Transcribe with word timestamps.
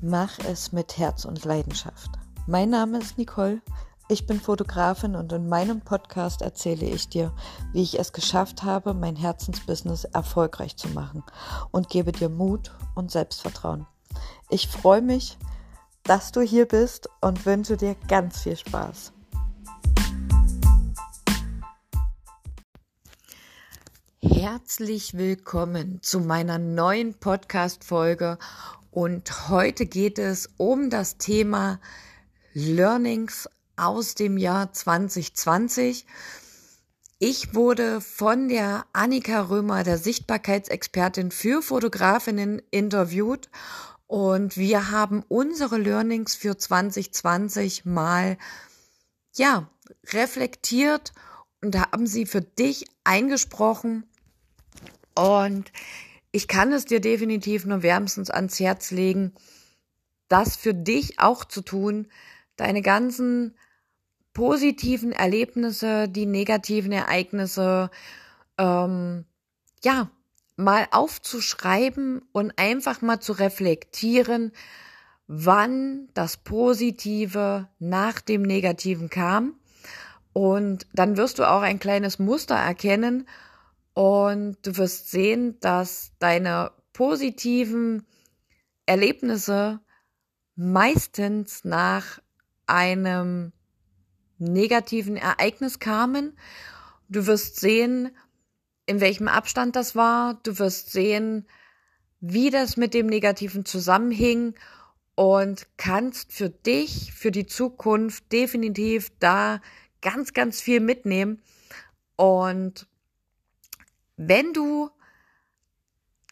Mach 0.00 0.38
es 0.38 0.70
mit 0.70 0.96
Herz 0.96 1.24
und 1.24 1.44
Leidenschaft. 1.44 2.10
Mein 2.46 2.70
Name 2.70 2.98
ist 2.98 3.18
Nicole. 3.18 3.60
Ich 4.08 4.26
bin 4.26 4.40
Fotografin 4.40 5.16
und 5.16 5.32
in 5.32 5.48
meinem 5.48 5.80
Podcast 5.80 6.40
erzähle 6.40 6.86
ich 6.86 7.08
dir, 7.08 7.34
wie 7.72 7.82
ich 7.82 7.98
es 7.98 8.12
geschafft 8.12 8.62
habe, 8.62 8.94
mein 8.94 9.16
Herzensbusiness 9.16 10.04
erfolgreich 10.04 10.76
zu 10.76 10.86
machen 10.90 11.24
und 11.72 11.88
gebe 11.88 12.12
dir 12.12 12.28
Mut 12.28 12.72
und 12.94 13.10
Selbstvertrauen. 13.10 13.88
Ich 14.50 14.68
freue 14.68 15.02
mich, 15.02 15.36
dass 16.04 16.30
du 16.30 16.42
hier 16.42 16.66
bist 16.66 17.08
und 17.20 17.44
wünsche 17.44 17.76
dir 17.76 17.96
ganz 18.06 18.42
viel 18.42 18.56
Spaß. 18.56 19.12
Herzlich 24.22 25.14
willkommen 25.14 26.00
zu 26.02 26.20
meiner 26.20 26.58
neuen 26.58 27.14
Podcast-Folge 27.14 28.38
und 28.90 29.48
heute 29.48 29.86
geht 29.86 30.18
es 30.18 30.50
um 30.56 30.90
das 30.90 31.18
Thema 31.18 31.80
Learnings 32.54 33.48
aus 33.76 34.14
dem 34.14 34.38
Jahr 34.38 34.72
2020. 34.72 36.06
Ich 37.18 37.54
wurde 37.54 38.00
von 38.00 38.48
der 38.48 38.86
Annika 38.92 39.42
Römer, 39.42 39.82
der 39.84 39.98
Sichtbarkeitsexpertin 39.98 41.30
für 41.30 41.62
Fotografinnen, 41.62 42.62
interviewt 42.70 43.50
und 44.06 44.56
wir 44.56 44.90
haben 44.90 45.22
unsere 45.28 45.76
Learnings 45.76 46.34
für 46.34 46.56
2020 46.56 47.84
mal, 47.84 48.38
ja, 49.34 49.70
reflektiert 50.12 51.12
und 51.60 51.78
haben 51.78 52.06
sie 52.06 52.24
für 52.24 52.40
dich 52.40 52.86
eingesprochen. 53.04 54.06
Und 55.14 55.70
ich 56.32 56.48
kann 56.48 56.72
es 56.72 56.84
dir 56.84 57.00
definitiv 57.00 57.64
nur 57.64 57.82
wärmstens 57.82 58.30
ans 58.30 58.60
Herz 58.60 58.90
legen, 58.90 59.32
das 60.28 60.56
für 60.56 60.74
dich 60.74 61.20
auch 61.20 61.44
zu 61.44 61.62
tun, 61.62 62.08
deine 62.56 62.82
ganzen 62.82 63.54
positiven 64.34 65.12
Erlebnisse, 65.12 66.08
die 66.08 66.26
negativen 66.26 66.92
Ereignisse, 66.92 67.90
ähm, 68.58 69.24
ja, 69.82 70.10
mal 70.56 70.86
aufzuschreiben 70.90 72.22
und 72.32 72.58
einfach 72.58 73.00
mal 73.00 73.20
zu 73.20 73.32
reflektieren, 73.32 74.52
wann 75.28 76.08
das 76.14 76.36
Positive 76.36 77.68
nach 77.78 78.20
dem 78.20 78.42
Negativen 78.42 79.08
kam. 79.08 79.54
Und 80.32 80.86
dann 80.92 81.16
wirst 81.16 81.38
du 81.38 81.48
auch 81.48 81.62
ein 81.62 81.78
kleines 81.78 82.18
Muster 82.18 82.56
erkennen 82.56 83.26
und 83.98 84.58
du 84.62 84.76
wirst 84.76 85.10
sehen, 85.10 85.58
dass 85.58 86.12
deine 86.20 86.70
positiven 86.92 88.06
Erlebnisse 88.86 89.80
meistens 90.54 91.64
nach 91.64 92.20
einem 92.66 93.52
negativen 94.38 95.16
Ereignis 95.16 95.80
kamen. 95.80 96.38
Du 97.08 97.26
wirst 97.26 97.58
sehen, 97.58 98.16
in 98.86 99.00
welchem 99.00 99.26
Abstand 99.26 99.74
das 99.74 99.96
war. 99.96 100.34
Du 100.44 100.60
wirst 100.60 100.92
sehen, 100.92 101.48
wie 102.20 102.50
das 102.50 102.76
mit 102.76 102.94
dem 102.94 103.08
Negativen 103.08 103.64
zusammenhing 103.64 104.54
und 105.16 105.66
kannst 105.76 106.32
für 106.32 106.50
dich, 106.50 107.12
für 107.14 107.32
die 107.32 107.46
Zukunft 107.46 108.30
definitiv 108.30 109.10
da 109.18 109.60
ganz, 110.02 110.34
ganz 110.34 110.60
viel 110.60 110.78
mitnehmen. 110.78 111.42
Und 112.14 112.87
wenn 114.18 114.52
du 114.52 114.90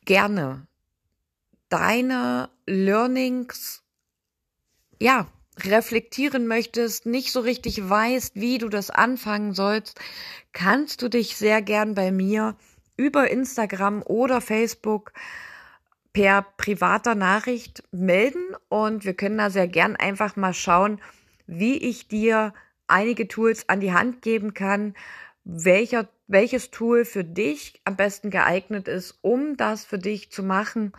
gerne 0.04 0.66
deine 1.68 2.50
Learnings, 2.66 3.82
ja, 5.00 5.26
reflektieren 5.58 6.46
möchtest, 6.46 7.06
nicht 7.06 7.32
so 7.32 7.40
richtig 7.40 7.88
weißt, 7.88 8.34
wie 8.34 8.58
du 8.58 8.68
das 8.68 8.90
anfangen 8.90 9.54
sollst, 9.54 9.98
kannst 10.52 11.00
du 11.00 11.08
dich 11.08 11.36
sehr 11.36 11.62
gern 11.62 11.94
bei 11.94 12.12
mir 12.12 12.56
über 12.96 13.30
Instagram 13.30 14.02
oder 14.02 14.40
Facebook 14.40 15.12
per 16.12 16.42
privater 16.42 17.14
Nachricht 17.14 17.82
melden. 17.92 18.56
Und 18.68 19.04
wir 19.04 19.14
können 19.14 19.38
da 19.38 19.48
sehr 19.48 19.68
gern 19.68 19.96
einfach 19.96 20.36
mal 20.36 20.54
schauen, 20.54 21.00
wie 21.46 21.78
ich 21.78 22.08
dir 22.08 22.52
einige 22.86 23.28
Tools 23.28 23.68
an 23.68 23.80
die 23.80 23.92
Hand 23.92 24.22
geben 24.22 24.54
kann, 24.54 24.94
welcher 25.44 26.08
welches 26.26 26.70
Tool 26.70 27.04
für 27.04 27.24
dich 27.24 27.80
am 27.84 27.96
besten 27.96 28.30
geeignet 28.30 28.88
ist, 28.88 29.18
um 29.22 29.56
das 29.56 29.84
für 29.84 29.98
dich 29.98 30.30
zu 30.30 30.42
machen. 30.42 30.92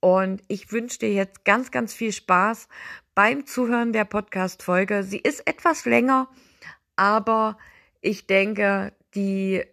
Und 0.00 0.42
ich 0.48 0.72
wünsche 0.72 0.98
dir 0.98 1.12
jetzt 1.12 1.44
ganz, 1.44 1.70
ganz 1.70 1.94
viel 1.94 2.12
Spaß 2.12 2.68
beim 3.14 3.46
Zuhören 3.46 3.92
der 3.92 4.04
Podcast-Folge. 4.04 5.02
Sie 5.02 5.18
ist 5.18 5.46
etwas 5.46 5.84
länger, 5.84 6.28
aber 6.96 7.56
ich 8.00 8.26
denke, 8.26 8.92
die 9.14 9.64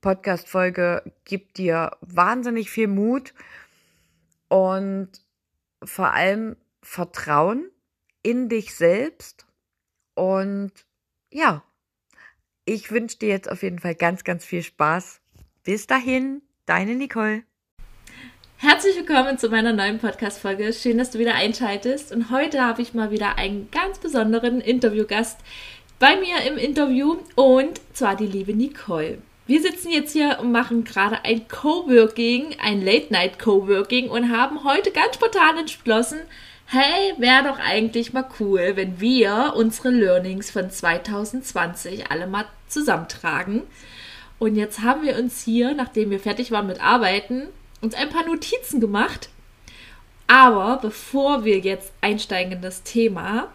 Podcast-Folge 0.00 1.02
gibt 1.24 1.58
dir 1.58 1.96
wahnsinnig 2.00 2.70
viel 2.70 2.88
Mut 2.88 3.34
und 4.48 5.10
vor 5.84 6.12
allem 6.12 6.56
Vertrauen 6.82 7.70
in 8.22 8.48
dich 8.48 8.74
selbst. 8.74 9.46
Und 10.14 10.72
ja, 11.30 11.62
ich 12.68 12.90
wünsche 12.90 13.16
dir 13.16 13.28
jetzt 13.30 13.50
auf 13.50 13.62
jeden 13.62 13.78
Fall 13.78 13.94
ganz, 13.94 14.24
ganz 14.24 14.44
viel 14.44 14.62
Spaß. 14.62 15.20
Bis 15.64 15.86
dahin, 15.86 16.42
deine 16.66 16.96
Nicole. 16.96 17.42
Herzlich 18.58 18.96
willkommen 18.96 19.38
zu 19.38 19.48
meiner 19.48 19.72
neuen 19.72 19.98
Podcast-Folge. 19.98 20.72
Schön, 20.74 20.98
dass 20.98 21.10
du 21.10 21.18
wieder 21.18 21.34
einschaltest. 21.34 22.12
Und 22.12 22.30
heute 22.30 22.60
habe 22.60 22.82
ich 22.82 22.92
mal 22.92 23.10
wieder 23.10 23.38
einen 23.38 23.70
ganz 23.70 23.98
besonderen 23.98 24.60
Interviewgast 24.60 25.38
bei 25.98 26.16
mir 26.16 26.42
im 26.46 26.58
Interview 26.58 27.16
und 27.36 27.80
zwar 27.94 28.16
die 28.16 28.26
liebe 28.26 28.52
Nicole. 28.52 29.18
Wir 29.46 29.62
sitzen 29.62 29.90
jetzt 29.90 30.12
hier 30.12 30.38
und 30.40 30.52
machen 30.52 30.84
gerade 30.84 31.24
ein 31.24 31.48
Coworking, 31.48 32.56
ein 32.62 32.82
Late-Night-Coworking 32.82 34.10
und 34.10 34.30
haben 34.30 34.62
heute 34.64 34.90
ganz 34.90 35.14
spontan 35.14 35.56
entschlossen, 35.56 36.20
hey, 36.66 37.14
wäre 37.16 37.44
doch 37.44 37.58
eigentlich 37.58 38.12
mal 38.12 38.28
cool, 38.38 38.72
wenn 38.74 39.00
wir 39.00 39.54
unsere 39.56 39.88
Learnings 39.88 40.50
von 40.50 40.70
2020 40.70 42.10
alle 42.10 42.26
mal 42.26 42.44
zusammentragen. 42.68 43.62
Und 44.38 44.56
jetzt 44.56 44.80
haben 44.80 45.02
wir 45.02 45.16
uns 45.18 45.42
hier, 45.42 45.74
nachdem 45.74 46.10
wir 46.10 46.20
fertig 46.20 46.50
waren 46.50 46.66
mit 46.66 46.80
Arbeiten, 46.80 47.48
uns 47.80 47.94
ein 47.94 48.10
paar 48.10 48.24
Notizen 48.24 48.80
gemacht. 48.80 49.28
Aber 50.26 50.78
bevor 50.80 51.44
wir 51.44 51.58
jetzt 51.58 51.92
einsteigen 52.00 52.52
in 52.52 52.62
das 52.62 52.82
Thema, 52.82 53.48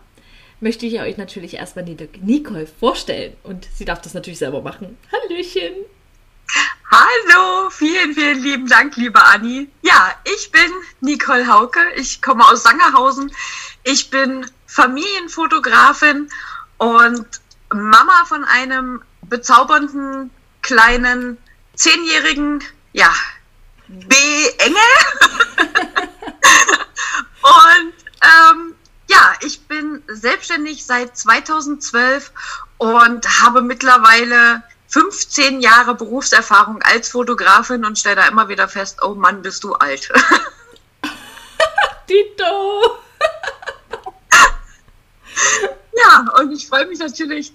möchte 0.60 0.86
ich 0.86 1.00
euch 1.00 1.18
natürlich 1.18 1.56
erstmal 1.56 1.86
die 1.86 1.98
Nicole 2.22 2.68
vorstellen. 2.68 3.36
Und 3.44 3.68
sie 3.74 3.86
darf 3.86 4.02
das 4.02 4.14
natürlich 4.14 4.40
selber 4.40 4.62
machen. 4.62 4.98
Hallöchen! 5.12 5.74
Hallo, 6.92 7.70
vielen, 7.72 8.14
vielen 8.14 8.44
lieben 8.44 8.68
Dank, 8.68 8.96
liebe 8.98 9.24
Anni. 9.24 9.68
Ja, 9.82 10.14
ich 10.36 10.52
bin 10.52 10.72
Nicole 11.02 11.48
Hauke. 11.48 11.80
Ich 11.96 12.22
komme 12.22 12.48
aus 12.48 12.64
Sangerhausen. 12.64 13.32
Ich 13.84 14.10
bin 14.10 14.46
Familienfotografin 14.68 16.30
und 16.78 17.26
Mama 17.74 18.26
von 18.26 18.44
einem 18.44 19.02
bezaubernden 19.24 20.32
kleinen 20.62 21.38
zehnjährigen, 21.76 22.64
ja, 22.94 23.14
B-Engel. 23.88 24.80
und 27.42 27.94
ähm, 28.22 28.76
ja, 29.10 29.34
ich 29.42 29.68
bin 29.68 30.04
selbstständig 30.08 30.86
seit 30.86 31.18
2012 31.18 32.32
und 32.78 33.42
habe 33.42 33.62
mittlerweile 33.62 34.64
15 34.88 35.62
Jahre 35.62 35.96
Berufserfahrung 35.96 36.82
als 36.84 37.10
Fotografin 37.10 37.86
und 37.86 37.98
stelle 37.98 38.18
da 38.18 38.28
immer 38.28 38.48
wieder 38.50 38.68
fest, 38.68 39.00
oh 39.02 39.16
Mann, 39.16 39.42
bist 39.42 39.64
du 39.64 39.74
alt. 39.74 40.12
Tito! 42.08 43.00
ja, 46.04 46.26
und 46.40 46.52
ich 46.52 46.68
freue 46.68 46.86
mich 46.88 47.00
natürlich, 47.00 47.54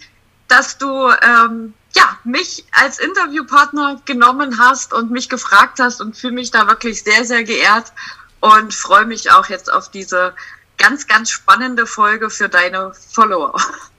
dass 0.48 0.78
du 0.78 0.86
ähm, 0.86 1.74
ja, 1.94 2.18
mich 2.24 2.64
als 2.72 2.98
Interviewpartner 2.98 4.00
genommen 4.04 4.58
hast 4.58 4.92
und 4.92 5.10
mich 5.10 5.28
gefragt 5.28 5.78
hast 5.78 6.00
und 6.00 6.16
fühle 6.16 6.34
mich 6.34 6.50
da 6.50 6.66
wirklich 6.66 7.02
sehr, 7.02 7.24
sehr 7.24 7.44
geehrt 7.44 7.92
und 8.40 8.72
freue 8.72 9.04
mich 9.04 9.30
auch 9.30 9.48
jetzt 9.48 9.72
auf 9.72 9.90
diese 9.90 10.34
ganz, 10.78 11.06
ganz 11.06 11.30
spannende 11.30 11.86
Folge 11.86 12.30
für 12.30 12.48
deine 12.48 12.92
Follower. 12.94 13.54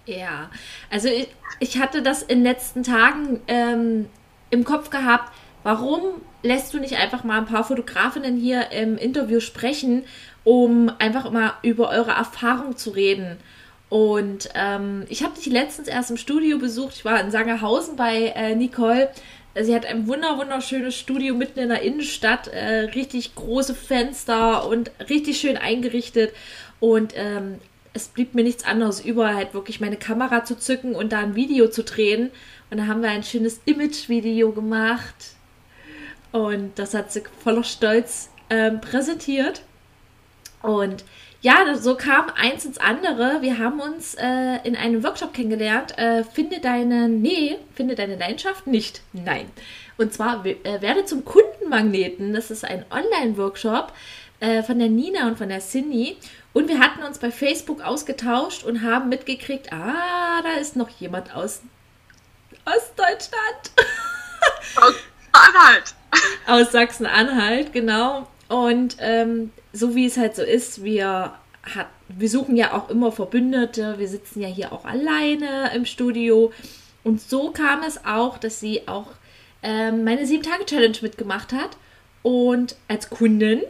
Ja, 0.06 0.50
also 0.90 1.07
ich, 1.07 1.30
ich 1.60 1.80
hatte 1.80 2.01
das 2.01 2.24
in 2.24 2.40
den 2.40 2.44
letzten 2.44 2.84
Tagen 2.84 3.42
ähm, 3.48 4.10
im 4.50 4.63
Kopf 4.63 4.90
gehabt, 4.90 5.31
warum 5.63 6.01
lässt 6.42 6.74
du 6.74 6.80
nicht 6.80 6.96
einfach 6.96 7.24
mal 7.24 7.38
ein 7.38 7.46
paar 7.46 7.63
Fotografinnen 7.63 8.38
hier 8.38 8.72
im 8.72 8.98
Interview 8.98 9.40
sprechen, 9.40 10.06
um 10.44 10.92
einfach 11.00 11.30
mal 11.30 11.54
über 11.62 11.90
eure 11.90 12.12
Erfahrung 12.12 12.78
zu 12.78 12.92
reden? 12.92 13.38
Und 13.89 14.50
ähm, 14.53 15.06
ich 15.09 15.24
habe 15.24 15.36
dich 15.36 15.47
letztens 15.47 15.88
erst 15.88 16.12
im 16.12 16.18
Studio 16.18 16.59
besucht. 16.59 16.95
Ich 16.95 17.06
war 17.06 17.19
in 17.19 17.31
Sangerhausen 17.31 17.95
bei 17.95 18.27
äh, 18.36 18.56
Nicole. 18.56 19.09
Sie 19.59 19.74
hat 19.74 19.86
ein 19.86 20.07
wunder 20.07 20.38
wunderschönes 20.38 20.95
Studio 20.95 21.33
mitten 21.33 21.59
in 21.59 21.69
der 21.69 21.81
Innenstadt, 21.81 22.47
äh, 22.47 22.81
richtig 22.94 23.33
große 23.33 23.74
Fenster 23.74 24.68
und 24.68 24.91
richtig 25.09 25.39
schön 25.39 25.57
eingerichtet. 25.57 26.33
Und 26.80 27.13
ähm, 27.15 27.59
es 27.94 28.07
blieb 28.09 28.36
mir 28.36 28.44
nichts 28.44 28.63
anderes 28.63 29.03
über, 29.03 29.33
halt 29.33 29.56
wirklich 29.56 29.81
meine 29.81 29.97
Kamera 29.97 30.45
zu 30.45 30.56
zücken 30.56 30.95
und 30.95 31.12
da 31.12 31.19
ein 31.19 31.36
Video 31.36 31.68
zu 31.68 31.83
drehen. 31.83 32.30
Und 32.69 32.77
da 32.77 32.86
haben 32.86 33.01
wir 33.01 33.09
ein 33.09 33.24
schönes 33.24 33.59
Image-Video 33.65 34.51
gemacht. 34.51 35.15
Und 36.31 36.77
das 36.77 36.94
hat 36.94 37.12
sie 37.12 37.24
voller 37.44 37.63
Stolz 37.63 38.30
ähm, 38.51 38.81
präsentiert. 38.81 39.63
Und 40.62 41.03
ja, 41.41 41.75
so 41.75 41.95
kam 41.95 42.30
eins 42.36 42.65
ins 42.65 42.77
andere. 42.77 43.41
Wir 43.41 43.57
haben 43.59 43.80
uns 43.80 44.15
äh, 44.15 44.57
in 44.63 44.75
einem 44.75 45.03
Workshop 45.03 45.33
kennengelernt. 45.33 45.97
Äh, 45.97 46.24
finde 46.24 46.59
deine, 46.59 47.07
nee, 47.07 47.57
finde 47.74 47.95
deine 47.95 48.18
Leidenschaft 48.18 48.68
nicht. 48.68 49.01
Nein. 49.13 49.50
Und 49.97 50.13
zwar 50.13 50.45
äh, 50.45 50.81
werde 50.81 51.06
zum 51.06 51.24
Kundenmagneten. 51.24 52.33
Das 52.33 52.51
ist 52.51 52.65
ein 52.65 52.86
Online-Workshop 52.91 53.94
äh, 54.41 54.63
von 54.63 54.80
der 54.80 54.89
Nina 54.89 55.27
und 55.27 55.38
von 55.38 55.50
der 55.50 55.59
Cindy. 55.59 56.18
Und 56.51 56.68
wir 56.68 56.80
hatten 56.80 57.03
uns 57.03 57.19
bei 57.19 57.31
Facebook 57.31 57.81
ausgetauscht 57.81 58.63
und 58.63 58.81
haben 58.81 59.07
mitgekriegt, 59.07 59.71
ah, 59.71 60.41
da 60.41 60.59
ist 60.59 60.75
noch 60.75 60.89
jemand 60.89 61.33
aus 61.36 61.62
Ostdeutschland. 62.65 63.71
Aus 64.75 64.95
Anhalt. 65.31 65.94
Aus 66.47 66.71
Sachsen-Anhalt, 66.71 67.71
genau. 67.71 68.27
Und 68.47 68.97
ähm, 69.00 69.51
so 69.74 69.95
wie 69.95 70.06
es 70.06 70.18
halt 70.18 70.36
so 70.36 70.44
ist, 70.44 70.83
wir, 70.83 71.33
hat, 71.63 71.88
wir 72.07 72.30
suchen 72.30 72.56
ja 72.56 72.74
auch 72.74 72.89
immer 72.89 73.12
Verbündete, 73.12 74.00
wir 74.00 74.07
sitzen 74.07 74.42
ja 74.42 74.48
hier 74.48 74.74
auch 74.74 74.86
alleine 74.86 75.71
im 75.75 75.86
Studio. 75.86 76.51
Und 77.04 77.21
so 77.21 77.51
kam 77.51 77.83
es 77.83 78.06
auch, 78.06 78.38
dass 78.38 78.60
sie 78.60 78.88
auch 78.88 79.07
ähm, 79.63 80.04
meine 80.04 80.24
7-Tage-Challenge 80.24 80.98
mitgemacht 81.01 81.54
hat 81.54 81.77
und 82.24 82.75
als 82.88 83.10
Kundin. 83.10 83.62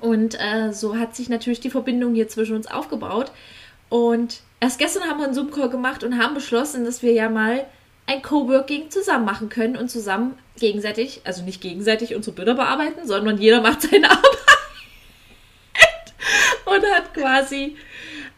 Und 0.00 0.38
äh, 0.40 0.72
so 0.72 0.96
hat 0.96 1.16
sich 1.16 1.28
natürlich 1.28 1.60
die 1.60 1.70
Verbindung 1.70 2.14
hier 2.14 2.28
zwischen 2.28 2.56
uns 2.56 2.66
aufgebaut. 2.66 3.30
Und 3.88 4.40
erst 4.60 4.78
gestern 4.78 5.04
haben 5.04 5.18
wir 5.18 5.26
einen 5.26 5.34
Zoom-Call 5.34 5.70
gemacht 5.70 6.02
und 6.04 6.18
haben 6.18 6.34
beschlossen, 6.34 6.84
dass 6.84 7.02
wir 7.02 7.12
ja 7.12 7.28
mal 7.28 7.64
ein 8.06 8.20
Coworking 8.20 8.90
zusammen 8.90 9.24
machen 9.24 9.48
können 9.48 9.76
und 9.76 9.90
zusammen 9.90 10.36
gegenseitig, 10.58 11.22
also 11.24 11.42
nicht 11.42 11.60
gegenseitig 11.60 12.14
unsere 12.14 12.36
Bilder 12.36 12.54
bearbeiten, 12.54 13.06
sondern 13.06 13.38
jeder 13.38 13.60
macht 13.62 13.82
seine 13.82 14.10
Arbeit 14.10 14.38
und 16.64 16.84
hat 16.94 17.14
quasi 17.14 17.76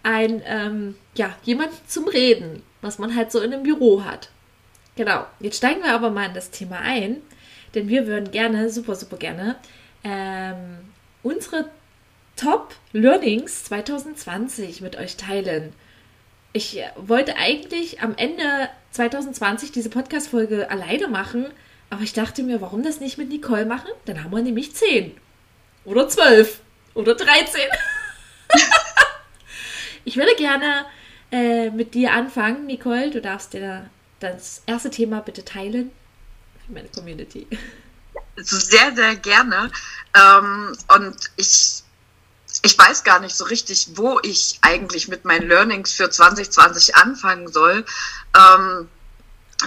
ein, 0.02 0.42
ähm, 0.46 0.96
ja, 1.14 1.34
jemand 1.42 1.72
zum 1.88 2.06
Reden, 2.08 2.62
was 2.80 2.98
man 2.98 3.14
halt 3.14 3.32
so 3.32 3.40
in 3.40 3.52
einem 3.52 3.62
Büro 3.62 4.04
hat. 4.04 4.30
Genau, 4.96 5.26
jetzt 5.40 5.58
steigen 5.58 5.82
wir 5.82 5.92
aber 5.92 6.10
mal 6.10 6.26
in 6.28 6.34
das 6.34 6.50
Thema 6.50 6.78
ein, 6.78 7.22
denn 7.74 7.88
wir 7.88 8.06
würden 8.06 8.30
gerne, 8.30 8.70
super, 8.70 8.94
super 8.94 9.16
gerne, 9.16 9.56
ähm, 10.04 10.78
unsere 11.22 11.68
Top 12.36 12.74
Learnings 12.92 13.64
2020 13.64 14.80
mit 14.80 14.96
euch 14.96 15.16
teilen. 15.16 15.72
Ich 16.52 16.80
wollte 16.96 17.36
eigentlich 17.36 18.00
am 18.00 18.14
Ende 18.16 18.68
2020 18.92 19.72
diese 19.72 19.90
Podcast-Folge 19.90 20.70
alleine 20.70 21.08
machen, 21.08 21.46
aber 21.90 22.02
ich 22.02 22.12
dachte 22.12 22.42
mir, 22.42 22.60
warum 22.60 22.82
das 22.82 23.00
nicht 23.00 23.18
mit 23.18 23.28
Nicole 23.28 23.66
machen? 23.66 23.90
Dann 24.06 24.22
haben 24.22 24.32
wir 24.32 24.42
nämlich 24.42 24.74
10 24.74 25.12
oder 25.84 26.08
12 26.08 26.60
oder 26.96 27.14
13. 27.14 27.60
ich 30.04 30.16
würde 30.16 30.34
gerne 30.36 30.86
äh, 31.30 31.70
mit 31.70 31.94
dir 31.94 32.12
anfangen, 32.12 32.66
Nicole. 32.66 33.10
Du 33.10 33.20
darfst 33.20 33.52
dir 33.52 33.88
das 34.20 34.62
erste 34.66 34.90
Thema 34.90 35.20
bitte 35.20 35.44
teilen 35.44 35.92
für 36.66 36.72
meine 36.72 36.88
Community. 36.88 37.46
Sehr, 38.36 38.94
sehr 38.94 39.16
gerne. 39.16 39.70
Ähm, 40.14 40.76
und 40.88 41.16
ich 41.36 41.82
ich 42.62 42.76
weiß 42.76 43.04
gar 43.04 43.20
nicht 43.20 43.36
so 43.36 43.44
richtig, 43.44 43.90
wo 43.94 44.18
ich 44.22 44.58
eigentlich 44.62 45.08
mit 45.08 45.24
meinen 45.24 45.48
Learnings 45.48 45.92
für 45.92 46.10
2020 46.10 46.96
anfangen 46.96 47.48
soll, 47.52 47.84
ähm, 48.36 48.88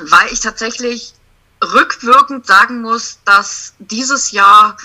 weil 0.02 0.28
ich 0.32 0.40
tatsächlich 0.40 1.14
rückwirkend 1.64 2.46
sagen 2.46 2.82
muss, 2.82 3.20
dass 3.26 3.74
dieses 3.80 4.32
Jahr, 4.32 4.78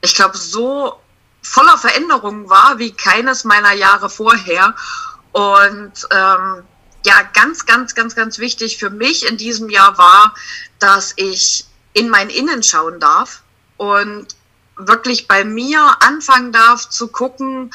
ich 0.00 0.14
glaube, 0.14 0.36
so 0.36 1.00
voller 1.42 1.78
Veränderungen 1.78 2.48
war 2.48 2.78
wie 2.78 2.92
keines 2.92 3.44
meiner 3.44 3.72
Jahre 3.72 4.10
vorher. 4.10 4.74
Und 5.32 5.92
ähm, 6.10 6.62
ja, 7.04 7.22
ganz, 7.32 7.66
ganz, 7.66 7.94
ganz, 7.94 8.14
ganz 8.14 8.38
wichtig 8.38 8.78
für 8.78 8.90
mich 8.90 9.28
in 9.28 9.36
diesem 9.36 9.70
Jahr 9.70 9.96
war, 9.96 10.34
dass 10.78 11.12
ich 11.16 11.64
in 11.92 12.08
mein 12.08 12.30
Innen 12.30 12.62
schauen 12.62 13.00
darf 13.00 13.42
und 13.76 14.26
wirklich 14.76 15.28
bei 15.28 15.44
mir 15.44 15.96
anfangen 16.00 16.52
darf 16.52 16.88
zu 16.88 17.08
gucken, 17.08 17.70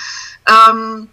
ähm, 0.47 1.07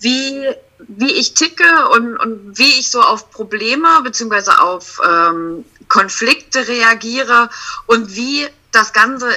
wie, 0.00 0.48
wie 0.78 1.12
ich 1.12 1.34
ticke 1.34 1.88
und, 1.90 2.16
und 2.16 2.58
wie 2.58 2.78
ich 2.78 2.90
so 2.90 3.00
auf 3.00 3.30
Probleme 3.30 3.88
beziehungsweise 4.02 4.60
auf 4.60 5.00
ähm, 5.04 5.64
Konflikte 5.88 6.68
reagiere 6.68 7.50
und 7.86 8.14
wie 8.14 8.46
das 8.72 8.92
Ganze 8.92 9.30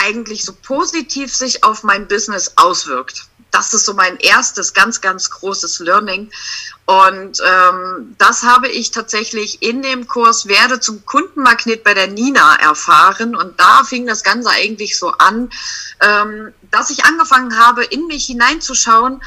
eigentlich 0.00 0.44
so 0.44 0.52
positiv 0.52 1.34
sich 1.34 1.64
auf 1.64 1.82
mein 1.82 2.08
Business 2.08 2.52
auswirkt 2.56 3.30
das 3.50 3.74
ist 3.74 3.86
so 3.86 3.94
mein 3.94 4.16
erstes 4.18 4.74
ganz, 4.74 5.00
ganz 5.00 5.30
großes 5.30 5.80
Learning. 5.80 6.30
Und 6.86 7.40
ähm, 7.40 8.16
das 8.18 8.42
habe 8.42 8.68
ich 8.68 8.90
tatsächlich 8.90 9.62
in 9.62 9.82
dem 9.82 10.08
Kurs 10.08 10.46
Werde 10.46 10.80
zum 10.80 11.04
Kundenmagnet 11.04 11.84
bei 11.84 11.94
der 11.94 12.08
Nina 12.08 12.56
erfahren. 12.56 13.36
Und 13.36 13.58
da 13.60 13.84
fing 13.84 14.06
das 14.06 14.22
Ganze 14.22 14.50
eigentlich 14.50 14.98
so 14.98 15.12
an, 15.12 15.50
ähm, 16.00 16.52
dass 16.70 16.90
ich 16.90 17.04
angefangen 17.04 17.58
habe, 17.58 17.84
in 17.84 18.06
mich 18.06 18.26
hineinzuschauen. 18.26 19.22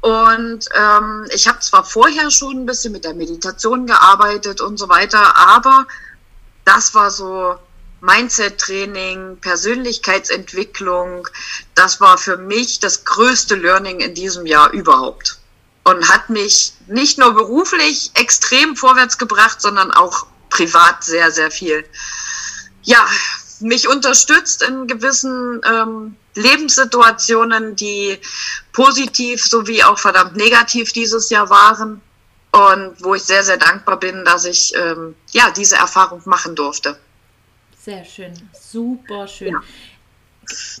Und 0.00 0.68
ähm, 0.74 1.26
ich 1.34 1.48
habe 1.48 1.60
zwar 1.60 1.84
vorher 1.84 2.30
schon 2.30 2.62
ein 2.62 2.66
bisschen 2.66 2.92
mit 2.92 3.04
der 3.04 3.14
Meditation 3.14 3.86
gearbeitet 3.86 4.60
und 4.60 4.76
so 4.78 4.88
weiter, 4.88 5.36
aber 5.36 5.86
das 6.64 6.94
war 6.94 7.10
so 7.10 7.56
Mindset-Training, 8.06 9.38
Persönlichkeitsentwicklung, 9.40 11.28
das 11.74 12.00
war 12.00 12.16
für 12.16 12.36
mich 12.36 12.80
das 12.80 13.04
größte 13.04 13.56
Learning 13.56 14.00
in 14.00 14.14
diesem 14.14 14.46
Jahr 14.46 14.70
überhaupt. 14.70 15.38
Und 15.84 16.08
hat 16.08 16.30
mich 16.30 16.72
nicht 16.86 17.18
nur 17.18 17.34
beruflich 17.34 18.10
extrem 18.14 18.76
vorwärts 18.76 19.18
gebracht, 19.18 19.60
sondern 19.60 19.90
auch 19.90 20.26
privat 20.50 21.04
sehr, 21.04 21.30
sehr 21.30 21.50
viel. 21.50 21.84
Ja, 22.82 23.06
mich 23.60 23.88
unterstützt 23.88 24.62
in 24.62 24.86
gewissen 24.86 25.60
ähm, 25.64 26.16
Lebenssituationen, 26.34 27.76
die 27.76 28.18
positiv 28.72 29.44
sowie 29.44 29.82
auch 29.82 29.98
verdammt 29.98 30.36
negativ 30.36 30.92
dieses 30.92 31.30
Jahr 31.30 31.50
waren. 31.50 32.00
Und 32.52 32.94
wo 33.00 33.14
ich 33.14 33.22
sehr, 33.22 33.44
sehr 33.44 33.58
dankbar 33.58 33.98
bin, 33.98 34.24
dass 34.24 34.44
ich 34.44 34.72
ähm, 34.76 35.14
ja 35.30 35.50
diese 35.50 35.76
Erfahrung 35.76 36.22
machen 36.24 36.54
durfte. 36.54 36.98
Sehr 37.86 38.04
schön. 38.04 38.32
Super 38.52 39.28
schön. 39.28 39.52
Ja. 39.52 39.60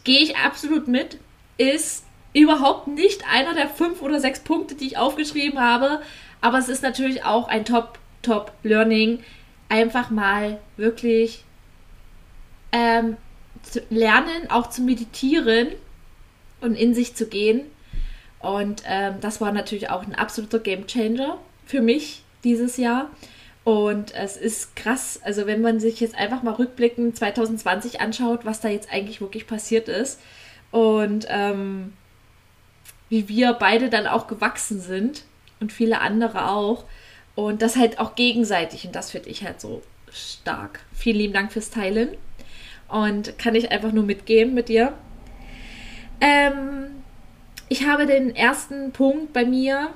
Gehe 0.02 0.18
ich 0.18 0.36
absolut 0.38 0.88
mit. 0.88 1.18
Ist 1.56 2.04
überhaupt 2.32 2.88
nicht 2.88 3.22
einer 3.32 3.54
der 3.54 3.68
fünf 3.68 4.02
oder 4.02 4.18
sechs 4.18 4.40
Punkte, 4.40 4.74
die 4.74 4.88
ich 4.88 4.98
aufgeschrieben 4.98 5.60
habe. 5.60 6.02
Aber 6.40 6.58
es 6.58 6.68
ist 6.68 6.82
natürlich 6.82 7.22
auch 7.22 7.46
ein 7.46 7.64
Top, 7.64 8.00
Top 8.22 8.50
Learning. 8.64 9.22
Einfach 9.68 10.10
mal 10.10 10.58
wirklich 10.76 11.44
ähm, 12.72 13.16
zu 13.62 13.82
lernen, 13.88 14.50
auch 14.50 14.68
zu 14.68 14.82
meditieren 14.82 15.68
und 16.60 16.74
in 16.74 16.92
sich 16.92 17.14
zu 17.14 17.28
gehen. 17.28 17.66
Und 18.40 18.82
ähm, 18.84 19.20
das 19.20 19.40
war 19.40 19.52
natürlich 19.52 19.90
auch 19.90 20.02
ein 20.02 20.16
absoluter 20.16 20.58
Game 20.58 20.88
Changer 20.88 21.38
für 21.66 21.82
mich 21.82 22.24
dieses 22.42 22.78
Jahr. 22.78 23.10
Und 23.66 24.14
es 24.14 24.36
ist 24.36 24.76
krass, 24.76 25.18
also 25.24 25.48
wenn 25.48 25.60
man 25.60 25.80
sich 25.80 25.98
jetzt 25.98 26.14
einfach 26.14 26.44
mal 26.44 26.54
rückblickend 26.54 27.16
2020 27.16 28.00
anschaut, 28.00 28.44
was 28.44 28.60
da 28.60 28.68
jetzt 28.68 28.92
eigentlich 28.92 29.20
wirklich 29.20 29.48
passiert 29.48 29.88
ist 29.88 30.20
und 30.70 31.26
ähm, 31.28 31.92
wie 33.08 33.28
wir 33.28 33.54
beide 33.54 33.90
dann 33.90 34.06
auch 34.06 34.28
gewachsen 34.28 34.80
sind 34.80 35.24
und 35.58 35.72
viele 35.72 36.00
andere 36.00 36.48
auch. 36.48 36.84
Und 37.34 37.60
das 37.60 37.74
halt 37.74 37.98
auch 37.98 38.14
gegenseitig 38.14 38.86
und 38.86 38.94
das 38.94 39.10
finde 39.10 39.30
ich 39.30 39.44
halt 39.44 39.60
so 39.60 39.82
stark. 40.12 40.78
Vielen 40.94 41.16
lieben 41.16 41.34
Dank 41.34 41.50
fürs 41.50 41.70
Teilen 41.70 42.10
und 42.86 43.36
kann 43.36 43.56
ich 43.56 43.72
einfach 43.72 43.90
nur 43.90 44.04
mitgehen 44.04 44.54
mit 44.54 44.68
dir. 44.68 44.92
Ähm, 46.20 47.02
ich 47.68 47.84
habe 47.84 48.06
den 48.06 48.36
ersten 48.36 48.92
Punkt 48.92 49.32
bei 49.32 49.44
mir 49.44 49.90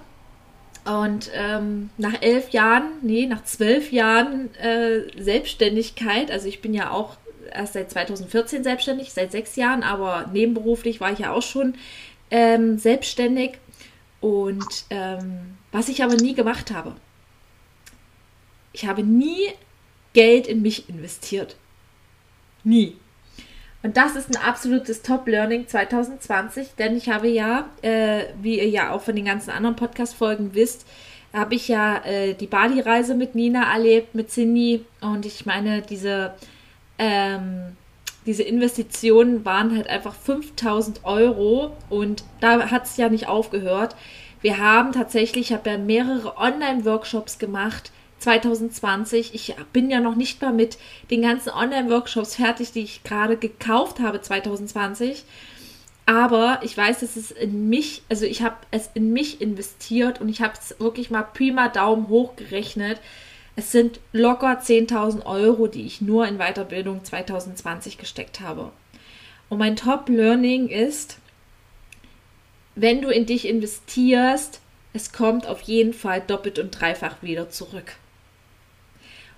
und 0.85 1.31
ähm, 1.35 1.91
nach 1.99 2.23
elf 2.23 2.51
Jahren, 2.51 2.85
nee, 3.03 3.27
nach 3.27 3.45
zwölf 3.45 3.93
Jahren 3.93 4.55
äh, 4.57 5.03
Selbstständigkeit, 5.21 6.31
also 6.31 6.49
ich 6.49 6.63
bin 6.63 6.75
ja 6.75 6.91
auch 6.91 7.17
erst 7.53 7.75
seit 7.75 7.91
2014 7.91 8.65
selbstständig, 8.65 9.13
seit 9.13 9.33
sechs 9.33 9.57
Jahren, 9.57 9.83
aber 9.83 10.29
nebenberuflich 10.33 11.01
war 11.01 11.13
ich 11.13 11.21
ja 11.21 11.33
auch 11.33 11.43
schon 11.43 11.75
ähm, 12.31 12.79
selbstständig. 12.79 13.59
Und 14.21 14.85
ähm, 14.91 15.57
was 15.73 15.89
ich 15.89 16.03
aber 16.03 16.15
nie 16.15 16.35
gemacht 16.35 16.71
habe, 16.71 16.95
ich 18.73 18.87
habe 18.87 19.03
nie 19.03 19.53
Geld 20.13 20.47
in 20.47 20.63
mich 20.63 20.89
investiert. 20.89 21.57
Nie. 22.65 22.97
Und 23.83 23.97
das 23.97 24.15
ist 24.15 24.29
ein 24.29 24.43
absolutes 24.43 25.03
Top-Learning 25.03 25.67
2020, 25.67 26.75
denn 26.79 26.97
ich 26.97 27.09
habe 27.09 27.29
ja, 27.29 27.71
äh, 27.81 28.25
wie 28.43 28.59
ihr 28.59 28.69
ja 28.69 28.93
auch 28.93 29.01
von 29.01 29.17
den 29.17 29.25
ganzen 29.25 29.51
anderen 29.51 29.77
Podcast-Folgen 29.77 30.55
wisst, 30.55 30.87
habe 31.33 31.55
ich 31.55 31.69
ja 31.69 32.05
äh, 32.05 32.35
die 32.35 32.47
Bali-Reise 32.47 33.15
mit 33.15 33.35
Nina 33.35 33.73
erlebt, 33.73 34.15
mit 34.15 34.31
Cindy. 34.31 34.85
Und 35.01 35.25
ich 35.25 35.47
meine, 35.47 35.81
diese, 35.81 36.35
ähm, 36.99 37.77
diese 38.27 38.43
Investitionen 38.43 39.45
waren 39.45 39.75
halt 39.75 39.89
einfach 39.89 40.15
5000 40.15 41.05
Euro. 41.05 41.77
Und 41.89 42.25
da 42.41 42.71
hat 42.71 42.85
es 42.85 42.97
ja 42.97 43.09
nicht 43.09 43.29
aufgehört. 43.29 43.95
Wir 44.43 44.59
haben 44.59 44.93
tatsächlich, 44.93 45.51
ich 45.51 45.57
habe 45.57 45.71
ja 45.71 45.79
mehrere 45.79 46.37
Online-Workshops 46.37 47.39
gemacht 47.39 47.93
2020. 48.21 49.35
Ich 49.35 49.55
bin 49.73 49.91
ja 49.91 50.01
noch 50.01 50.15
nicht 50.15 50.41
mal 50.41 50.53
mit 50.53 50.79
den 51.11 51.23
ganzen 51.23 51.51
Online-Workshops 51.51 52.37
fertig, 52.37 52.73
die 52.73 52.83
ich 52.83 53.03
gerade 53.03 53.37
gekauft 53.37 54.01
habe 54.01 54.21
2020. 54.21 55.25
Aber 56.07 56.61
ich 56.63 56.77
weiß, 56.77 57.01
dass 57.01 57.17
es 57.17 57.31
in 57.31 57.69
mich, 57.69 58.03
also 58.09 58.25
ich 58.25 58.43
habe 58.43 58.57
es 58.71 58.91
in 58.95 59.13
mich 59.13 59.41
investiert 59.41 60.21
und 60.21 60.29
ich 60.29 60.43
habe 60.43 60.55
es 60.55 60.79
wirklich 60.81 61.11
mal 61.11 61.23
prima 61.23 61.69
Daumen 61.69 62.09
hoch 62.09 62.37
gerechnet. 62.37 63.01
Es 63.57 63.73
sind 63.73 64.01
locker 64.13 64.61
10.000 64.61 65.25
Euro, 65.27 65.67
die 65.67 65.87
ich 65.87 66.01
nur 66.01 66.27
in 66.27 66.39
Weiterbildung 66.39 67.05
2020 67.05 67.99
gesteckt 67.99 68.41
habe. 68.41 68.73
Und 69.49 69.59
mein 69.59 69.77
Top-Learning 69.77 70.69
ist, 70.69 71.19
wenn 72.75 73.03
du 73.03 73.09
in 73.09 73.27
dich 73.27 73.47
investierst, 73.47 74.61
es 74.93 75.13
kommt 75.13 75.47
auf 75.47 75.61
jeden 75.63 75.93
Fall 75.93 76.21
doppelt 76.21 76.59
und 76.59 76.71
dreifach 76.71 77.23
wieder 77.23 77.51
zurück. 77.51 77.97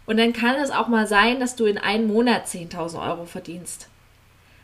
Und 0.07 0.17
dann 0.17 0.33
kann 0.33 0.57
es 0.57 0.71
auch 0.71 0.89
mal 0.89 1.07
sein, 1.07 1.41
dass 1.41 1.57
du 1.57 1.65
in 1.65 1.79
einem 1.79 2.09
Monat 2.09 2.47
10.000 2.47 3.01
Euro 3.09 3.25
verdienst 3.25 3.89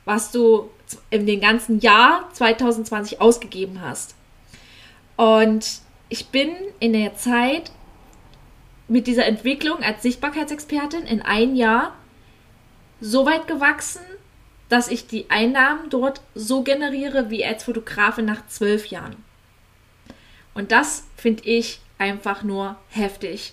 was 0.09 0.33
du 0.33 0.71
in 1.11 1.26
dem 1.26 1.38
ganzen 1.38 1.80
Jahr 1.80 2.30
2020 2.33 3.21
ausgegeben 3.21 3.83
hast. 3.83 4.14
Und 5.16 5.83
ich 6.09 6.28
bin 6.28 6.49
in 6.80 6.95
der 6.95 7.14
Zeit 7.14 7.71
mit 8.88 9.07
dieser 9.07 9.26
Entwicklung 9.26 9.83
als 9.83 10.00
Sichtbarkeitsexpertin 10.00 11.02
in 11.02 11.21
ein 11.21 11.57
Jahr 11.57 11.95
so 13.02 13.26
weit 13.26 13.47
gewachsen, 13.49 14.00
dass 14.71 14.88
ich 14.88 15.07
die 15.07 15.28
Einnahmen 15.28 15.90
dort 15.90 16.23
so 16.35 16.62
generiere 16.62 17.28
wie 17.28 17.45
als 17.45 17.64
Fotografin 17.64 18.25
nach 18.25 18.47
zwölf 18.47 18.87
Jahren. 18.87 19.23
Und 20.54 20.73
das 20.73 21.04
finde 21.18 21.45
ich 21.45 21.80
einfach 21.99 22.42
nur 22.42 22.76
heftig. 22.88 23.52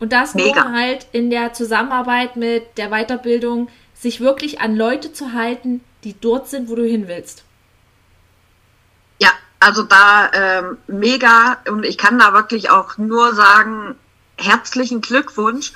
Und 0.00 0.12
das 0.12 0.34
Mega. 0.34 0.64
nur 0.64 0.72
halt 0.72 1.06
in 1.12 1.30
der 1.30 1.52
Zusammenarbeit 1.52 2.36
mit 2.36 2.78
der 2.78 2.88
Weiterbildung 2.88 3.68
sich 3.94 4.20
wirklich 4.20 4.60
an 4.60 4.74
Leute 4.74 5.12
zu 5.12 5.34
halten, 5.34 5.84
die 6.04 6.18
dort 6.18 6.48
sind, 6.48 6.68
wo 6.68 6.74
du 6.74 6.84
hin 6.84 7.06
willst. 7.06 7.44
Ja, 9.18 9.28
also 9.60 9.82
da 9.82 10.30
ähm, 10.32 10.78
mega 10.86 11.58
und 11.68 11.84
ich 11.84 11.98
kann 11.98 12.18
da 12.18 12.32
wirklich 12.32 12.70
auch 12.70 12.96
nur 12.96 13.34
sagen, 13.34 13.94
herzlichen 14.38 15.02
Glückwunsch. 15.02 15.72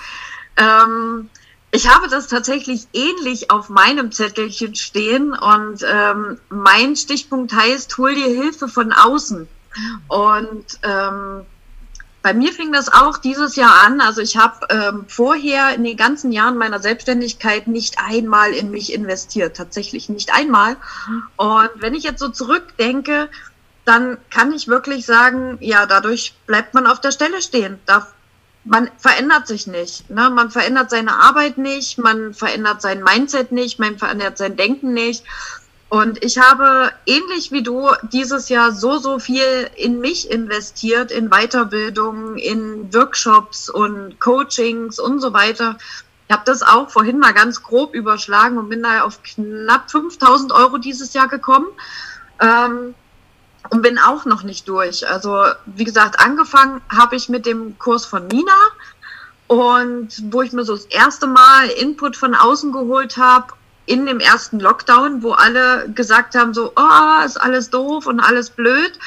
Ähm, 0.56 1.28
ich 1.70 1.92
habe 1.92 2.08
das 2.08 2.28
tatsächlich 2.28 2.86
ähnlich 2.94 3.50
auf 3.50 3.68
meinem 3.68 4.10
Zettelchen 4.10 4.74
stehen 4.74 5.32
und 5.32 5.84
ähm, 5.86 6.38
mein 6.48 6.96
Stichpunkt 6.96 7.52
heißt, 7.52 7.98
hol 7.98 8.14
dir 8.14 8.28
Hilfe 8.28 8.68
von 8.68 8.92
außen. 8.92 9.48
Und 10.06 10.64
ähm, 10.82 11.44
bei 12.24 12.32
mir 12.32 12.54
fing 12.54 12.72
das 12.72 12.90
auch 12.90 13.18
dieses 13.18 13.54
Jahr 13.54 13.84
an. 13.84 14.00
Also 14.00 14.22
ich 14.22 14.38
habe 14.38 14.66
ähm, 14.70 15.04
vorher 15.06 15.74
in 15.74 15.84
den 15.84 15.98
ganzen 15.98 16.32
Jahren 16.32 16.56
meiner 16.56 16.80
Selbstständigkeit 16.80 17.66
nicht 17.66 17.96
einmal 17.98 18.54
in 18.54 18.70
mich 18.70 18.94
investiert, 18.94 19.58
tatsächlich 19.58 20.08
nicht 20.08 20.32
einmal. 20.34 20.78
Und 21.36 21.70
wenn 21.74 21.92
ich 21.92 22.02
jetzt 22.02 22.20
so 22.20 22.30
zurückdenke, 22.30 23.28
dann 23.84 24.16
kann 24.30 24.54
ich 24.54 24.68
wirklich 24.68 25.04
sagen, 25.04 25.58
ja, 25.60 25.84
dadurch 25.84 26.34
bleibt 26.46 26.72
man 26.72 26.86
auf 26.86 26.98
der 26.98 27.10
Stelle 27.10 27.42
stehen. 27.42 27.78
Da, 27.84 28.06
man 28.64 28.90
verändert 28.96 29.46
sich 29.46 29.66
nicht. 29.66 30.08
Ne? 30.08 30.30
Man 30.30 30.50
verändert 30.50 30.88
seine 30.88 31.20
Arbeit 31.20 31.58
nicht, 31.58 31.98
man 31.98 32.32
verändert 32.32 32.80
sein 32.80 33.02
Mindset 33.02 33.52
nicht, 33.52 33.78
man 33.78 33.98
verändert 33.98 34.38
sein 34.38 34.56
Denken 34.56 34.94
nicht. 34.94 35.24
Und 35.88 36.24
ich 36.24 36.38
habe 36.38 36.90
ähnlich 37.06 37.52
wie 37.52 37.62
du 37.62 37.88
dieses 38.10 38.48
Jahr 38.48 38.72
so, 38.72 38.98
so 38.98 39.18
viel 39.18 39.70
in 39.76 40.00
mich 40.00 40.30
investiert, 40.30 41.12
in 41.12 41.30
Weiterbildung, 41.30 42.36
in 42.36 42.92
Workshops 42.92 43.68
und 43.68 44.18
Coachings 44.18 44.98
und 44.98 45.20
so 45.20 45.32
weiter. 45.32 45.76
Ich 46.26 46.34
habe 46.34 46.42
das 46.46 46.62
auch 46.62 46.90
vorhin 46.90 47.18
mal 47.18 47.32
ganz 47.32 47.62
grob 47.62 47.94
überschlagen 47.94 48.58
und 48.58 48.70
bin 48.70 48.82
da 48.82 49.02
auf 49.02 49.22
knapp 49.22 49.90
5000 49.90 50.52
Euro 50.52 50.78
dieses 50.78 51.12
Jahr 51.12 51.28
gekommen. 51.28 51.68
Ähm, 52.40 52.94
und 53.70 53.82
bin 53.82 53.98
auch 53.98 54.24
noch 54.24 54.42
nicht 54.42 54.68
durch. 54.68 55.08
Also, 55.08 55.44
wie 55.66 55.84
gesagt, 55.84 56.20
angefangen 56.20 56.82
habe 56.88 57.16
ich 57.16 57.28
mit 57.28 57.46
dem 57.46 57.78
Kurs 57.78 58.04
von 58.04 58.26
Nina 58.26 58.52
und 59.46 60.08
wo 60.32 60.42
ich 60.42 60.52
mir 60.52 60.64
so 60.64 60.74
das 60.74 60.86
erste 60.86 61.26
Mal 61.26 61.68
Input 61.68 62.16
von 62.16 62.34
außen 62.34 62.72
geholt 62.72 63.16
habe 63.16 63.54
in 63.86 64.06
dem 64.06 64.20
ersten 64.20 64.60
Lockdown, 64.60 65.22
wo 65.22 65.32
alle 65.32 65.88
gesagt 65.94 66.34
haben, 66.34 66.54
so, 66.54 66.72
oh, 66.76 67.24
ist 67.24 67.40
alles 67.40 67.70
doof 67.70 68.06
und 68.06 68.20
alles 68.20 68.50
blöd, 68.50 68.98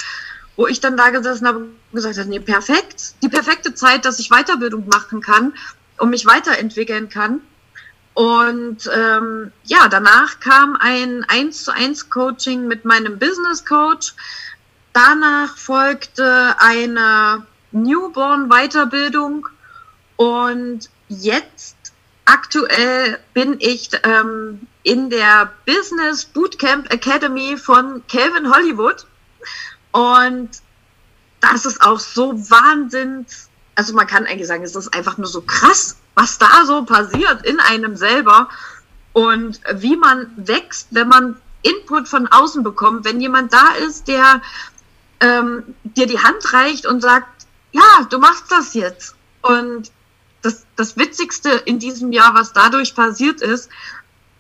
wo 0.56 0.68
ich 0.68 0.80
dann 0.80 0.98
da 0.98 1.10
gesessen 1.10 1.48
habe 1.48 1.60
und 1.60 1.78
gesagt 1.92 2.18
habe, 2.18 2.30
nee, 2.30 2.40
perfekt, 2.40 3.16
die 3.24 3.30
perfekte 3.30 3.74
Zeit, 3.74 4.06
dass 4.06 4.20
ich 4.20 4.30
Weiterbildung 4.30 4.88
machen 4.88 5.22
kann 5.22 5.54
und 5.98 6.10
mich 6.10 6.26
weiterentwickeln 6.26 7.10
kann. 7.10 7.42
Und 8.14 8.90
ähm, 8.92 9.52
ja, 9.64 9.88
danach 9.88 10.40
kam 10.40 10.76
ein 10.80 11.24
1 11.28 11.64
zu 11.64 11.72
1 11.72 12.10
Coaching 12.10 12.68
mit 12.68 12.84
meinem 12.84 13.20
Business 13.20 13.64
Coach. 13.64 14.16
Danach 14.94 15.56
folgte 15.56 16.56
eine 16.58 17.46
Newborn 17.72 18.50
Weiterbildung 18.50 19.48
und 20.16 20.90
jetzt 21.10 21.77
Aktuell 22.30 23.20
bin 23.34 23.56
ich 23.60 23.90
ähm, 24.04 24.68
in 24.84 25.10
der 25.10 25.50
Business 25.66 26.26
Bootcamp 26.26 26.92
Academy 26.92 27.56
von 27.56 28.04
Calvin 28.10 28.54
Hollywood 28.54 29.06
und 29.94 30.50
das 31.40 31.66
ist 31.66 31.82
auch 31.82 32.02
so 32.02 32.34
Wahnsinn. 32.50 33.26
Also 33.76 33.94
man 33.94 34.08
kann 34.08 34.26
eigentlich 34.26 34.48
sagen, 34.48 34.64
es 34.64 34.76
ist 34.76 34.94
einfach 34.94 35.18
nur 35.18 35.28
so 35.28 35.40
krass, 35.40 35.96
was 36.16 36.38
da 36.38 36.66
so 36.66 36.84
passiert 36.84 37.46
in 37.46 37.62
einem 37.62 37.96
selber 37.96 38.50
und 39.14 39.62
wie 39.76 39.96
man 39.96 40.30
wächst, 40.36 40.90
wenn 40.92 41.08
man 41.08 41.38
Input 41.62 42.10
von 42.10 42.28
außen 42.28 42.62
bekommt, 42.62 43.06
wenn 43.06 43.22
jemand 43.22 43.54
da 43.54 43.70
ist, 43.88 44.10
der 44.10 44.42
ähm, 45.22 45.64
dir 45.84 46.08
die 46.08 46.20
Hand 46.20 46.52
reicht 46.52 46.86
und 46.86 47.00
sagt, 47.00 47.48
ja, 47.72 48.06
du 48.10 48.18
machst 48.20 48.52
das 48.52 48.74
jetzt. 48.74 49.16
Und 49.42 49.92
das, 50.48 50.66
das 50.76 50.98
Witzigste 50.98 51.50
in 51.50 51.78
diesem 51.78 52.12
Jahr, 52.12 52.34
was 52.34 52.54
dadurch 52.54 52.96
passiert 52.96 53.42
ist, 53.42 53.70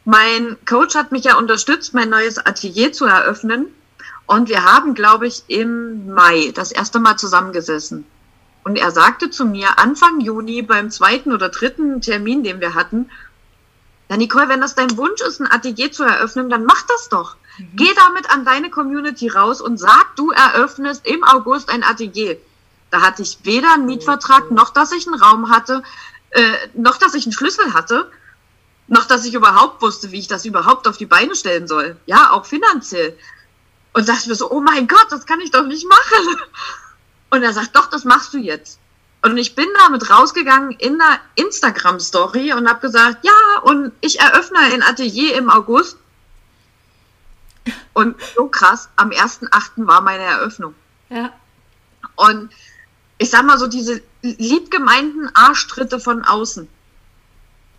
mein 0.06 0.56
Coach 0.66 0.96
hat 0.96 1.12
mich 1.12 1.26
ja 1.26 1.36
unterstützt, 1.38 1.94
mein 1.94 2.10
neues 2.10 2.38
Atelier 2.38 2.94
zu 2.94 3.06
eröffnen. 3.06 3.68
Und 4.26 4.48
wir 4.48 4.64
haben, 4.64 4.94
glaube 4.94 5.28
ich, 5.28 5.44
im 5.48 6.14
Mai 6.14 6.52
das 6.56 6.72
erste 6.72 7.00
Mal 7.00 7.18
zusammengesessen. 7.18 8.06
Und 8.64 8.78
er 8.78 8.92
sagte 8.92 9.30
zu 9.30 9.46
mir 9.46 9.80
Anfang 9.80 10.22
Juni 10.22 10.62
beim 10.62 10.92
zweiten 10.92 11.34
oder 11.34 11.50
dritten 11.50 12.02
Termin, 12.02 12.44
den 12.44 12.60
wir 12.62 12.74
hatten, 12.74 13.10
ja, 14.10 14.16
Nicole, 14.16 14.48
wenn 14.48 14.62
das 14.62 14.76
dein 14.76 14.96
Wunsch 14.96 15.20
ist, 15.22 15.42
ein 15.42 15.52
Atelier 15.52 15.92
zu 15.92 16.04
eröffnen, 16.04 16.50
dann 16.50 16.64
mach 16.64 16.82
das 16.84 17.10
doch. 17.10 17.36
Mhm. 17.58 17.70
Geh 17.76 17.94
damit 17.96 18.30
an 18.30 18.46
deine 18.46 18.70
Community 18.70 19.28
raus 19.28 19.60
und 19.60 19.78
sag, 19.78 20.16
du 20.16 20.32
eröffnest 20.32 21.06
im 21.06 21.26
August 21.26 21.70
ein 21.70 21.84
Atelier. 21.84 22.38
Da 22.91 23.01
hatte 23.01 23.22
ich 23.22 23.39
weder 23.44 23.74
einen 23.74 23.86
Mietvertrag, 23.86 24.51
noch 24.51 24.70
dass 24.70 24.91
ich 24.91 25.08
einen 25.08 25.22
Raum 25.22 25.50
hatte, 25.50 25.84
äh, 26.32 26.53
noch 26.74 26.98
dass 26.98 27.13
ich 27.13 27.25
einen 27.25 27.34
Schlüssel 27.34 27.74
hatte, 27.74 28.12
noch 28.88 29.06
dass 29.06 29.25
ich 29.25 29.34
überhaupt 29.34 29.82
wusste, 29.82 30.12
wie 30.12 30.20
ich 30.20 30.27
das 30.27 30.46
überhaupt 30.46 30.88
auf 30.88 30.98
die 30.98 31.06
Beine 31.06 31.36
stellen 31.36 31.67
soll. 31.67 31.98
Ja, 32.06 32.32
auch 32.32 32.46
finanziell. 32.46 33.17
Und 33.94 34.08
dachte 34.08 34.29
mir 34.29 34.36
so, 34.36 34.51
oh 34.51 34.62
mein 34.62 34.88
Gott, 34.88 35.08
das 35.10 35.25
kann 35.25 35.41
ich 35.41 35.51
doch 35.51 35.65
nicht 35.65 35.88
machen. 35.88 36.38
Und 37.29 37.44
er 37.44 37.53
sagt, 37.53 37.75
doch, 37.75 37.88
das 37.88 38.06
machst 38.06 38.34
du 38.34 38.38
jetzt. 38.38 38.79
Und 39.22 39.36
ich 39.38 39.56
bin 39.56 39.67
damit 39.79 40.10
rausgegangen 40.10 40.72
in 40.72 41.01
einer 41.01 41.20
Instagram-Story 41.36 42.53
und 42.53 42.70
habe 42.70 42.79
gesagt, 42.79 43.25
ja, 43.25 43.62
und 43.63 43.91
ich 44.00 44.20
eröffne 44.20 44.60
ein 44.60 44.84
Atelier 44.84 45.36
im 45.36 45.50
August. 45.50 45.98
Und 47.94 48.15
so 48.36 48.48
krass, 48.48 48.89
am 48.96 49.10
1.8. 49.10 49.86
war 49.88 50.01
meine 50.01 50.24
Eröffnung. 50.24 50.75
Ja. 51.10 51.34
Und 52.15 52.51
ich 53.17 53.29
sag 53.29 53.45
mal 53.45 53.57
so, 53.57 53.67
diese 53.67 54.01
liebgemeinten 54.21 55.29
Arschtritte 55.33 56.00
von 56.00 56.24
außen, 56.24 56.67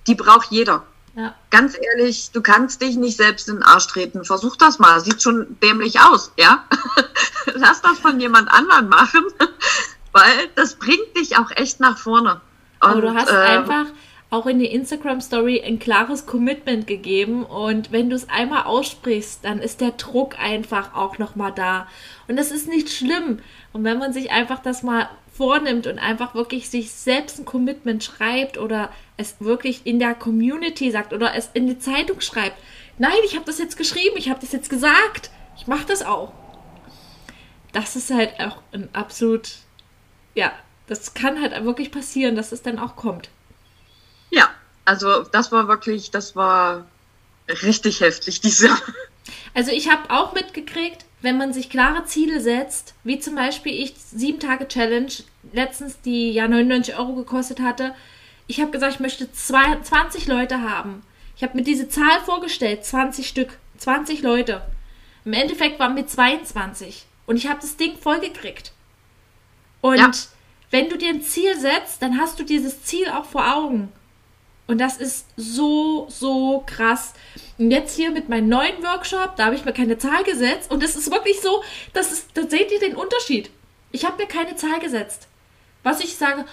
die 0.06 0.14
braucht 0.14 0.50
jeder. 0.50 0.84
Ja. 1.14 1.34
Ganz 1.50 1.76
ehrlich, 1.76 2.30
du 2.32 2.40
kannst 2.42 2.80
dich 2.80 2.96
nicht 2.96 3.16
selbst 3.16 3.48
in 3.48 3.56
den 3.56 3.62
Arsch 3.64 3.88
treten. 3.88 4.24
Versuch 4.24 4.56
das 4.56 4.78
mal. 4.78 5.00
Sieht 5.00 5.20
schon 5.20 5.58
dämlich 5.60 6.00
aus, 6.00 6.32
ja? 6.38 6.64
Lass 7.54 7.82
das 7.82 7.98
von 7.98 8.20
jemand 8.20 8.48
anderem 8.50 8.88
machen, 8.88 9.24
weil 10.12 10.48
das 10.54 10.76
bringt 10.76 11.16
dich 11.16 11.36
auch 11.36 11.50
echt 11.50 11.80
nach 11.80 11.98
vorne. 11.98 12.40
Und, 12.80 12.90
Aber 12.90 13.00
du 13.00 13.14
hast 13.14 13.30
äh, 13.30 13.34
einfach 13.34 13.86
auch 14.30 14.46
in 14.46 14.58
die 14.58 14.66
Instagram 14.66 15.20
Story 15.20 15.62
ein 15.64 15.78
klares 15.78 16.26
Commitment 16.26 16.86
gegeben 16.86 17.44
und 17.44 17.92
wenn 17.92 18.10
du 18.10 18.16
es 18.16 18.28
einmal 18.28 18.64
aussprichst, 18.64 19.44
dann 19.44 19.58
ist 19.58 19.80
der 19.80 19.92
Druck 19.92 20.38
einfach 20.38 20.94
auch 20.94 21.18
noch 21.18 21.34
mal 21.34 21.50
da 21.50 21.88
und 22.28 22.36
das 22.36 22.50
ist 22.50 22.68
nicht 22.68 22.90
schlimm 22.90 23.40
und 23.72 23.84
wenn 23.84 23.98
man 23.98 24.12
sich 24.12 24.30
einfach 24.30 24.58
das 24.58 24.82
mal 24.82 25.08
vornimmt 25.38 25.86
und 25.86 26.00
einfach 26.00 26.34
wirklich 26.34 26.68
sich 26.68 26.90
selbst 26.90 27.38
ein 27.38 27.44
Commitment 27.44 28.02
schreibt 28.02 28.58
oder 28.58 28.90
es 29.16 29.36
wirklich 29.38 29.86
in 29.86 30.00
der 30.00 30.14
Community 30.14 30.90
sagt 30.90 31.12
oder 31.12 31.34
es 31.36 31.50
in 31.54 31.68
die 31.68 31.78
Zeitung 31.78 32.20
schreibt, 32.20 32.58
nein, 32.98 33.16
ich 33.24 33.36
habe 33.36 33.44
das 33.46 33.58
jetzt 33.58 33.76
geschrieben, 33.76 34.16
ich 34.16 34.28
habe 34.28 34.40
das 34.40 34.50
jetzt 34.50 34.68
gesagt, 34.68 35.30
ich 35.56 35.68
mache 35.68 35.86
das 35.86 36.02
auch. 36.02 36.32
Das 37.72 37.94
ist 37.94 38.10
halt 38.10 38.40
auch 38.40 38.60
ein 38.72 38.88
absolut, 38.92 39.50
ja, 40.34 40.52
das 40.88 41.14
kann 41.14 41.40
halt 41.40 41.64
wirklich 41.64 41.92
passieren, 41.92 42.34
dass 42.34 42.50
es 42.50 42.62
dann 42.62 42.80
auch 42.80 42.96
kommt. 42.96 43.30
Ja, 44.30 44.50
also 44.84 45.22
das 45.22 45.52
war 45.52 45.68
wirklich, 45.68 46.10
das 46.10 46.34
war 46.34 46.86
richtig 47.62 48.00
heftig, 48.00 48.40
diese. 48.40 48.70
Also 49.54 49.70
ich 49.70 49.90
habe 49.90 50.10
auch 50.10 50.32
mitgekriegt, 50.32 51.04
wenn 51.20 51.36
man 51.36 51.52
sich 51.52 51.70
klare 51.70 52.04
Ziele 52.04 52.40
setzt, 52.40 52.94
wie 53.04 53.18
zum 53.18 53.34
Beispiel 53.34 53.72
ich, 53.72 53.94
7 53.96 54.38
Tage 54.38 54.68
Challenge, 54.68 55.12
letztens 55.52 56.00
die 56.00 56.32
ja 56.32 56.46
99 56.46 56.96
Euro 56.96 57.14
gekostet 57.14 57.60
hatte. 57.60 57.94
Ich 58.46 58.60
habe 58.60 58.70
gesagt, 58.70 58.94
ich 58.94 59.00
möchte 59.00 59.30
zwei, 59.32 59.78
20 59.80 60.26
Leute 60.26 60.62
haben. 60.62 61.02
Ich 61.36 61.42
habe 61.42 61.56
mir 61.56 61.64
diese 61.64 61.88
Zahl 61.88 62.20
vorgestellt, 62.24 62.84
20 62.84 63.28
Stück, 63.28 63.58
20 63.78 64.22
Leute. 64.22 64.62
Im 65.24 65.32
Endeffekt 65.32 65.78
waren 65.78 65.96
wir 65.96 66.06
22 66.06 67.04
und 67.26 67.36
ich 67.36 67.48
habe 67.48 67.60
das 67.60 67.76
Ding 67.76 67.98
vollgekriegt. 67.98 68.72
Und 69.80 69.98
ja. 69.98 70.10
wenn 70.70 70.88
du 70.88 70.96
dir 70.96 71.10
ein 71.10 71.22
Ziel 71.22 71.58
setzt, 71.58 72.00
dann 72.02 72.18
hast 72.18 72.38
du 72.38 72.44
dieses 72.44 72.82
Ziel 72.84 73.08
auch 73.08 73.24
vor 73.24 73.54
Augen. 73.54 73.92
Und 74.68 74.78
das 74.78 74.98
ist 74.98 75.26
so, 75.36 76.06
so 76.10 76.62
krass. 76.66 77.14
Und 77.56 77.70
jetzt 77.70 77.96
hier 77.96 78.10
mit 78.10 78.28
meinem 78.28 78.48
neuen 78.48 78.82
Workshop, 78.82 79.34
da 79.36 79.46
habe 79.46 79.56
ich 79.56 79.64
mir 79.64 79.72
keine 79.72 79.96
Zahl 79.98 80.22
gesetzt. 80.24 80.70
Und 80.70 80.84
es 80.84 80.94
ist 80.94 81.10
wirklich 81.10 81.40
so, 81.40 81.64
das 81.94 82.12
ist, 82.12 82.28
da 82.34 82.42
seht 82.46 82.70
ihr 82.70 82.78
den 82.78 82.94
Unterschied. 82.94 83.50
Ich 83.92 84.04
habe 84.04 84.22
mir 84.22 84.28
keine 84.28 84.56
Zahl 84.56 84.78
gesetzt. 84.78 85.26
Was 85.82 86.00
ich 86.00 86.16
sage, 86.16 86.44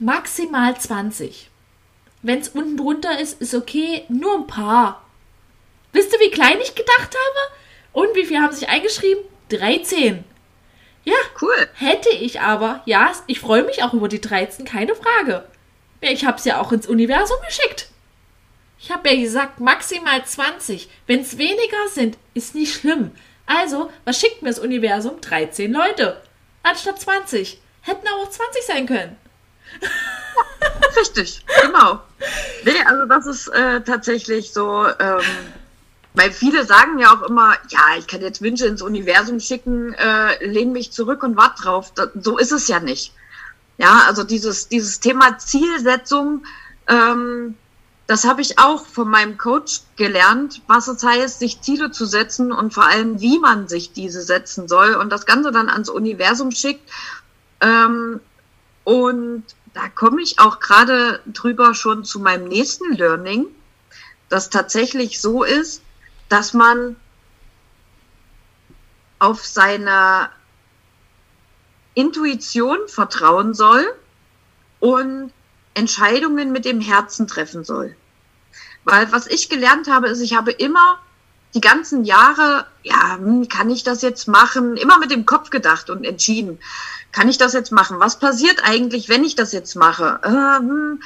maximal 0.00 0.76
20. 0.76 1.48
Wenn 2.22 2.40
es 2.40 2.48
unten 2.48 2.76
drunter 2.76 3.20
ist, 3.20 3.40
ist 3.40 3.54
okay, 3.54 4.04
nur 4.08 4.34
ein 4.34 4.46
paar. 4.48 5.06
Wisst 5.92 6.12
ihr, 6.12 6.20
wie 6.20 6.30
klein 6.30 6.58
ich 6.60 6.74
gedacht 6.74 7.14
habe? 7.14 7.54
Und 7.92 8.16
wie 8.16 8.26
viel 8.26 8.40
haben 8.40 8.52
sich 8.52 8.68
eingeschrieben? 8.68 9.22
13. 9.50 10.24
Ja, 11.04 11.16
cool. 11.40 11.68
Hätte 11.74 12.10
ich 12.10 12.40
aber, 12.40 12.82
ja, 12.84 13.12
ich 13.28 13.38
freue 13.38 13.62
mich 13.62 13.84
auch 13.84 13.94
über 13.94 14.08
die 14.08 14.20
13, 14.20 14.64
keine 14.64 14.94
Frage. 14.96 15.44
Ich 16.00 16.24
habe 16.24 16.38
es 16.38 16.44
ja 16.44 16.60
auch 16.60 16.72
ins 16.72 16.86
Universum 16.86 17.36
geschickt. 17.46 17.88
Ich 18.78 18.90
habe 18.90 19.10
ja 19.10 19.20
gesagt, 19.20 19.60
maximal 19.60 20.24
20. 20.24 20.88
Wenn 21.06 21.20
es 21.20 21.36
weniger 21.36 21.88
sind, 21.92 22.16
ist 22.32 22.54
nicht 22.54 22.74
schlimm. 22.74 23.12
Also, 23.46 23.90
was 24.04 24.18
schickt 24.18 24.42
mir 24.42 24.48
das 24.48 24.58
Universum? 24.58 25.20
13 25.20 25.72
Leute. 25.72 26.20
Anstatt 26.62 27.00
20. 27.00 27.60
Hätten 27.82 28.08
auch 28.08 28.30
20 28.30 28.64
sein 28.64 28.86
können. 28.86 29.16
Richtig, 30.98 31.44
genau. 31.62 32.00
Nee, 32.64 32.82
also 32.86 33.04
das 33.06 33.26
ist 33.26 33.48
äh, 33.48 33.80
tatsächlich 33.82 34.52
so, 34.52 34.86
ähm, 34.98 35.20
weil 36.14 36.32
viele 36.32 36.64
sagen 36.64 36.98
ja 36.98 37.14
auch 37.14 37.22
immer, 37.22 37.54
ja, 37.68 37.80
ich 37.98 38.06
kann 38.06 38.20
jetzt 38.20 38.42
Wünsche 38.42 38.66
ins 38.66 38.82
Universum 38.82 39.40
schicken, 39.40 39.94
äh, 39.94 40.44
lehne 40.44 40.72
mich 40.72 40.92
zurück 40.92 41.22
und 41.22 41.36
warte 41.36 41.62
drauf. 41.62 41.92
Da, 41.94 42.08
so 42.14 42.38
ist 42.38 42.52
es 42.52 42.68
ja 42.68 42.80
nicht. 42.80 43.12
Ja, 43.80 44.02
also 44.06 44.24
dieses, 44.24 44.68
dieses 44.68 45.00
Thema 45.00 45.38
Zielsetzung, 45.38 46.44
ähm, 46.86 47.54
das 48.06 48.26
habe 48.26 48.42
ich 48.42 48.58
auch 48.58 48.84
von 48.84 49.08
meinem 49.08 49.38
Coach 49.38 49.80
gelernt, 49.96 50.60
was 50.66 50.86
es 50.86 51.02
heißt, 51.02 51.38
sich 51.38 51.62
Ziele 51.62 51.90
zu 51.90 52.04
setzen 52.04 52.52
und 52.52 52.74
vor 52.74 52.84
allem, 52.84 53.22
wie 53.22 53.38
man 53.38 53.68
sich 53.68 53.94
diese 53.94 54.20
setzen 54.20 54.68
soll 54.68 54.96
und 54.96 55.08
das 55.08 55.24
Ganze 55.24 55.50
dann 55.50 55.70
ans 55.70 55.88
Universum 55.88 56.50
schickt. 56.50 56.90
Ähm, 57.62 58.20
und 58.84 59.44
da 59.72 59.88
komme 59.88 60.20
ich 60.20 60.40
auch 60.40 60.60
gerade 60.60 61.20
drüber 61.24 61.72
schon 61.72 62.04
zu 62.04 62.20
meinem 62.20 62.48
nächsten 62.48 62.92
Learning, 62.92 63.46
das 64.28 64.50
tatsächlich 64.50 65.22
so 65.22 65.42
ist, 65.42 65.80
dass 66.28 66.52
man 66.52 66.96
auf 69.20 69.46
seiner 69.46 70.30
Intuition 71.94 72.78
vertrauen 72.86 73.54
soll 73.54 73.84
und 74.78 75.32
Entscheidungen 75.74 76.52
mit 76.52 76.64
dem 76.64 76.80
Herzen 76.80 77.26
treffen 77.26 77.64
soll. 77.64 77.94
Weil 78.84 79.12
was 79.12 79.26
ich 79.26 79.48
gelernt 79.48 79.88
habe, 79.88 80.08
ist, 80.08 80.20
ich 80.20 80.34
habe 80.36 80.50
immer 80.50 80.98
die 81.54 81.60
ganzen 81.60 82.04
Jahre, 82.04 82.66
ja, 82.82 83.16
hm, 83.16 83.48
kann 83.48 83.70
ich 83.70 83.82
das 83.82 84.02
jetzt 84.02 84.28
machen? 84.28 84.76
Immer 84.76 84.98
mit 84.98 85.10
dem 85.10 85.26
Kopf 85.26 85.50
gedacht 85.50 85.90
und 85.90 86.04
entschieden. 86.04 86.58
Kann 87.12 87.28
ich 87.28 87.38
das 87.38 87.52
jetzt 87.52 87.72
machen? 87.72 87.98
Was 87.98 88.18
passiert 88.18 88.62
eigentlich, 88.62 89.08
wenn 89.08 89.24
ich 89.24 89.34
das 89.34 89.52
jetzt 89.52 89.74
mache? 89.74 90.20
Ähm, 90.24 91.02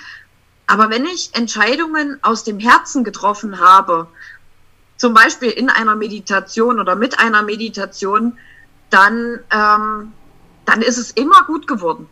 aber 0.66 0.90
wenn 0.90 1.07
ich 1.07 1.31
Entscheidungen 1.35 2.18
aus 2.23 2.44
dem 2.44 2.59
Herzen 2.59 3.05
getroffen 3.05 3.59
habe, 3.59 4.09
zum 4.97 5.14
Beispiel 5.14 5.51
in 5.51 5.70
einer 5.70 5.97
Meditation 5.97 6.79
oder 6.79 6.94
mit 6.94 7.18
einer 7.18 7.42
Meditation, 7.42 8.38
dann 8.90 9.40
ähm, 9.51 10.12
dann 10.64 10.83
ist 10.83 10.98
es 10.98 11.11
immer 11.12 11.44
gut 11.44 11.66
geworden. 11.66 12.09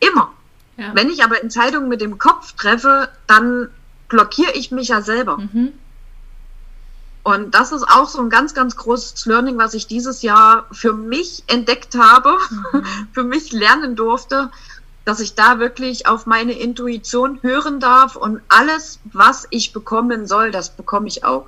Immer. 0.00 0.32
Ja. 0.76 0.94
Wenn 0.94 1.10
ich 1.10 1.22
aber 1.22 1.42
Entscheidungen 1.42 1.88
mit 1.88 2.00
dem 2.00 2.18
Kopf 2.18 2.52
treffe, 2.52 3.08
dann 3.26 3.68
blockiere 4.08 4.52
ich 4.52 4.70
mich 4.70 4.88
ja 4.88 5.02
selber. 5.02 5.38
Mhm. 5.38 5.72
Und 7.24 7.54
das 7.54 7.70
ist 7.70 7.84
auch 7.84 8.08
so 8.08 8.20
ein 8.20 8.30
ganz, 8.30 8.52
ganz 8.52 8.76
großes 8.76 9.26
Learning, 9.26 9.56
was 9.56 9.74
ich 9.74 9.86
dieses 9.86 10.22
Jahr 10.22 10.66
für 10.72 10.92
mich 10.92 11.44
entdeckt 11.46 11.94
habe, 11.96 12.36
mhm. 12.50 12.84
für 13.12 13.22
mich 13.22 13.52
lernen 13.52 13.94
durfte, 13.94 14.50
dass 15.04 15.20
ich 15.20 15.34
da 15.34 15.58
wirklich 15.58 16.06
auf 16.06 16.26
meine 16.26 16.52
Intuition 16.52 17.38
hören 17.42 17.80
darf 17.80 18.16
und 18.16 18.40
alles, 18.48 18.98
was 19.04 19.46
ich 19.50 19.72
bekommen 19.72 20.26
soll, 20.26 20.50
das 20.50 20.76
bekomme 20.76 21.08
ich 21.08 21.24
auch. 21.24 21.46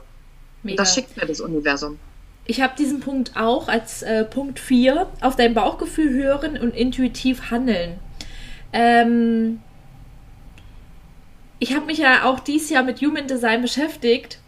Mega. 0.62 0.82
Das 0.82 0.94
schickt 0.94 1.16
mir 1.16 1.26
das 1.26 1.40
Universum. 1.40 1.98
Ich 2.46 2.61
habe 2.61 2.74
diesen 2.76 3.00
Punkt 3.00 3.37
auch 3.37 3.68
als 3.68 4.02
äh, 4.02 4.24
Punkt 4.24 4.59
4 4.59 5.07
auf 5.20 5.37
dein 5.37 5.54
Bauchgefühl 5.54 6.12
hören 6.12 6.59
und 6.59 6.74
intuitiv 6.74 7.50
handeln. 7.50 7.98
Ähm, 8.72 9.61
ich 11.59 11.74
habe 11.74 11.87
mich 11.87 11.98
ja 11.98 12.24
auch 12.24 12.40
dieses 12.40 12.68
Jahr 12.68 12.83
mit 12.83 13.00
Human 13.00 13.26
Design 13.26 13.62
beschäftigt. 13.62 14.38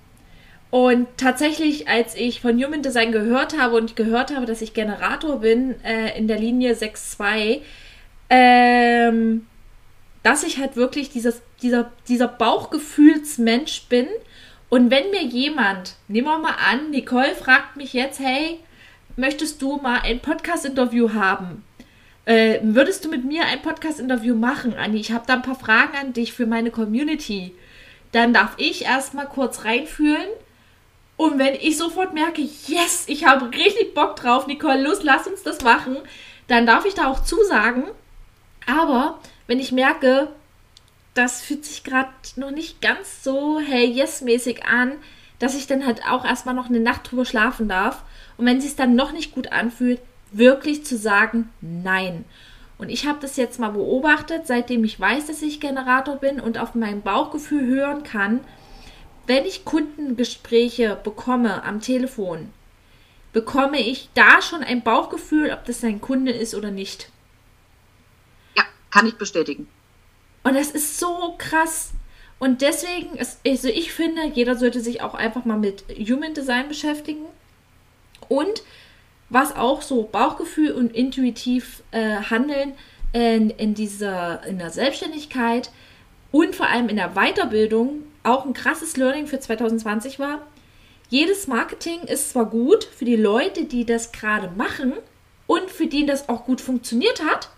Und 0.70 1.06
tatsächlich, 1.16 1.88
als 1.88 2.14
ich 2.14 2.42
von 2.42 2.62
Human 2.62 2.82
Design 2.82 3.12
gehört 3.12 3.58
habe 3.58 3.76
und 3.76 3.96
gehört 3.96 4.34
habe, 4.34 4.44
dass 4.44 4.60
ich 4.60 4.74
Generator 4.74 5.40
bin 5.40 5.76
äh, 5.82 6.18
in 6.18 6.28
der 6.28 6.38
Linie 6.38 6.74
6.2, 6.74 7.60
ähm, 8.28 9.46
dass 10.22 10.42
ich 10.42 10.58
halt 10.58 10.76
wirklich 10.76 11.08
dieses, 11.08 11.40
dieser, 11.62 11.92
dieser 12.08 12.28
Bauchgefühlsmensch 12.28 13.84
bin 13.88 14.08
und 14.68 14.90
wenn 14.90 15.10
mir 15.10 15.22
jemand, 15.22 15.94
nehmen 16.08 16.26
wir 16.26 16.38
mal 16.38 16.56
an, 16.70 16.90
Nicole 16.90 17.34
fragt 17.34 17.76
mich 17.76 17.92
jetzt, 17.92 18.18
hey, 18.18 18.60
möchtest 19.16 19.62
du 19.62 19.76
mal 19.76 20.00
ein 20.00 20.20
Podcast-Interview 20.20 21.12
haben? 21.12 21.64
Äh, 22.24 22.58
würdest 22.62 23.04
du 23.04 23.08
mit 23.08 23.24
mir 23.24 23.44
ein 23.44 23.62
Podcast-Interview 23.62 24.34
machen, 24.34 24.74
Anni? 24.74 24.98
Ich 24.98 25.12
habe 25.12 25.24
da 25.26 25.34
ein 25.34 25.42
paar 25.42 25.58
Fragen 25.58 25.96
an 25.96 26.12
dich 26.12 26.32
für 26.32 26.46
meine 26.46 26.72
Community. 26.72 27.54
Dann 28.10 28.32
darf 28.32 28.54
ich 28.56 28.84
erstmal 28.84 29.26
kurz 29.26 29.64
reinfühlen. 29.64 30.26
Und 31.16 31.38
wenn 31.38 31.54
ich 31.54 31.78
sofort 31.78 32.12
merke, 32.12 32.42
yes, 32.42 33.04
ich 33.06 33.24
habe 33.24 33.50
richtig 33.52 33.94
Bock 33.94 34.16
drauf, 34.16 34.48
Nicole, 34.48 34.82
los, 34.82 35.02
lass 35.02 35.28
uns 35.28 35.44
das 35.44 35.62
machen, 35.62 35.96
dann 36.48 36.66
darf 36.66 36.84
ich 36.84 36.94
da 36.94 37.06
auch 37.06 37.22
zusagen. 37.22 37.84
Aber 38.66 39.20
wenn 39.46 39.60
ich 39.60 39.70
merke, 39.70 40.28
das 41.16 41.40
fühlt 41.40 41.64
sich 41.64 41.82
gerade 41.82 42.10
noch 42.36 42.50
nicht 42.50 42.82
ganz 42.82 43.24
so 43.24 43.58
hey 43.58 43.86
yes-mäßig 43.86 44.64
an, 44.66 44.92
dass 45.38 45.56
ich 45.56 45.66
dann 45.66 45.86
halt 45.86 46.02
auch 46.08 46.24
erstmal 46.24 46.54
noch 46.54 46.68
eine 46.68 46.80
Nacht 46.80 47.10
drüber 47.10 47.24
schlafen 47.24 47.68
darf. 47.68 48.02
Und 48.36 48.46
wenn 48.46 48.58
es 48.58 48.64
sich 48.64 48.76
dann 48.76 48.94
noch 48.94 49.12
nicht 49.12 49.32
gut 49.32 49.52
anfühlt, 49.52 50.00
wirklich 50.32 50.84
zu 50.84 50.96
sagen 50.96 51.50
Nein. 51.60 52.24
Und 52.78 52.90
ich 52.90 53.06
habe 53.06 53.18
das 53.20 53.36
jetzt 53.36 53.58
mal 53.58 53.70
beobachtet, 53.70 54.46
seitdem 54.46 54.84
ich 54.84 55.00
weiß, 55.00 55.26
dass 55.26 55.40
ich 55.40 55.60
Generator 55.60 56.16
bin 56.16 56.40
und 56.40 56.58
auf 56.58 56.74
mein 56.74 57.00
Bauchgefühl 57.00 57.66
hören 57.66 58.02
kann, 58.02 58.40
wenn 59.26 59.46
ich 59.46 59.64
Kundengespräche 59.64 60.98
bekomme 61.02 61.64
am 61.64 61.80
Telefon, 61.80 62.52
bekomme 63.32 63.80
ich 63.80 64.10
da 64.12 64.42
schon 64.42 64.62
ein 64.62 64.82
Bauchgefühl, 64.82 65.50
ob 65.52 65.64
das 65.64 65.82
ein 65.84 66.02
Kunde 66.02 66.32
ist 66.32 66.54
oder 66.54 66.70
nicht. 66.70 67.10
Ja, 68.56 68.64
kann 68.90 69.06
ich 69.06 69.16
bestätigen. 69.16 69.68
Und 70.46 70.54
das 70.54 70.70
ist 70.70 71.00
so 71.00 71.34
krass. 71.38 71.90
Und 72.38 72.62
deswegen, 72.62 73.16
ist, 73.16 73.40
also 73.44 73.66
ich 73.66 73.92
finde, 73.92 74.26
jeder 74.32 74.54
sollte 74.54 74.80
sich 74.80 75.02
auch 75.02 75.14
einfach 75.14 75.44
mal 75.44 75.58
mit 75.58 75.82
Human 75.88 76.34
Design 76.34 76.68
beschäftigen. 76.68 77.24
Und 78.28 78.62
was 79.28 79.56
auch 79.56 79.82
so 79.82 80.04
Bauchgefühl 80.04 80.70
und 80.70 80.94
intuitiv 80.94 81.82
äh, 81.90 82.16
handeln, 82.30 82.74
in, 83.12 83.50
in 83.50 83.74
dieser, 83.74 84.44
in 84.46 84.58
der 84.58 84.70
Selbstständigkeit 84.70 85.70
und 86.30 86.54
vor 86.54 86.68
allem 86.68 86.88
in 86.90 86.96
der 86.96 87.14
Weiterbildung 87.14 88.04
auch 88.22 88.44
ein 88.44 88.52
krasses 88.52 88.96
Learning 88.96 89.26
für 89.26 89.40
2020 89.40 90.20
war. 90.20 90.46
Jedes 91.08 91.48
Marketing 91.48 92.02
ist 92.02 92.30
zwar 92.30 92.46
gut 92.46 92.84
für 92.84 93.04
die 93.04 93.16
Leute, 93.16 93.64
die 93.64 93.84
das 93.84 94.12
gerade 94.12 94.50
machen 94.56 94.92
und 95.48 95.70
für 95.72 95.88
die 95.88 96.06
das 96.06 96.28
auch 96.28 96.44
gut 96.44 96.60
funktioniert 96.60 97.24
hat, 97.24 97.48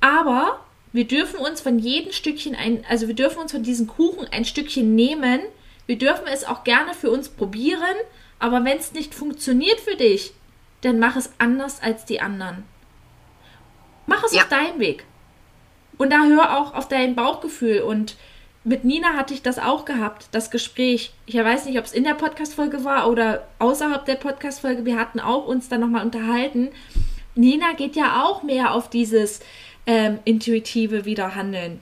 aber 0.00 0.65
wir 0.96 1.06
dürfen 1.06 1.38
uns 1.38 1.60
von 1.60 1.78
jedem 1.78 2.10
Stückchen 2.10 2.54
ein, 2.54 2.82
also 2.88 3.06
wir 3.06 3.14
dürfen 3.14 3.40
uns 3.40 3.52
von 3.52 3.62
diesem 3.62 3.86
Kuchen 3.86 4.26
ein 4.32 4.46
Stückchen 4.46 4.94
nehmen. 4.94 5.40
Wir 5.86 5.98
dürfen 5.98 6.24
es 6.26 6.44
auch 6.44 6.64
gerne 6.64 6.94
für 6.94 7.10
uns 7.10 7.28
probieren, 7.28 7.96
aber 8.38 8.64
wenn 8.64 8.78
es 8.78 8.94
nicht 8.94 9.14
funktioniert 9.14 9.78
für 9.78 9.96
dich, 9.96 10.32
dann 10.80 10.98
mach 10.98 11.14
es 11.16 11.30
anders 11.38 11.82
als 11.82 12.06
die 12.06 12.22
anderen. 12.22 12.64
Mach 14.06 14.24
es 14.24 14.32
ja. 14.32 14.42
auf 14.42 14.48
deinen 14.48 14.80
Weg. 14.80 15.04
Und 15.98 16.14
da 16.14 16.24
hör 16.24 16.58
auch 16.58 16.72
auf 16.72 16.88
dein 16.88 17.14
Bauchgefühl. 17.14 17.82
Und 17.82 18.16
mit 18.64 18.84
Nina 18.84 19.12
hatte 19.12 19.34
ich 19.34 19.42
das 19.42 19.58
auch 19.58 19.84
gehabt, 19.84 20.28
das 20.32 20.50
Gespräch. 20.50 21.12
Ich 21.26 21.34
weiß 21.34 21.66
nicht, 21.66 21.78
ob 21.78 21.84
es 21.84 21.92
in 21.92 22.04
der 22.04 22.14
Podcast-Folge 22.14 22.84
war 22.84 23.10
oder 23.10 23.46
außerhalb 23.58 24.06
der 24.06 24.14
Podcast-Folge. 24.14 24.86
Wir 24.86 24.98
hatten 24.98 25.20
auch 25.20 25.46
uns 25.46 25.68
dann 25.68 25.82
nochmal 25.82 26.06
unterhalten. 26.06 26.70
Nina 27.34 27.74
geht 27.74 27.96
ja 27.96 28.24
auch 28.24 28.42
mehr 28.42 28.72
auf 28.72 28.88
dieses 28.88 29.40
ähm, 29.86 30.18
intuitive 30.24 31.04
Wiederhandeln. 31.04 31.80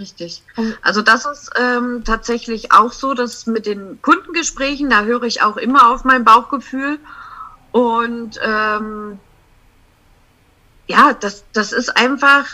Richtig. 0.00 0.42
Also 0.80 1.02
das 1.02 1.26
ist 1.26 1.50
ähm, 1.60 2.02
tatsächlich 2.04 2.72
auch 2.72 2.92
so, 2.92 3.12
dass 3.12 3.46
mit 3.46 3.66
den 3.66 4.00
Kundengesprächen, 4.00 4.88
da 4.88 5.02
höre 5.02 5.24
ich 5.24 5.42
auch 5.42 5.58
immer 5.58 5.90
auf 5.90 6.04
mein 6.04 6.24
Bauchgefühl. 6.24 6.98
Und 7.70 8.40
ähm, 8.42 9.20
ja, 10.86 11.12
das, 11.12 11.44
das 11.52 11.72
ist 11.72 11.96
einfach, 11.96 12.46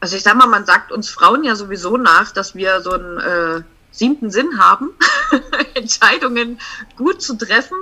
also 0.00 0.14
ich 0.14 0.22
sag 0.22 0.36
mal, 0.36 0.46
man 0.46 0.66
sagt 0.66 0.92
uns 0.92 1.08
Frauen 1.08 1.42
ja 1.42 1.56
sowieso 1.56 1.96
nach, 1.96 2.32
dass 2.32 2.54
wir 2.54 2.82
so 2.82 2.92
einen 2.92 3.18
äh, 3.18 3.62
siebten 3.90 4.30
Sinn 4.30 4.58
haben, 4.58 4.90
Entscheidungen 5.74 6.60
gut 6.96 7.22
zu 7.22 7.34
treffen. 7.36 7.78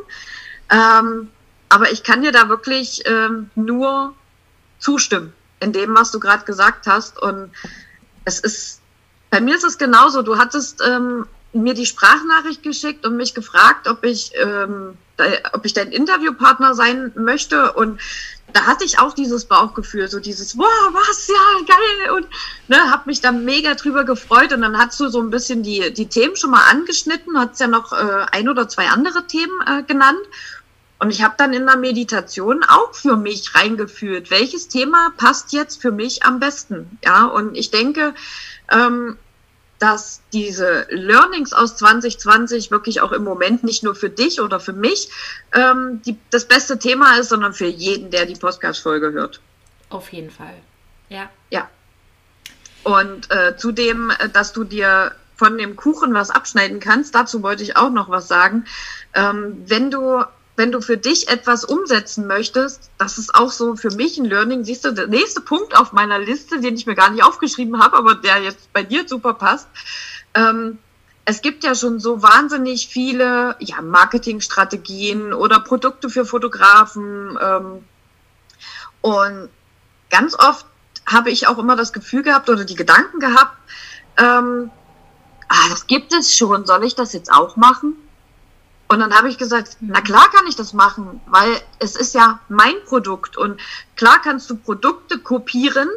Ähm, 0.70 1.28
aber 1.68 1.90
ich 1.90 2.04
kann 2.04 2.22
dir 2.22 2.30
da 2.30 2.48
wirklich 2.48 3.02
ähm, 3.06 3.50
nur 3.56 4.14
zustimmen 4.78 5.32
in 5.60 5.72
dem, 5.72 5.94
was 5.94 6.10
du 6.10 6.20
gerade 6.20 6.44
gesagt 6.44 6.86
hast. 6.86 7.20
Und 7.20 7.50
es 8.24 8.40
ist, 8.40 8.80
bei 9.30 9.40
mir 9.40 9.56
ist 9.56 9.64
es 9.64 9.78
genauso. 9.78 10.22
Du 10.22 10.38
hattest 10.38 10.82
ähm, 10.86 11.26
mir 11.52 11.74
die 11.74 11.86
Sprachnachricht 11.86 12.62
geschickt 12.62 13.06
und 13.06 13.16
mich 13.16 13.34
gefragt, 13.34 13.88
ob 13.88 14.04
ich, 14.04 14.32
ähm, 14.36 14.96
ob 15.52 15.64
ich 15.64 15.72
dein 15.72 15.92
Interviewpartner 15.92 16.74
sein 16.74 17.12
möchte. 17.16 17.72
Und 17.72 18.00
da 18.52 18.66
hatte 18.66 18.84
ich 18.84 18.98
auch 18.98 19.12
dieses 19.12 19.46
Bauchgefühl, 19.46 20.08
so 20.08 20.20
dieses, 20.20 20.56
wow, 20.56 20.92
was, 20.92 21.28
ja, 21.28 21.66
geil. 21.66 22.10
Und 22.16 22.26
ne, 22.68 22.90
habe 22.90 23.04
mich 23.06 23.20
da 23.20 23.32
mega 23.32 23.74
drüber 23.74 24.04
gefreut. 24.04 24.52
Und 24.52 24.62
dann 24.62 24.78
hast 24.78 25.00
du 25.00 25.08
so 25.08 25.20
ein 25.20 25.30
bisschen 25.30 25.62
die, 25.62 25.92
die 25.92 26.08
Themen 26.08 26.36
schon 26.36 26.50
mal 26.50 26.70
angeschnitten, 26.70 27.38
hast 27.38 27.60
ja 27.60 27.66
noch 27.66 27.92
äh, 27.92 28.26
ein 28.32 28.48
oder 28.48 28.68
zwei 28.68 28.88
andere 28.88 29.26
Themen 29.26 29.60
äh, 29.66 29.82
genannt. 29.82 30.20
Und 30.98 31.10
ich 31.10 31.22
habe 31.22 31.34
dann 31.36 31.52
in 31.52 31.66
der 31.66 31.76
Meditation 31.76 32.64
auch 32.64 32.94
für 32.94 33.16
mich 33.16 33.54
reingefühlt, 33.54 34.30
welches 34.30 34.68
Thema 34.68 35.12
passt 35.16 35.52
jetzt 35.52 35.80
für 35.80 35.92
mich 35.92 36.22
am 36.22 36.40
besten. 36.40 36.98
Ja, 37.04 37.26
und 37.26 37.54
ich 37.54 37.70
denke, 37.70 38.14
ähm, 38.70 39.18
dass 39.78 40.22
diese 40.32 40.86
Learnings 40.90 41.52
aus 41.52 41.76
2020 41.76 42.70
wirklich 42.70 43.02
auch 43.02 43.12
im 43.12 43.24
Moment 43.24 43.62
nicht 43.62 43.82
nur 43.82 43.94
für 43.94 44.08
dich 44.08 44.40
oder 44.40 44.58
für 44.58 44.72
mich 44.72 45.10
ähm, 45.52 46.00
die, 46.06 46.16
das 46.30 46.46
beste 46.46 46.78
Thema 46.78 47.18
ist, 47.18 47.28
sondern 47.28 47.52
für 47.52 47.66
jeden, 47.66 48.10
der 48.10 48.24
die 48.24 48.36
Podcast-Folge 48.36 49.12
hört. 49.12 49.40
Auf 49.90 50.12
jeden 50.12 50.30
Fall. 50.30 50.54
Ja. 51.08 51.28
Ja. 51.50 51.68
Und 52.84 53.30
äh, 53.30 53.56
zudem, 53.56 54.10
äh, 54.10 54.28
dass 54.30 54.52
du 54.52 54.64
dir 54.64 55.12
von 55.36 55.58
dem 55.58 55.76
Kuchen 55.76 56.14
was 56.14 56.30
abschneiden 56.30 56.80
kannst, 56.80 57.14
dazu 57.14 57.42
wollte 57.42 57.62
ich 57.62 57.76
auch 57.76 57.90
noch 57.90 58.08
was 58.08 58.28
sagen. 58.28 58.64
Ähm, 59.12 59.62
wenn 59.66 59.90
du 59.90 60.24
wenn 60.56 60.72
du 60.72 60.80
für 60.80 60.96
dich 60.96 61.28
etwas 61.28 61.64
umsetzen 61.64 62.26
möchtest, 62.26 62.90
das 62.98 63.18
ist 63.18 63.34
auch 63.34 63.52
so 63.52 63.76
für 63.76 63.90
mich 63.90 64.16
ein 64.18 64.24
Learning. 64.24 64.64
Siehst 64.64 64.84
du, 64.84 64.92
der 64.92 65.06
nächste 65.06 65.42
Punkt 65.42 65.76
auf 65.76 65.92
meiner 65.92 66.18
Liste, 66.18 66.60
den 66.60 66.74
ich 66.74 66.86
mir 66.86 66.94
gar 66.94 67.10
nicht 67.10 67.22
aufgeschrieben 67.22 67.82
habe, 67.82 67.96
aber 67.96 68.14
der 68.14 68.42
jetzt 68.42 68.72
bei 68.72 68.82
dir 68.82 69.06
super 69.06 69.34
passt. 69.34 69.68
Ähm, 70.34 70.78
es 71.26 71.42
gibt 71.42 71.62
ja 71.64 71.74
schon 71.74 72.00
so 72.00 72.22
wahnsinnig 72.22 72.88
viele 72.88 73.56
ja, 73.58 73.82
Marketingstrategien 73.82 75.34
oder 75.34 75.60
Produkte 75.60 76.08
für 76.08 76.24
Fotografen. 76.24 77.38
Ähm, 77.40 77.84
und 79.02 79.50
ganz 80.08 80.38
oft 80.38 80.64
habe 81.04 81.30
ich 81.30 81.48
auch 81.48 81.58
immer 81.58 81.76
das 81.76 81.92
Gefühl 81.92 82.22
gehabt 82.22 82.48
oder 82.48 82.64
die 82.64 82.74
Gedanken 82.74 83.20
gehabt, 83.20 83.56
ähm, 84.16 84.70
ah, 85.48 85.68
das 85.68 85.86
gibt 85.86 86.14
es 86.14 86.36
schon, 86.36 86.64
soll 86.64 86.84
ich 86.84 86.94
das 86.94 87.12
jetzt 87.12 87.30
auch 87.30 87.56
machen? 87.56 87.96
Und 88.88 89.00
dann 89.00 89.12
habe 89.12 89.28
ich 89.28 89.36
gesagt, 89.36 89.78
na 89.80 90.00
klar 90.00 90.30
kann 90.32 90.46
ich 90.48 90.54
das 90.54 90.72
machen, 90.72 91.20
weil 91.26 91.50
es 91.80 91.96
ist 91.96 92.14
ja 92.14 92.40
mein 92.48 92.74
Produkt 92.86 93.36
und 93.36 93.60
klar 93.96 94.20
kannst 94.22 94.48
du 94.48 94.56
Produkte 94.56 95.18
kopieren 95.18 95.88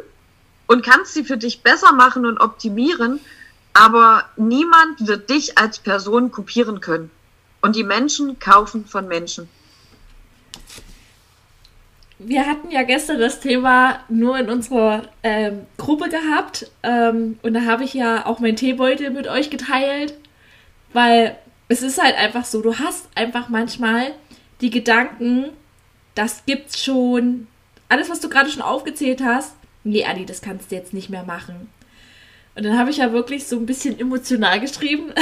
und 0.66 0.84
kannst 0.84 1.14
sie 1.14 1.24
für 1.24 1.36
dich 1.36 1.62
besser 1.62 1.92
machen 1.92 2.26
und 2.26 2.38
optimieren, 2.38 3.20
aber 3.74 4.24
niemand 4.36 5.06
wird 5.06 5.30
dich 5.30 5.56
als 5.56 5.78
Person 5.78 6.32
kopieren 6.32 6.80
können. 6.80 7.10
Und 7.62 7.76
die 7.76 7.84
Menschen 7.84 8.38
kaufen 8.38 8.86
von 8.86 9.06
Menschen. 9.06 9.48
Wir 12.18 12.46
hatten 12.46 12.70
ja 12.70 12.82
gestern 12.82 13.18
das 13.18 13.40
Thema 13.40 14.00
nur 14.08 14.38
in 14.38 14.50
unserer 14.50 15.08
ähm, 15.22 15.66
Gruppe 15.78 16.08
gehabt 16.08 16.70
ähm, 16.82 17.38
und 17.42 17.54
da 17.54 17.62
habe 17.62 17.84
ich 17.84 17.94
ja 17.94 18.26
auch 18.26 18.40
mein 18.40 18.56
Teebeutel 18.56 19.10
mit 19.10 19.26
euch 19.26 19.48
geteilt, 19.48 20.14
weil 20.92 21.38
es 21.70 21.82
ist 21.82 22.02
halt 22.02 22.16
einfach 22.16 22.44
so, 22.44 22.60
du 22.60 22.78
hast 22.78 23.08
einfach 23.14 23.48
manchmal 23.48 24.12
die 24.60 24.70
Gedanken, 24.70 25.50
das 26.16 26.44
gibt's 26.44 26.82
schon. 26.82 27.46
Alles, 27.88 28.10
was 28.10 28.18
du 28.18 28.28
gerade 28.28 28.50
schon 28.50 28.60
aufgezählt 28.60 29.22
hast, 29.22 29.54
nee, 29.84 30.04
Adi, 30.04 30.26
das 30.26 30.42
kannst 30.42 30.70
du 30.70 30.74
jetzt 30.74 30.92
nicht 30.92 31.10
mehr 31.10 31.22
machen. 31.22 31.68
Und 32.56 32.64
dann 32.64 32.76
habe 32.76 32.90
ich 32.90 32.96
ja 32.96 33.12
wirklich 33.12 33.46
so 33.46 33.56
ein 33.56 33.66
bisschen 33.66 33.98
emotional 34.00 34.58
geschrieben. 34.58 35.12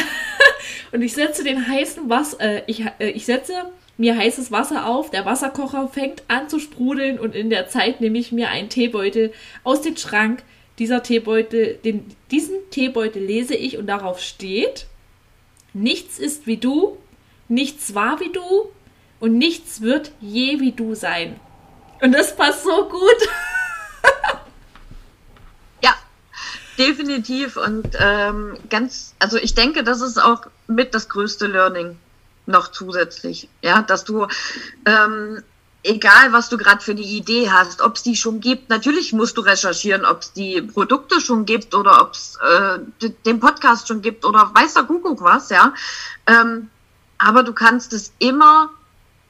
und 0.93 1.03
ich 1.03 1.13
setze 1.13 1.45
den 1.45 1.69
heißen 1.69 2.09
Wasser, 2.09 2.41
äh, 2.41 2.63
ich, 2.67 2.85
äh, 2.99 3.11
ich 3.11 3.27
setze 3.27 3.53
mir 3.99 4.17
heißes 4.17 4.51
Wasser 4.51 4.87
auf, 4.87 5.11
der 5.11 5.27
Wasserkocher 5.27 5.89
fängt 5.89 6.23
an 6.29 6.49
zu 6.49 6.61
sprudeln 6.61 7.19
und 7.19 7.35
in 7.35 7.51
der 7.51 7.69
Zeit 7.69 8.01
nehme 8.01 8.19
ich 8.19 8.33
mir 8.33 8.49
einen 8.49 8.71
Teebeutel 8.71 9.35
aus 9.65 9.83
dem 9.83 9.99
Schrank. 9.99 10.43
Dieser 10.79 11.03
Teebeutel, 11.03 11.79
den, 11.85 12.07
diesen 12.31 12.57
Teebeutel 12.71 13.23
lese 13.23 13.55
ich 13.55 13.77
und 13.77 13.87
darauf 13.87 14.21
steht, 14.21 14.87
Nichts 15.73 16.19
ist 16.19 16.47
wie 16.47 16.57
du, 16.57 16.99
nichts 17.49 17.95
war 17.95 18.21
wie 18.21 18.33
du 18.33 18.71
und 19.21 19.39
nichts 19.39 19.81
wird 19.81 20.13
je 20.21 20.61
wie 20.61 20.73
du 20.73 20.95
sein. 20.95 21.39
Und 22.01 22.13
das 22.13 22.37
passt 22.37 22.63
so 22.63 22.89
gut. 22.89 23.29
ja, 25.83 25.95
definitiv. 26.79 27.57
Und 27.57 27.97
ähm, 27.99 28.57
ganz, 28.71 29.15
also 29.19 29.37
ich 29.37 29.55
denke, 29.55 29.83
das 29.83 30.01
ist 30.01 30.19
auch 30.19 30.43
mit 30.67 30.95
das 30.95 31.09
größte 31.09 31.47
Learning 31.47 31.99
noch 32.47 32.69
zusätzlich. 32.69 33.49
Ja, 33.63 33.83
dass 33.83 34.05
du 34.05 34.27
ähm, 34.87 35.43
egal 35.83 36.33
was 36.33 36.49
du 36.49 36.57
gerade 36.57 36.83
für 36.83 36.93
eine 36.93 37.01
Idee 37.01 37.51
hast, 37.51 37.81
ob 37.81 37.97
es 37.97 38.03
die 38.03 38.17
schon 38.17 38.41
gibt, 38.41 38.69
natürlich 38.69 39.13
musst 39.13 39.37
du 39.37 39.43
recherchieren, 39.43 40.05
ob 40.05 40.23
es 40.23 40.33
die 40.33 40.61
Produkte 40.63 41.21
schon 41.21 41.45
gibt 41.45 41.75
oder 41.75 42.03
ob 42.03 42.13
es 42.13 42.37
äh, 42.43 43.09
den 43.25 43.41
Podcast 43.41 43.89
schon 43.89 44.03
gibt 44.03 44.25
oder 44.25 44.51
weiß 44.55 44.75
der 44.75 44.85
Kuckuck 44.85 45.23
was, 45.23 45.51
ja. 45.51 45.73
Ähm, 46.27 46.71
aber 47.19 47.43
du 47.43 47.53
kannst 47.53 47.93
es 47.93 48.13
immer 48.19 48.71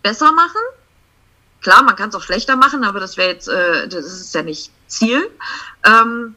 besser 0.02 0.32
machen. 0.32 0.61
Klar, 1.61 1.82
man 1.82 1.96
kann 1.96 2.11
es 2.11 2.14
auch 2.14 2.22
schlechter 2.22 2.56
machen, 2.56 2.84
aber 2.84 3.00
das 3.00 3.16
wäre 3.16 3.30
jetzt, 3.30 3.48
äh, 3.48 3.88
das 3.88 4.04
ist 4.04 4.34
ja 4.34 4.42
nicht 4.42 4.70
Ziel. 4.87 5.30
Ähm, 5.84 6.37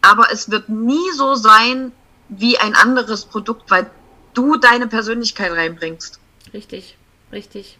aber 0.00 0.30
es 0.30 0.50
wird 0.50 0.68
nie 0.68 1.10
so 1.16 1.34
sein 1.34 1.92
wie 2.28 2.58
ein 2.58 2.74
anderes 2.74 3.24
Produkt, 3.24 3.70
weil 3.70 3.90
du 4.34 4.56
deine 4.56 4.86
Persönlichkeit 4.86 5.52
reinbringst. 5.52 6.20
Richtig, 6.52 6.96
richtig. 7.32 7.78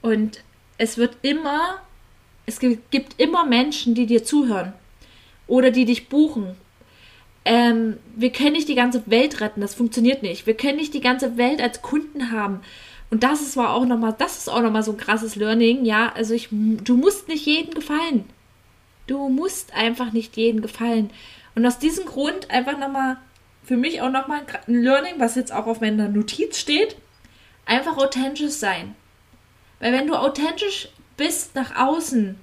Und 0.00 0.40
es 0.78 0.98
wird 0.98 1.16
immer, 1.22 1.80
es 2.46 2.60
gibt 2.60 3.20
immer 3.20 3.44
Menschen, 3.44 3.94
die 3.94 4.06
dir 4.06 4.24
zuhören 4.24 4.72
oder 5.46 5.70
die 5.70 5.84
dich 5.84 6.08
buchen. 6.08 6.56
Ähm, 7.44 7.98
wir 8.16 8.32
können 8.32 8.52
nicht 8.52 8.68
die 8.68 8.74
ganze 8.74 9.02
Welt 9.06 9.40
retten, 9.40 9.60
das 9.60 9.74
funktioniert 9.74 10.22
nicht. 10.22 10.46
Wir 10.46 10.56
können 10.56 10.76
nicht 10.76 10.94
die 10.94 11.00
ganze 11.00 11.36
Welt 11.36 11.62
als 11.62 11.82
Kunden 11.82 12.32
haben. 12.32 12.60
Und 13.10 13.22
das 13.22 13.40
ist 13.40 13.56
war 13.56 13.72
auch 13.72 13.86
nochmal, 13.86 14.14
das 14.18 14.38
ist 14.38 14.48
auch 14.48 14.62
nochmal 14.62 14.82
so 14.82 14.92
ein 14.92 14.98
krasses 14.98 15.36
Learning, 15.36 15.84
ja. 15.84 16.12
Also 16.12 16.34
ich, 16.34 16.48
du 16.50 16.96
musst 16.96 17.28
nicht 17.28 17.46
jedem 17.46 17.74
gefallen. 17.74 18.24
Du 19.06 19.28
musst 19.28 19.72
einfach 19.74 20.12
nicht 20.12 20.36
jedem 20.36 20.60
gefallen. 20.60 21.10
Und 21.54 21.64
aus 21.64 21.78
diesem 21.78 22.04
Grund 22.06 22.50
einfach 22.50 22.78
nochmal, 22.78 23.18
für 23.64 23.76
mich 23.76 24.00
auch 24.02 24.10
nochmal 24.10 24.42
ein 24.66 24.82
Learning, 24.82 25.14
was 25.18 25.36
jetzt 25.36 25.52
auch 25.52 25.66
auf 25.66 25.80
meiner 25.80 26.08
Notiz 26.08 26.58
steht, 26.58 26.96
einfach 27.64 27.96
authentisch 27.96 28.52
sein. 28.52 28.96
Weil 29.80 29.92
wenn 29.92 30.06
du 30.06 30.14
authentisch 30.14 30.88
bist 31.16 31.54
nach 31.54 31.76
außen, 31.76 32.38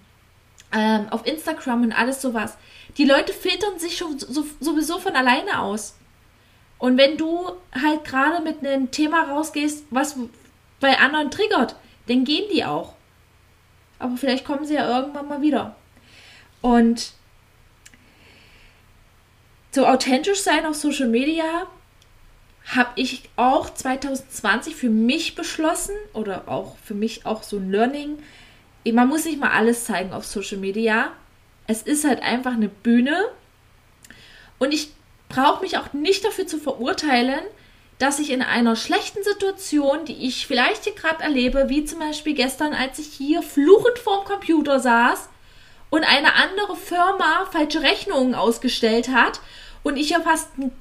ähm, 0.73 1.07
auf 1.11 1.25
Instagram 1.25 1.83
und 1.83 1.93
alles 1.93 2.21
sowas. 2.21 2.57
Die 2.97 3.05
Leute 3.05 3.31
filtern 3.31 3.79
sich 3.79 3.97
schon 3.97 4.19
so, 4.19 4.45
sowieso 4.59 4.99
von 4.99 5.15
alleine 5.15 5.59
aus. 5.59 5.95
Und 6.79 6.97
wenn 6.97 7.17
du 7.17 7.51
halt 7.79 8.03
gerade 8.03 8.43
mit 8.43 8.59
einem 8.59 8.91
Thema 8.91 9.23
rausgehst, 9.23 9.85
was 9.89 10.17
bei 10.79 10.97
anderen 10.99 11.31
triggert, 11.31 11.75
dann 12.07 12.25
gehen 12.25 12.49
die 12.51 12.65
auch. 12.65 12.93
Aber 13.99 14.17
vielleicht 14.17 14.43
kommen 14.43 14.65
sie 14.65 14.73
ja 14.73 14.89
irgendwann 14.89 15.29
mal 15.29 15.41
wieder. 15.41 15.75
Und 16.61 17.13
so 19.71 19.87
authentisch 19.87 20.41
sein 20.41 20.65
auf 20.65 20.75
Social 20.75 21.07
Media 21.07 21.67
habe 22.65 22.91
ich 22.95 23.29
auch 23.35 23.69
2020 23.69 24.75
für 24.75 24.89
mich 24.89 25.35
beschlossen 25.35 25.95
oder 26.13 26.47
auch 26.47 26.77
für 26.83 26.93
mich 26.93 27.25
auch 27.25 27.43
so 27.43 27.57
ein 27.57 27.71
Learning. 27.71 28.19
Man 28.85 29.07
muss 29.07 29.25
nicht 29.25 29.39
mal 29.39 29.51
alles 29.51 29.85
zeigen 29.85 30.13
auf 30.13 30.25
Social 30.25 30.57
Media. 30.57 31.11
Es 31.67 31.81
ist 31.81 32.05
halt 32.05 32.21
einfach 32.21 32.53
eine 32.53 32.69
Bühne. 32.69 33.25
Und 34.59 34.73
ich 34.73 34.91
brauche 35.29 35.61
mich 35.61 35.77
auch 35.77 35.93
nicht 35.93 36.23
dafür 36.23 36.47
zu 36.47 36.57
verurteilen, 36.57 37.41
dass 37.99 38.19
ich 38.19 38.31
in 38.31 38.41
einer 38.41 38.75
schlechten 38.75 39.23
Situation, 39.23 40.05
die 40.05 40.27
ich 40.27 40.47
vielleicht 40.47 40.83
hier 40.83 40.95
gerade 40.95 41.23
erlebe, 41.23 41.69
wie 41.69 41.85
zum 41.85 41.99
Beispiel 41.99 42.33
gestern, 42.33 42.73
als 42.73 42.99
ich 42.99 43.07
hier 43.07 43.41
fluchend 43.41 43.99
vorm 43.99 44.25
Computer 44.25 44.79
saß 44.79 45.29
und 45.89 46.03
eine 46.03 46.33
andere 46.35 46.75
Firma 46.75 47.45
falsche 47.51 47.81
Rechnungen 47.81 48.35
ausgestellt 48.35 49.09
hat 49.09 49.39
und 49.83 49.95
ich 49.95 50.09
ja 50.09 50.21
fast 50.21 50.49
einen, 50.57 50.71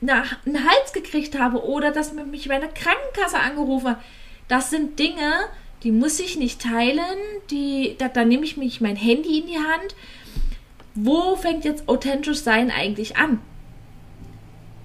einen 0.00 0.68
Hals 0.68 0.92
gekriegt 0.92 1.38
habe 1.38 1.64
oder 1.64 1.90
dass 1.90 2.12
mich 2.12 2.48
meine 2.48 2.68
Krankenkasse 2.68 3.38
angerufen 3.38 3.90
hat. 3.90 4.02
Das 4.48 4.70
sind 4.70 4.98
Dinge, 4.98 5.48
die 5.82 5.92
muss 5.92 6.18
ich 6.20 6.36
nicht 6.36 6.62
teilen, 6.62 7.18
die, 7.50 7.96
da, 7.98 8.08
da 8.08 8.24
nehme 8.24 8.44
ich 8.44 8.56
mich 8.56 8.80
mein 8.80 8.96
Handy 8.96 9.40
in 9.40 9.46
die 9.46 9.58
Hand. 9.58 9.94
Wo 10.94 11.36
fängt 11.36 11.64
jetzt 11.64 11.88
authentisch 11.88 12.40
sein 12.40 12.70
eigentlich 12.70 13.16
an? 13.16 13.40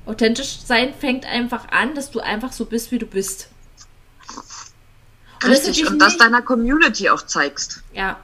Authentisch 0.05 0.59
sein 0.63 0.93
fängt 0.93 1.25
einfach 1.25 1.69
an, 1.71 1.95
dass 1.95 2.11
du 2.11 2.19
einfach 2.19 2.51
so 2.53 2.65
bist, 2.65 2.91
wie 2.91 2.99
du 2.99 3.07
bist. 3.07 3.49
Und 5.43 5.49
Richtig, 5.49 5.87
und 5.87 5.99
das 5.99 6.17
deiner 6.17 6.41
Community 6.41 7.09
auch 7.09 7.23
zeigst. 7.23 7.81
Ja. 7.93 8.19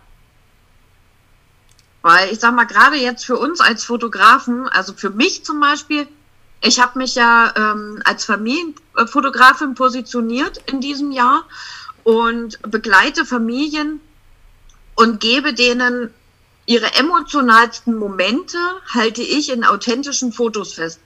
Weil 2.02 2.32
ich 2.32 2.40
sag 2.40 2.54
mal, 2.56 2.66
gerade 2.66 2.98
jetzt 2.98 3.26
für 3.26 3.38
uns 3.38 3.60
als 3.62 3.84
Fotografen, 3.84 4.68
also 4.68 4.94
für 4.94 5.10
mich 5.10 5.44
zum 5.44 5.60
Beispiel, 5.60 6.08
ich 6.62 6.80
habe 6.80 7.00
mich 7.00 7.16
ja 7.16 7.54
ähm, 7.56 8.02
als 8.06 8.26
Familienfotografin 8.26 9.76
positioniert 9.76 10.62
in 10.68 10.80
diesem 10.80 11.12
Jahr 11.12 11.44
und 12.04 12.60
begleite 12.64 13.26
Familien 13.26 14.00
und 14.96 15.20
gebe 15.20 15.54
denen 15.54 16.14
ihre 16.66 16.94
emotionalsten 16.94 17.96
Momente, 17.96 18.58
halte 18.94 19.22
ich 19.24 19.50
in 19.50 19.64
authentischen 19.64 20.32
Fotos 20.32 20.76
fest. 20.76 21.00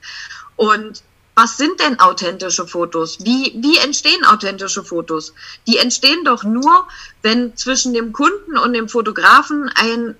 Und 0.56 1.02
was 1.34 1.56
sind 1.56 1.80
denn 1.80 2.00
authentische 2.00 2.66
Fotos? 2.66 3.18
Wie, 3.24 3.54
wie 3.56 3.78
entstehen 3.78 4.24
authentische 4.24 4.84
Fotos? 4.84 5.34
Die 5.66 5.78
entstehen 5.78 6.24
doch 6.24 6.44
nur, 6.44 6.86
wenn 7.22 7.56
zwischen 7.56 7.92
dem 7.92 8.12
Kunden 8.12 8.56
und 8.56 8.72
dem 8.72 8.88
Fotografen 8.88 9.70
ein 9.74 10.16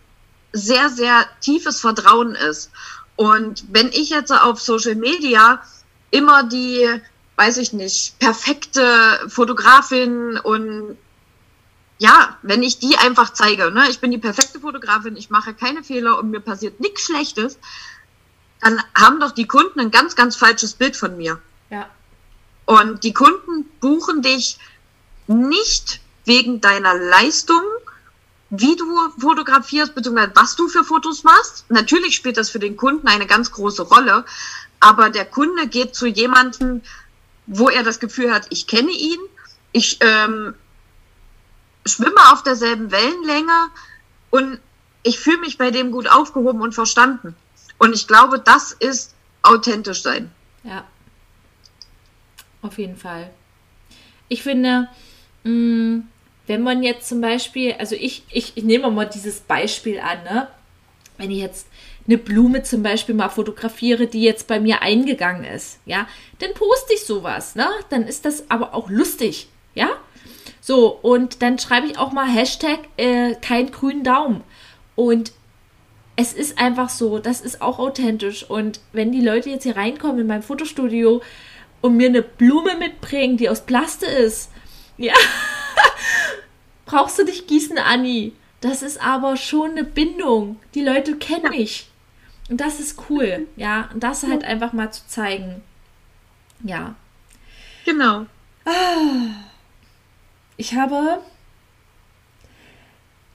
sehr, 0.52 0.90
sehr 0.90 1.26
tiefes 1.40 1.80
Vertrauen 1.80 2.34
ist. 2.34 2.70
Und 3.16 3.64
wenn 3.72 3.88
ich 3.88 4.10
jetzt 4.10 4.30
auf 4.30 4.60
Social 4.60 4.94
Media 4.94 5.62
immer 6.10 6.44
die, 6.44 6.86
weiß 7.36 7.56
ich 7.58 7.72
nicht, 7.72 8.18
perfekte 8.18 9.20
Fotografin 9.28 10.38
und 10.38 10.96
ja, 11.98 12.36
wenn 12.42 12.62
ich 12.62 12.78
die 12.78 12.96
einfach 12.98 13.32
zeige, 13.32 13.70
ne, 13.70 13.88
ich 13.88 14.00
bin 14.00 14.10
die 14.10 14.18
perfekte 14.18 14.60
Fotografin, 14.60 15.16
ich 15.16 15.30
mache 15.30 15.54
keine 15.54 15.82
Fehler 15.82 16.18
und 16.18 16.30
mir 16.30 16.40
passiert 16.40 16.78
nichts 16.78 17.04
Schlechtes, 17.04 17.58
dann 18.60 18.82
haben 18.94 19.20
doch 19.20 19.32
die 19.32 19.46
Kunden 19.46 19.80
ein 19.80 19.90
ganz, 19.90 20.14
ganz 20.14 20.36
falsches 20.36 20.74
Bild 20.74 20.96
von 20.96 21.16
mir. 21.16 21.40
Ja. 21.70 21.88
Und 22.66 23.04
die 23.04 23.14
Kunden 23.14 23.64
buchen 23.80 24.22
dich 24.22 24.58
nicht 25.26 26.00
wegen 26.24 26.60
deiner 26.60 26.94
Leistung, 26.94 27.62
wie 28.50 28.76
du 28.76 28.84
fotografierst, 29.18 29.94
beziehungsweise 29.94 30.32
was 30.34 30.56
du 30.56 30.68
für 30.68 30.84
Fotos 30.84 31.24
machst. 31.24 31.64
Natürlich 31.68 32.14
spielt 32.14 32.36
das 32.36 32.50
für 32.50 32.58
den 32.58 32.76
Kunden 32.76 33.08
eine 33.08 33.26
ganz 33.26 33.50
große 33.50 33.82
Rolle, 33.82 34.24
aber 34.80 35.10
der 35.10 35.24
Kunde 35.24 35.66
geht 35.68 35.94
zu 35.94 36.06
jemandem, 36.06 36.82
wo 37.46 37.68
er 37.68 37.82
das 37.82 38.00
Gefühl 38.00 38.32
hat, 38.32 38.46
ich 38.50 38.66
kenne 38.66 38.90
ihn, 38.90 39.18
ich 39.72 39.98
ähm, 40.00 40.54
schwimme 41.84 42.32
auf 42.32 42.42
derselben 42.42 42.90
Wellenlänge 42.90 43.68
und 44.30 44.58
ich 45.02 45.18
fühle 45.18 45.38
mich 45.38 45.58
bei 45.58 45.70
dem 45.70 45.92
gut 45.92 46.08
aufgehoben 46.08 46.60
und 46.60 46.74
verstanden. 46.74 47.36
Und 47.78 47.94
ich 47.94 48.06
glaube, 48.06 48.38
das 48.40 48.72
ist 48.72 49.14
authentisch 49.42 50.02
sein. 50.02 50.32
Ja. 50.64 50.84
Auf 52.62 52.78
jeden 52.78 52.96
Fall. 52.96 53.30
Ich 54.28 54.42
finde, 54.42 54.88
mh, 55.44 55.50
mm, 55.50 56.08
wenn 56.46 56.62
man 56.62 56.82
jetzt 56.82 57.08
zum 57.08 57.20
Beispiel, 57.20 57.74
also 57.78 57.94
ich, 57.94 58.24
ich, 58.30 58.52
ich 58.56 58.64
nehme 58.64 58.90
mal 58.90 59.06
dieses 59.06 59.40
Beispiel 59.40 59.98
an, 59.98 60.22
ne? 60.24 60.48
Wenn 61.18 61.30
ich 61.30 61.38
jetzt 61.38 61.66
eine 62.06 62.18
Blume 62.18 62.62
zum 62.62 62.82
Beispiel 62.82 63.14
mal 63.14 63.30
fotografiere, 63.30 64.06
die 64.06 64.22
jetzt 64.22 64.46
bei 64.46 64.60
mir 64.60 64.82
eingegangen 64.82 65.44
ist, 65.44 65.80
ja, 65.86 66.06
dann 66.38 66.54
poste 66.54 66.94
ich 66.94 67.04
sowas, 67.04 67.54
ne? 67.54 67.68
Dann 67.90 68.06
ist 68.06 68.24
das 68.24 68.50
aber 68.50 68.74
auch 68.74 68.90
lustig, 68.90 69.48
ja? 69.74 69.88
So, 70.60 70.88
und 70.88 71.42
dann 71.42 71.58
schreibe 71.58 71.86
ich 71.86 71.98
auch 71.98 72.12
mal 72.12 72.28
Hashtag 72.28 72.80
äh, 72.96 73.34
kein 73.36 73.70
grünen 73.70 74.02
Daumen. 74.02 74.42
Und 74.94 75.32
es 76.16 76.32
ist 76.32 76.58
einfach 76.58 76.88
so, 76.88 77.18
das 77.18 77.40
ist 77.40 77.62
auch 77.62 77.78
authentisch. 77.78 78.48
Und 78.48 78.80
wenn 78.92 79.12
die 79.12 79.20
Leute 79.20 79.50
jetzt 79.50 79.62
hier 79.64 79.76
reinkommen 79.76 80.20
in 80.20 80.26
mein 80.26 80.42
Fotostudio 80.42 81.22
und 81.82 81.96
mir 81.96 82.08
eine 82.08 82.22
Blume 82.22 82.76
mitbringen, 82.76 83.36
die 83.36 83.48
aus 83.48 83.60
Plaste 83.60 84.06
ist, 84.06 84.50
ja, 84.96 85.14
brauchst 86.86 87.18
du 87.18 87.24
dich 87.24 87.46
gießen, 87.46 87.78
Anni. 87.78 88.32
Das 88.60 88.82
ist 88.82 89.00
aber 89.02 89.36
schon 89.36 89.72
eine 89.72 89.84
Bindung. 89.84 90.58
Die 90.74 90.82
Leute 90.82 91.16
kennen 91.16 91.50
mich. 91.50 91.90
Und 92.48 92.60
das 92.60 92.80
ist 92.80 93.10
cool, 93.10 93.46
ja. 93.56 93.90
Und 93.92 94.02
das 94.02 94.22
halt 94.22 94.44
einfach 94.44 94.72
mal 94.72 94.90
zu 94.92 95.06
zeigen. 95.06 95.62
Ja. 96.62 96.94
Genau. 97.84 98.26
Ich 100.56 100.74
habe 100.74 101.20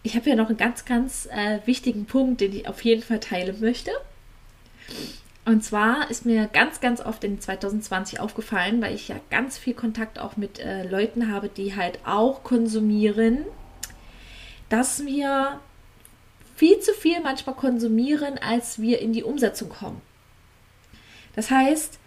ich 0.03 0.15
habe 0.15 0.29
ja 0.29 0.35
noch 0.35 0.49
einen 0.49 0.57
ganz, 0.57 0.85
ganz 0.85 1.27
äh, 1.27 1.59
wichtigen 1.65 2.05
Punkt, 2.05 2.41
den 2.41 2.53
ich 2.53 2.67
auf 2.67 2.83
jeden 2.83 3.03
Fall 3.03 3.19
teilen 3.19 3.59
möchte. 3.59 3.91
Und 5.51 5.65
zwar 5.65 6.09
ist 6.09 6.25
mir 6.25 6.47
ganz, 6.47 6.79
ganz 6.79 7.01
oft 7.01 7.25
in 7.25 7.41
2020 7.41 8.21
aufgefallen, 8.21 8.81
weil 8.81 8.95
ich 8.95 9.09
ja 9.09 9.17
ganz 9.29 9.57
viel 9.57 9.73
Kontakt 9.73 10.17
auch 10.17 10.37
mit 10.37 10.59
äh, 10.59 10.87
Leuten 10.87 11.29
habe, 11.29 11.49
die 11.49 11.75
halt 11.75 11.99
auch 12.05 12.41
konsumieren, 12.45 13.39
dass 14.69 15.05
wir 15.05 15.59
viel 16.55 16.79
zu 16.79 16.93
viel 16.93 17.19
manchmal 17.19 17.55
konsumieren, 17.55 18.37
als 18.37 18.79
wir 18.79 19.01
in 19.01 19.11
die 19.11 19.23
Umsetzung 19.23 19.67
kommen. 19.67 20.01
Das 21.35 21.51
heißt, 21.51 21.99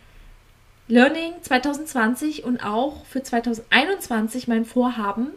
Learning 0.88 1.34
2020 1.42 2.44
und 2.44 2.64
auch 2.64 3.04
für 3.04 3.22
2021 3.22 4.48
mein 4.48 4.64
Vorhaben, 4.64 5.32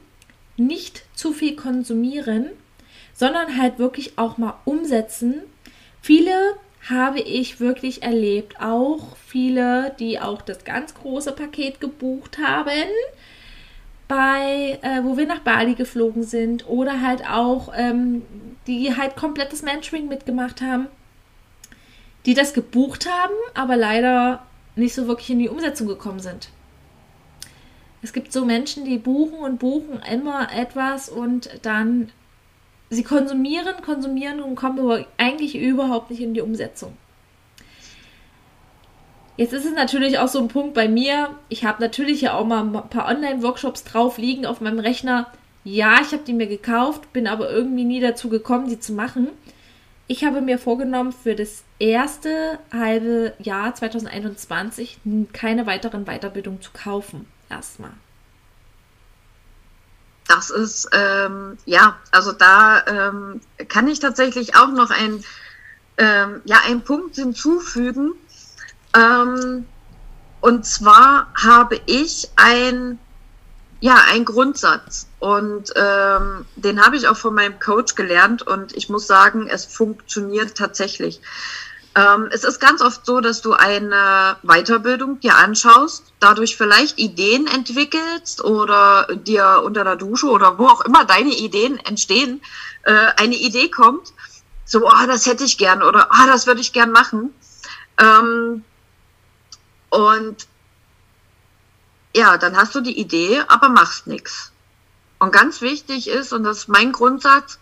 nicht 0.56 1.04
zu 1.14 1.34
viel 1.34 1.58
konsumieren, 1.58 2.52
sondern 3.14 3.58
halt 3.58 3.80
wirklich 3.80 4.18
auch 4.18 4.38
mal 4.38 4.54
umsetzen. 4.64 5.42
Viele 6.02 6.56
habe 6.90 7.20
ich 7.20 7.60
wirklich 7.60 8.04
erlebt, 8.04 8.62
auch 8.62 9.18
viele, 9.18 9.96
die 10.00 10.20
auch 10.20 10.42
das 10.42 10.64
ganz 10.64 10.94
große 10.94 11.34
Paket 11.34 11.82
gebucht 11.82 12.38
haben, 12.38 12.90
bei, 14.08 14.80
äh, 14.82 15.04
wo 15.04 15.18
wir 15.18 15.28
nach 15.28 15.40
Bali 15.40 15.76
geflogen 15.76 16.24
sind 16.24 16.68
oder 16.68 17.02
halt 17.02 17.30
auch, 17.30 17.74
ähm, 17.76 18.24
die 18.66 18.96
halt 18.96 19.16
komplettes 19.16 19.64
Mentoring 19.64 20.08
mitgemacht 20.08 20.62
haben, 20.62 20.88
die 22.26 22.34
das 22.34 22.54
gebucht 22.54 23.08
haben, 23.10 23.34
aber 23.54 23.76
leider 23.76 24.46
nicht 24.76 24.94
so 24.94 25.08
wirklich 25.08 25.30
in 25.30 25.40
die 25.40 25.50
Umsetzung 25.50 25.88
gekommen 25.88 26.20
sind. 26.20 26.50
Es 28.02 28.14
gibt 28.14 28.32
so 28.32 28.46
Menschen, 28.46 28.86
die 28.86 28.98
buchen 28.98 29.40
und 29.40 29.60
buchen 29.60 30.02
immer 30.10 30.54
etwas 30.54 31.10
und 31.10 31.50
dann 31.64 32.12
sie 32.90 33.04
konsumieren, 33.04 33.82
konsumieren 33.84 34.42
und 34.42 34.56
kommen 34.56 34.80
aber 34.80 35.06
eigentlich 35.18 35.56
überhaupt 35.58 36.10
nicht 36.10 36.22
in 36.22 36.34
die 36.34 36.42
Umsetzung. 36.42 36.94
Jetzt 39.38 39.54
ist 39.54 39.66
es 39.66 39.74
natürlich 39.74 40.18
auch 40.18 40.28
so 40.28 40.40
ein 40.40 40.48
Punkt 40.48 40.74
bei 40.74 40.88
mir. 40.88 41.30
Ich 41.48 41.64
habe 41.64 41.82
natürlich 41.82 42.22
ja 42.22 42.34
auch 42.34 42.46
mal 42.46 42.64
ein 42.64 42.90
paar 42.90 43.08
Online-Workshops 43.08 43.84
drauf 43.84 44.18
liegen 44.18 44.48
auf 44.48 44.62
meinem 44.62 44.80
Rechner. 44.80 45.28
Ja, 45.64 46.00
ich 46.02 46.12
habe 46.12 46.24
die 46.26 46.34
mir 46.34 46.48
gekauft, 46.48 47.14
bin 47.14 47.28
aber 47.28 47.52
irgendwie 47.52 47.84
nie 47.84 48.00
dazu 48.00 48.30
gekommen, 48.30 48.68
die 48.68 48.80
zu 48.80 48.94
machen. 48.94 49.28
Ich 50.08 50.24
habe 50.24 50.42
mir 50.42 50.58
vorgenommen, 50.58 51.12
für 51.12 51.36
das 51.36 51.66
erste 51.80 52.58
halbe 52.72 53.34
Jahr 53.40 53.76
2021 53.76 55.00
keine 55.34 55.68
weiteren 55.68 56.06
Weiterbildungen 56.06 56.62
zu 56.62 56.72
kaufen 56.72 57.28
erstmal. 57.50 57.92
Das 60.28 60.50
ist, 60.50 60.90
ähm, 60.92 61.58
ja, 61.66 61.98
also 62.12 62.32
da 62.32 62.86
ähm, 62.86 63.42
kann 63.68 63.88
ich 63.88 64.00
tatsächlich 64.00 64.56
auch 64.56 64.72
noch 64.72 64.90
ein, 64.90 65.24
ähm, 65.98 66.42
ja, 66.46 66.58
einen 66.66 66.82
Punkt 66.82 67.16
hinzufügen. 67.16 68.14
Ähm, 68.96 69.66
und 70.42 70.66
zwar 70.66 71.28
habe 71.36 71.80
ich 71.86 72.30
ein, 72.36 73.00
ja, 73.80 73.96
ein 74.12 74.26
Grundsatz 74.26 75.08
und 75.20 75.74
ähm, 75.76 76.46
den 76.56 76.86
habe 76.86 76.96
ich 76.96 77.08
auch 77.08 77.18
von 77.18 77.34
meinem 77.34 77.60
Coach 77.60 77.96
gelernt 77.96 78.44
und 78.44 78.76
ich 78.76 78.90
muss 78.90 79.08
sagen, 79.08 79.48
es 79.48 79.66
funktioniert 79.66 80.56
tatsächlich. 80.56 81.22
Ähm, 81.98 82.30
es 82.32 82.44
ist 82.44 82.60
ganz 82.60 82.82
oft 82.82 83.08
so, 83.08 83.22
dass 83.22 83.42
du 83.42 83.54
eine 83.54 84.38
Weiterbildung 84.44 85.20
dir 85.20 85.36
anschaust, 85.36 86.14
dadurch 86.20 86.56
vielleicht 86.56 87.00
Ideen 87.00 87.48
entwickelst 87.48 88.44
oder 88.44 89.08
dir 89.16 89.64
unter 89.66 89.84
der 89.84 89.96
Dusche 89.96 90.28
oder 90.28 90.60
wo 90.60 90.68
auch 90.68 90.82
immer 90.82 91.06
deine 91.06 91.34
Ideen 91.34 91.80
entstehen, 91.80 92.40
äh, 92.84 93.08
eine 93.18 93.36
Idee 93.36 93.70
kommt, 93.70 94.14
so, 94.64 94.86
oh, 94.86 95.08
das 95.08 95.26
hätte 95.26 95.44
ich 95.44 95.58
gern 95.58 95.82
oder 95.82 96.08
oh, 96.12 96.28
das 96.28 96.46
würde 96.46 96.62
ich 96.62 96.72
gern 96.72 96.92
machen. 96.92 97.34
Ähm, 97.98 98.64
und 99.90 100.48
ja, 102.16 102.38
dann 102.38 102.58
hast 102.58 102.76
du 102.76 102.82
die 102.82 103.00
Idee, 103.00 103.42
aber 103.48 103.70
machst 103.70 104.06
nichts. 104.06 104.52
Und 105.18 105.32
ganz 105.32 105.62
wichtig 105.62 106.08
ist, 106.10 106.32
und 106.32 106.44
das 106.44 106.60
ist 106.60 106.68
mein 106.68 106.92
Grundsatz, 106.92 107.58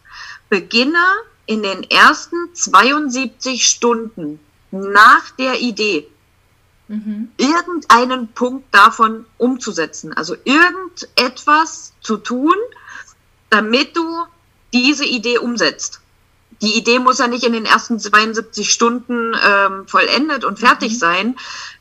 beginne 0.49 1.05
in 1.45 1.63
den 1.63 1.83
ersten 1.83 2.53
72 2.53 3.67
Stunden 3.67 4.39
nach 4.71 5.29
der 5.31 5.59
Idee 5.61 6.07
mhm. 6.87 7.31
irgendeinen 7.37 8.29
Punkt 8.29 8.73
davon 8.73 9.25
umzusetzen. 9.37 10.13
Also 10.13 10.35
irgendetwas 10.43 11.93
zu 12.01 12.17
tun, 12.17 12.55
damit 13.49 13.95
du 13.95 14.25
diese 14.73 15.05
Idee 15.05 15.37
umsetzt. 15.37 16.01
Die 16.61 16.77
Idee 16.77 16.99
muss 16.99 17.19
ja 17.19 17.27
nicht 17.27 17.43
in 17.43 17.53
den 17.53 17.65
ersten 17.65 17.99
72 17.99 18.71
Stunden 18.71 19.35
ähm, 19.45 19.87
vollendet 19.87 20.45
und 20.45 20.59
fertig 20.59 20.93
mhm. 20.93 20.97
sein. 20.97 21.35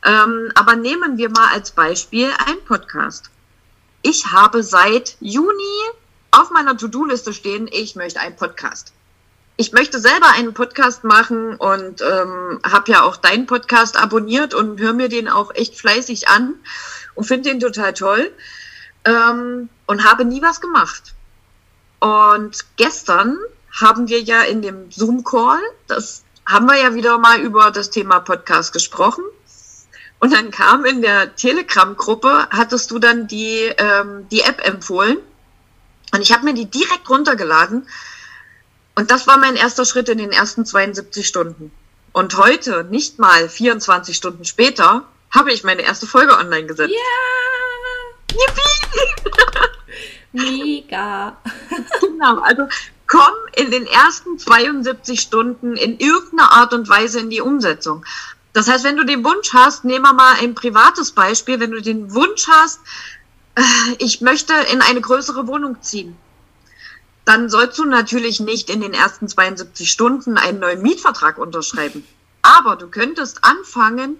Ähm, 0.04 0.50
aber 0.54 0.76
nehmen 0.76 1.16
wir 1.16 1.30
mal 1.30 1.52
als 1.52 1.70
Beispiel 1.70 2.30
ein 2.46 2.56
Podcast. 2.66 3.30
Ich 4.02 4.32
habe 4.32 4.62
seit 4.62 5.16
Juni 5.20 5.80
auf 6.30 6.50
meiner 6.50 6.76
To-Do-Liste 6.76 7.32
stehen, 7.32 7.68
ich 7.70 7.94
möchte 7.94 8.20
einen 8.20 8.36
Podcast 8.36 8.92
ich 9.56 9.72
möchte 9.72 10.00
selber 10.00 10.28
einen 10.30 10.52
Podcast 10.52 11.04
machen 11.04 11.54
und 11.56 12.02
ähm, 12.02 12.60
habe 12.64 12.90
ja 12.90 13.02
auch 13.02 13.16
deinen 13.16 13.46
Podcast 13.46 13.96
abonniert 13.96 14.52
und 14.52 14.80
höre 14.80 14.94
mir 14.94 15.08
den 15.08 15.28
auch 15.28 15.54
echt 15.54 15.76
fleißig 15.76 16.28
an 16.28 16.54
und 17.14 17.24
finde 17.24 17.50
den 17.50 17.60
total 17.60 17.94
toll 17.94 18.32
ähm, 19.04 19.68
und 19.86 20.04
habe 20.04 20.24
nie 20.24 20.42
was 20.42 20.60
gemacht. 20.60 21.14
Und 22.00 22.64
gestern 22.76 23.38
haben 23.70 24.08
wir 24.08 24.20
ja 24.20 24.42
in 24.42 24.60
dem 24.60 24.90
Zoom-Call, 24.90 25.60
das 25.86 26.24
haben 26.46 26.66
wir 26.66 26.76
ja 26.76 26.94
wieder 26.94 27.18
mal 27.18 27.40
über 27.40 27.70
das 27.70 27.90
Thema 27.90 28.20
Podcast 28.20 28.72
gesprochen. 28.72 29.24
Und 30.18 30.32
dann 30.32 30.50
kam 30.50 30.84
in 30.84 31.00
der 31.02 31.34
Telegram-Gruppe, 31.36 32.48
hattest 32.50 32.90
du 32.90 32.98
dann 32.98 33.26
die, 33.26 33.72
ähm, 33.76 34.26
die 34.30 34.40
App 34.40 34.66
empfohlen. 34.66 35.18
Und 36.12 36.20
ich 36.22 36.32
habe 36.32 36.44
mir 36.44 36.54
die 36.54 36.66
direkt 36.66 37.08
runtergeladen 37.08 37.86
und 38.94 39.10
das 39.10 39.26
war 39.26 39.38
mein 39.38 39.56
erster 39.56 39.84
Schritt 39.84 40.08
in 40.08 40.18
den 40.18 40.30
ersten 40.30 40.64
72 40.64 41.26
Stunden. 41.26 41.72
Und 42.12 42.36
heute, 42.36 42.84
nicht 42.84 43.18
mal 43.18 43.48
24 43.48 44.16
Stunden 44.16 44.44
später, 44.44 45.04
habe 45.32 45.52
ich 45.52 45.64
meine 45.64 45.82
erste 45.82 46.06
Folge 46.06 46.36
online 46.36 46.66
gesetzt. 46.66 46.94
Ja! 46.94 48.36
Yippie! 48.36 48.72
Mega! 50.32 51.36
genau, 52.00 52.38
also 52.40 52.68
komm 53.08 53.34
in 53.56 53.72
den 53.72 53.86
ersten 53.86 54.38
72 54.38 55.20
Stunden 55.20 55.76
in 55.76 55.98
irgendeiner 55.98 56.52
Art 56.52 56.72
und 56.72 56.88
Weise 56.88 57.18
in 57.18 57.30
die 57.30 57.40
Umsetzung. 57.40 58.04
Das 58.52 58.68
heißt, 58.68 58.84
wenn 58.84 58.96
du 58.96 59.04
den 59.04 59.24
Wunsch 59.24 59.52
hast, 59.52 59.84
nehmen 59.84 60.04
wir 60.04 60.12
mal 60.12 60.36
ein 60.40 60.54
privates 60.54 61.10
Beispiel, 61.10 61.58
wenn 61.58 61.72
du 61.72 61.82
den 61.82 62.14
Wunsch 62.14 62.46
hast, 62.48 62.78
äh, 63.56 63.62
ich 63.98 64.20
möchte 64.20 64.54
in 64.72 64.82
eine 64.82 65.00
größere 65.00 65.48
Wohnung 65.48 65.82
ziehen 65.82 66.16
dann 67.24 67.48
sollst 67.48 67.78
du 67.78 67.84
natürlich 67.84 68.40
nicht 68.40 68.68
in 68.68 68.80
den 68.80 68.92
ersten 68.92 69.28
72 69.28 69.90
Stunden 69.90 70.36
einen 70.36 70.60
neuen 70.60 70.82
Mietvertrag 70.82 71.38
unterschreiben. 71.38 72.06
Aber 72.42 72.76
du 72.76 72.88
könntest 72.88 73.44
anfangen, 73.44 74.18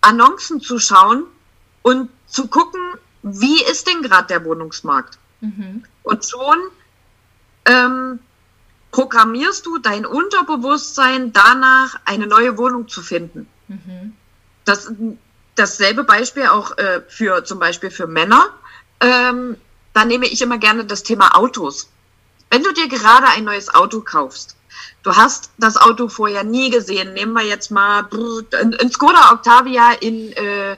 Annoncen 0.00 0.60
zu 0.60 0.78
schauen 0.78 1.24
und 1.82 2.08
zu 2.26 2.46
gucken, 2.48 2.80
wie 3.22 3.62
ist 3.64 3.86
denn 3.86 4.02
gerade 4.02 4.28
der 4.28 4.44
Wohnungsmarkt. 4.44 5.18
Mhm. 5.40 5.84
Und 6.02 6.24
schon 6.24 6.58
ähm, 7.66 8.20
programmierst 8.90 9.66
du 9.66 9.78
dein 9.78 10.06
Unterbewusstsein 10.06 11.32
danach, 11.32 11.96
eine 12.04 12.26
neue 12.26 12.56
Wohnung 12.56 12.88
zu 12.88 13.02
finden. 13.02 13.48
Mhm. 13.68 14.14
Das, 14.64 14.90
dasselbe 15.54 16.04
Beispiel 16.04 16.46
auch 16.46 16.76
äh, 16.78 17.02
für 17.08 17.44
zum 17.44 17.58
Beispiel 17.58 17.90
für 17.90 18.06
Männer. 18.06 18.46
Ähm, 19.00 19.56
da 19.92 20.04
nehme 20.04 20.26
ich 20.26 20.40
immer 20.40 20.58
gerne 20.58 20.84
das 20.84 21.02
Thema 21.02 21.36
Autos. 21.36 21.90
Wenn 22.50 22.62
du 22.62 22.72
dir 22.72 22.88
gerade 22.88 23.28
ein 23.28 23.44
neues 23.44 23.74
Auto 23.74 24.00
kaufst, 24.00 24.56
du 25.02 25.14
hast 25.14 25.50
das 25.58 25.76
Auto 25.76 26.08
vorher 26.08 26.44
nie 26.44 26.70
gesehen, 26.70 27.12
nehmen 27.12 27.32
wir 27.32 27.44
jetzt 27.44 27.70
mal 27.70 28.08
ein, 28.10 28.90
Skoda 28.90 29.32
Octavia 29.32 29.92
in 29.92 30.32
äh, 30.32 30.76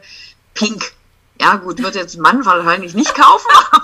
Pink. 0.54 0.92
Ja 1.40 1.56
gut, 1.56 1.82
wird 1.82 1.94
jetzt 1.94 2.16
ein 2.16 2.22
Mann 2.22 2.44
wahrscheinlich 2.44 2.94
nicht 2.94 3.14
kaufen. 3.14 3.48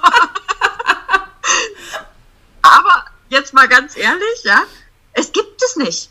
Aber 2.63 3.05
jetzt 3.29 3.55
mal 3.55 3.69
ganz 3.69 3.97
ehrlich, 3.97 4.43
ja, 4.43 4.63
es 5.13 5.33
gibt 5.33 5.63
es 5.63 5.77
nicht. 5.77 6.11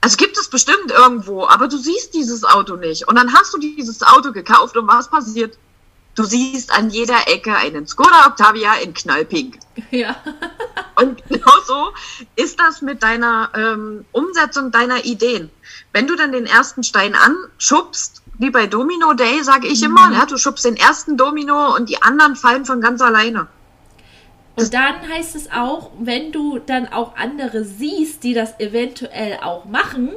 Also 0.00 0.16
gibt 0.16 0.38
es 0.38 0.48
bestimmt 0.48 0.92
irgendwo, 0.92 1.44
aber 1.46 1.66
du 1.66 1.76
siehst 1.76 2.14
dieses 2.14 2.44
Auto 2.44 2.76
nicht. 2.76 3.08
Und 3.08 3.16
dann 3.16 3.34
hast 3.34 3.52
du 3.52 3.58
dieses 3.58 4.02
Auto 4.02 4.30
gekauft 4.30 4.76
und 4.76 4.86
was 4.86 5.10
passiert? 5.10 5.58
Du 6.18 6.24
siehst 6.24 6.76
an 6.76 6.90
jeder 6.90 7.28
Ecke 7.28 7.54
einen 7.54 7.86
Skoda 7.86 8.26
Octavia 8.26 8.74
in 8.82 8.92
Knallpink. 8.92 9.60
Ja. 9.92 10.16
Und 10.96 11.24
genauso 11.28 11.92
ist 12.34 12.58
das 12.58 12.82
mit 12.82 13.04
deiner 13.04 13.52
ähm, 13.54 14.04
Umsetzung 14.10 14.72
deiner 14.72 15.04
Ideen. 15.04 15.48
Wenn 15.92 16.08
du 16.08 16.16
dann 16.16 16.32
den 16.32 16.46
ersten 16.46 16.82
Stein 16.82 17.14
anschubst, 17.14 18.22
wie 18.36 18.50
bei 18.50 18.66
Domino 18.66 19.12
Day, 19.12 19.44
sage 19.44 19.68
ich 19.68 19.78
mhm. 19.82 19.90
immer, 19.90 20.12
ja, 20.12 20.26
du 20.26 20.38
schubst 20.38 20.64
den 20.64 20.76
ersten 20.76 21.16
Domino 21.16 21.76
und 21.76 21.88
die 21.88 22.02
anderen 22.02 22.34
fallen 22.34 22.64
von 22.64 22.80
ganz 22.80 23.00
alleine. 23.00 23.46
Und 24.56 24.74
dann 24.74 25.08
heißt 25.08 25.36
es 25.36 25.52
auch, 25.52 25.92
wenn 26.00 26.32
du 26.32 26.58
dann 26.58 26.88
auch 26.88 27.14
andere 27.16 27.62
siehst, 27.62 28.24
die 28.24 28.34
das 28.34 28.58
eventuell 28.58 29.38
auch 29.40 29.66
machen, 29.66 30.10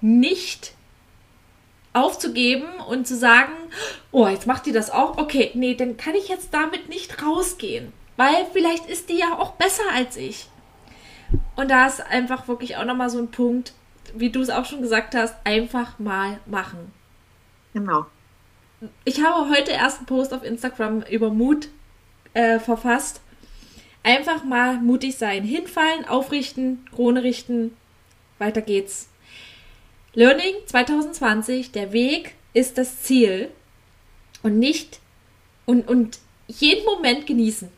nicht 0.00 0.72
aufzugeben 1.92 2.68
und 2.88 3.06
zu 3.06 3.16
sagen, 3.16 3.52
oh, 4.12 4.26
jetzt 4.28 4.46
macht 4.46 4.66
die 4.66 4.72
das 4.72 4.90
auch, 4.90 5.18
okay, 5.18 5.50
nee, 5.54 5.74
dann 5.74 5.96
kann 5.96 6.14
ich 6.14 6.28
jetzt 6.28 6.52
damit 6.52 6.88
nicht 6.88 7.22
rausgehen, 7.22 7.92
weil 8.16 8.46
vielleicht 8.52 8.86
ist 8.86 9.08
die 9.08 9.18
ja 9.18 9.38
auch 9.38 9.52
besser 9.52 9.84
als 9.94 10.16
ich. 10.16 10.48
Und 11.56 11.70
da 11.70 11.86
ist 11.86 12.00
einfach 12.00 12.48
wirklich 12.48 12.76
auch 12.76 12.84
nochmal 12.84 13.10
so 13.10 13.18
ein 13.18 13.30
Punkt, 13.30 13.72
wie 14.14 14.30
du 14.30 14.40
es 14.40 14.50
auch 14.50 14.64
schon 14.64 14.82
gesagt 14.82 15.14
hast, 15.14 15.34
einfach 15.44 15.98
mal 15.98 16.38
machen. 16.46 16.92
Genau. 17.74 18.06
Ich 19.04 19.22
habe 19.22 19.50
heute 19.50 19.72
erst 19.72 19.98
einen 19.98 20.06
Post 20.06 20.32
auf 20.32 20.44
Instagram 20.44 21.02
über 21.02 21.30
Mut 21.30 21.68
äh, 22.32 22.58
verfasst. 22.58 23.20
Einfach 24.04 24.44
mal 24.44 24.80
mutig 24.80 25.18
sein. 25.18 25.42
Hinfallen, 25.42 26.06
aufrichten, 26.06 26.86
Krone 26.94 27.22
richten. 27.22 27.76
Weiter 28.38 28.62
geht's. 28.62 29.07
Learning 30.18 30.56
2020, 30.66 31.70
der 31.70 31.92
Weg 31.92 32.34
ist 32.52 32.76
das 32.76 33.04
Ziel 33.04 33.52
und 34.42 34.58
nicht 34.58 34.98
und, 35.64 35.86
und 35.86 36.18
jeden 36.48 36.84
Moment 36.84 37.24
genießen. 37.24 37.68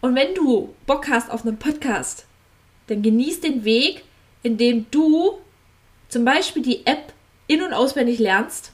Und 0.00 0.16
wenn 0.16 0.34
du 0.34 0.74
Bock 0.86 1.08
hast 1.08 1.30
auf 1.30 1.46
einen 1.46 1.60
Podcast, 1.60 2.26
dann 2.88 3.02
genieß 3.02 3.40
den 3.40 3.64
Weg, 3.64 4.02
indem 4.42 4.86
du 4.90 5.38
zum 6.08 6.24
Beispiel 6.24 6.62
die 6.62 6.84
App 6.84 7.12
in- 7.46 7.62
und 7.62 7.72
auswendig 7.72 8.18
lernst. 8.18 8.72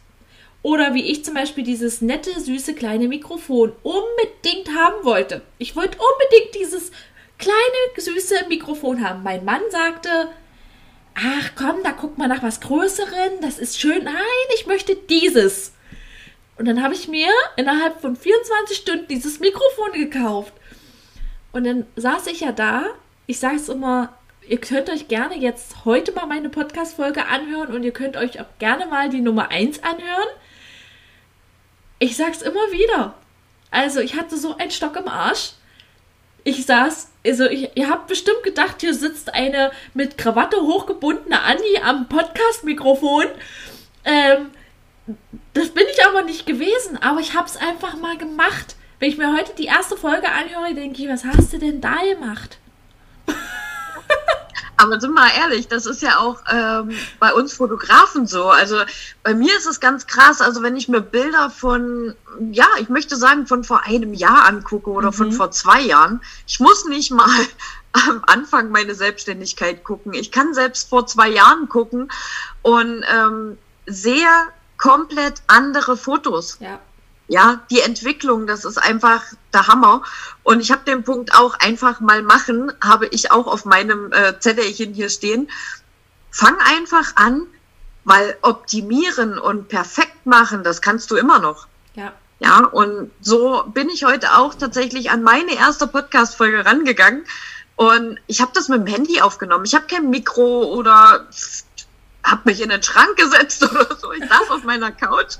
Oder 0.62 0.94
wie 0.94 1.04
ich 1.10 1.22
zum 1.22 1.34
Beispiel 1.34 1.64
dieses 1.64 2.00
nette, 2.00 2.40
süße 2.40 2.72
kleine 2.72 3.08
Mikrofon 3.08 3.74
unbedingt 3.82 4.74
haben 4.74 5.04
wollte. 5.04 5.42
Ich 5.58 5.76
wollte 5.76 5.98
unbedingt 5.98 6.54
dieses 6.54 6.92
kleine, 7.36 7.58
süße 7.94 8.46
Mikrofon 8.48 9.06
haben. 9.06 9.22
Mein 9.22 9.44
Mann 9.44 9.60
sagte, 9.70 10.30
ach 11.16 11.50
komm, 11.56 11.82
da 11.82 11.92
guck 11.92 12.18
mal 12.18 12.28
nach 12.28 12.42
was 12.42 12.60
Größeren, 12.60 13.40
das 13.40 13.58
ist 13.58 13.80
schön. 13.80 14.04
Nein, 14.04 14.14
ich 14.54 14.66
möchte 14.66 14.94
dieses. 14.94 15.72
Und 16.58 16.66
dann 16.66 16.82
habe 16.82 16.94
ich 16.94 17.08
mir 17.08 17.30
innerhalb 17.56 18.00
von 18.00 18.16
24 18.16 18.76
Stunden 18.76 19.08
dieses 19.08 19.40
Mikrofon 19.40 19.92
gekauft. 19.92 20.52
Und 21.52 21.64
dann 21.64 21.86
saß 21.96 22.26
ich 22.28 22.40
ja 22.40 22.52
da. 22.52 22.86
Ich 23.26 23.38
sage 23.38 23.56
es 23.56 23.68
immer, 23.68 24.14
ihr 24.46 24.60
könnt 24.60 24.90
euch 24.90 25.08
gerne 25.08 25.36
jetzt 25.36 25.84
heute 25.84 26.12
mal 26.12 26.26
meine 26.26 26.48
Podcast-Folge 26.48 27.26
anhören 27.26 27.74
und 27.74 27.82
ihr 27.82 27.92
könnt 27.92 28.16
euch 28.16 28.40
auch 28.40 28.58
gerne 28.58 28.86
mal 28.86 29.08
die 29.08 29.20
Nummer 29.20 29.50
1 29.50 29.82
anhören. 29.82 30.28
Ich 31.98 32.16
sag's 32.16 32.42
immer 32.42 32.72
wieder. 32.72 33.14
Also, 33.70 34.00
ich 34.00 34.16
hatte 34.16 34.36
so 34.36 34.56
einen 34.56 34.70
Stock 34.70 34.96
im 34.96 35.08
Arsch. 35.08 35.52
ich 36.44 36.64
saß, 36.64 37.10
also 37.26 37.44
ich, 37.46 37.70
ihr 37.74 37.88
habt 37.88 38.06
bestimmt 38.06 38.42
gedacht, 38.42 38.80
hier 38.80 38.94
sitzt 38.94 39.34
eine 39.34 39.72
mit 39.94 40.16
Krawatte 40.18 40.60
hochgebundene 40.60 41.40
Anni 41.40 41.78
am 41.82 42.08
Podcast-Mikrofon. 42.08 43.26
Ähm, 44.04 44.50
das 45.54 45.70
bin 45.70 45.84
ich 45.90 46.04
aber 46.06 46.22
nicht 46.22 46.46
gewesen, 46.46 46.98
aber 47.00 47.20
ich 47.20 47.34
habe 47.34 47.46
es 47.46 47.56
einfach 47.56 47.96
mal 47.96 48.16
gemacht. 48.16 48.76
Wenn 48.98 49.10
ich 49.10 49.18
mir 49.18 49.36
heute 49.36 49.52
die 49.56 49.66
erste 49.66 49.96
Folge 49.96 50.28
anhöre, 50.28 50.74
denke 50.74 51.02
ich, 51.02 51.08
was 51.08 51.24
hast 51.24 51.52
du 51.52 51.58
denn 51.58 51.80
da 51.80 51.96
gemacht? 52.12 52.58
Aber 54.76 55.00
sind 55.00 55.10
wir 55.10 55.22
mal 55.22 55.30
ehrlich, 55.38 55.68
das 55.68 55.86
ist 55.86 56.02
ja 56.02 56.18
auch 56.18 56.40
ähm, 56.50 56.90
bei 57.18 57.32
uns 57.32 57.54
Fotografen 57.54 58.26
so. 58.26 58.50
Also 58.50 58.76
bei 59.22 59.34
mir 59.34 59.56
ist 59.56 59.66
es 59.66 59.80
ganz 59.80 60.06
krass. 60.06 60.40
Also 60.40 60.62
wenn 60.62 60.76
ich 60.76 60.88
mir 60.88 61.00
Bilder 61.00 61.50
von, 61.50 62.14
ja, 62.50 62.66
ich 62.78 62.88
möchte 62.88 63.16
sagen, 63.16 63.46
von 63.46 63.64
vor 63.64 63.84
einem 63.84 64.12
Jahr 64.12 64.46
angucke 64.46 64.90
oder 64.90 65.08
mhm. 65.08 65.14
von 65.14 65.32
vor 65.32 65.50
zwei 65.50 65.80
Jahren, 65.80 66.20
ich 66.46 66.60
muss 66.60 66.84
nicht 66.84 67.10
mal 67.10 67.28
am 67.92 68.22
Anfang 68.26 68.70
meine 68.70 68.94
Selbstständigkeit 68.94 69.82
gucken. 69.82 70.12
Ich 70.12 70.30
kann 70.30 70.52
selbst 70.52 70.90
vor 70.90 71.06
zwei 71.06 71.28
Jahren 71.28 71.68
gucken 71.68 72.10
und 72.62 73.04
ähm, 73.10 73.58
sehr 73.86 74.48
komplett 74.76 75.42
andere 75.46 75.96
Fotos. 75.96 76.58
Ja. 76.60 76.78
Ja, 77.28 77.60
die 77.70 77.80
Entwicklung, 77.80 78.46
das 78.46 78.64
ist 78.64 78.78
einfach 78.78 79.22
der 79.52 79.66
Hammer. 79.66 80.02
Und 80.44 80.60
ich 80.60 80.70
habe 80.70 80.84
den 80.84 81.02
Punkt 81.02 81.34
auch 81.34 81.58
einfach 81.58 82.00
mal 82.00 82.22
machen, 82.22 82.72
habe 82.80 83.06
ich 83.06 83.32
auch 83.32 83.46
auf 83.46 83.64
meinem 83.64 84.12
äh, 84.12 84.38
Zettelchen 84.38 84.94
hier 84.94 85.08
stehen. 85.08 85.50
Fang 86.30 86.56
einfach 86.58 87.16
an, 87.16 87.46
weil 88.04 88.36
optimieren 88.42 89.38
und 89.38 89.68
perfekt 89.68 90.26
machen, 90.26 90.62
das 90.62 90.80
kannst 90.80 91.10
du 91.10 91.16
immer 91.16 91.40
noch. 91.40 91.66
Ja. 91.94 92.12
Ja, 92.38 92.66
und 92.66 93.10
so 93.20 93.64
bin 93.68 93.88
ich 93.88 94.04
heute 94.04 94.36
auch 94.36 94.54
tatsächlich 94.54 95.10
an 95.10 95.22
meine 95.22 95.54
erste 95.54 95.86
Podcast-Folge 95.86 96.66
rangegangen. 96.66 97.24
Und 97.76 98.18
ich 98.26 98.40
habe 98.40 98.52
das 98.54 98.68
mit 98.68 98.80
dem 98.80 98.86
Handy 98.86 99.20
aufgenommen. 99.20 99.64
Ich 99.64 99.74
habe 99.74 99.86
kein 99.86 100.10
Mikro 100.10 100.64
oder 100.64 101.26
habe 102.22 102.40
mich 102.44 102.60
in 102.60 102.68
den 102.68 102.82
Schrank 102.82 103.16
gesetzt 103.16 103.62
oder 103.70 103.96
so. 103.96 104.12
Ich 104.12 104.24
saß 104.24 104.50
auf 104.50 104.64
meiner 104.64 104.92
Couch. 104.92 105.36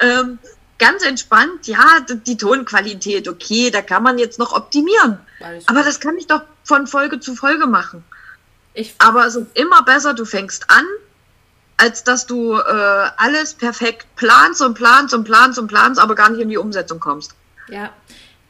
Ähm, 0.00 0.38
ganz 0.80 1.04
entspannt, 1.04 1.68
ja, 1.68 2.00
die 2.26 2.36
Tonqualität, 2.36 3.28
okay, 3.28 3.70
da 3.70 3.82
kann 3.82 4.02
man 4.02 4.18
jetzt 4.18 4.38
noch 4.38 4.52
optimieren. 4.52 5.18
Aber 5.66 5.84
das 5.84 6.00
kann 6.00 6.16
ich 6.16 6.26
doch 6.26 6.42
von 6.64 6.88
Folge 6.88 7.20
zu 7.20 7.36
Folge 7.36 7.66
machen. 7.66 8.02
Ich 8.74 8.94
Aber 8.98 9.26
es 9.26 9.36
ist 9.36 9.46
immer 9.54 9.82
besser, 9.82 10.14
du 10.14 10.24
fängst 10.24 10.70
an, 10.70 10.84
als 11.76 12.04
dass 12.04 12.26
du 12.26 12.54
äh, 12.54 13.10
alles 13.16 13.54
perfekt 13.54 14.06
planst 14.16 14.62
und 14.62 14.74
planst 14.74 15.14
und 15.14 15.24
planst 15.24 15.58
und 15.58 15.68
planst, 15.68 16.00
aber 16.00 16.14
gar 16.14 16.30
nicht 16.30 16.40
in 16.40 16.48
die 16.48 16.58
Umsetzung 16.58 16.98
kommst. 16.98 17.34
Ja. 17.68 17.92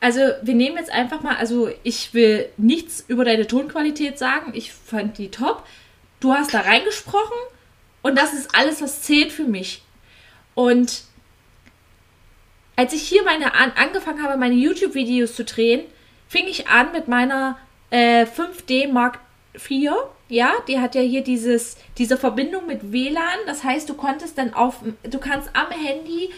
Also 0.00 0.20
wir 0.42 0.54
nehmen 0.54 0.78
jetzt 0.78 0.90
einfach 0.90 1.20
mal, 1.20 1.36
also 1.36 1.70
ich 1.82 2.14
will 2.14 2.48
nichts 2.56 3.04
über 3.06 3.24
deine 3.24 3.46
Tonqualität 3.46 4.18
sagen. 4.18 4.52
Ich 4.54 4.72
fand 4.72 5.18
die 5.18 5.30
top. 5.30 5.64
Du 6.20 6.32
hast 6.32 6.54
da 6.54 6.60
reingesprochen 6.60 7.36
und 8.02 8.16
das 8.16 8.32
ist 8.32 8.54
alles, 8.54 8.80
was 8.80 9.02
zählt 9.02 9.30
für 9.30 9.44
mich. 9.44 9.82
Und 10.54 11.02
als 12.80 12.94
ich 12.94 13.02
hier 13.02 13.22
meine 13.24 13.52
an, 13.52 13.72
angefangen 13.76 14.22
habe, 14.22 14.38
meine 14.38 14.54
YouTube-Videos 14.54 15.34
zu 15.34 15.44
drehen, 15.44 15.82
fing 16.28 16.46
ich 16.46 16.68
an 16.68 16.92
mit 16.92 17.08
meiner 17.08 17.58
äh, 17.90 18.24
5D 18.24 18.90
Mark 18.90 19.18
IV. 19.54 19.92
Ja, 20.30 20.54
die 20.66 20.80
hat 20.80 20.94
ja 20.94 21.02
hier 21.02 21.22
dieses, 21.22 21.76
diese 21.98 22.16
Verbindung 22.16 22.66
mit 22.66 22.90
WLAN. 22.90 23.40
Das 23.44 23.64
heißt, 23.64 23.86
du 23.86 23.92
konntest 23.92 24.38
dann 24.38 24.54
auf, 24.54 24.76
du 25.02 25.18
kannst 25.18 25.50
am 25.54 25.70
Handy 25.70 26.30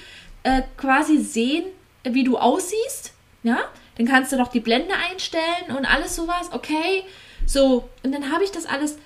äh, 0.43 0.63
quasi 0.77 1.19
sehen, 1.19 1.67
wie 2.03 2.25
du 2.25 2.37
aussiehst. 2.37 3.13
Ja, 3.45 3.61
dann 3.97 4.09
kannst 4.09 4.33
du 4.33 4.37
noch 4.37 4.49
die 4.49 4.59
Blende 4.59 4.95
einstellen 5.13 5.77
und 5.79 5.87
alles 5.87 6.17
sowas. 6.17 6.51
Okay, 6.51 7.05
so 7.47 7.89
und 8.03 8.11
dann 8.11 8.33
habe 8.33 8.43
ich 8.43 8.51
das 8.51 8.67
alles 8.67 8.99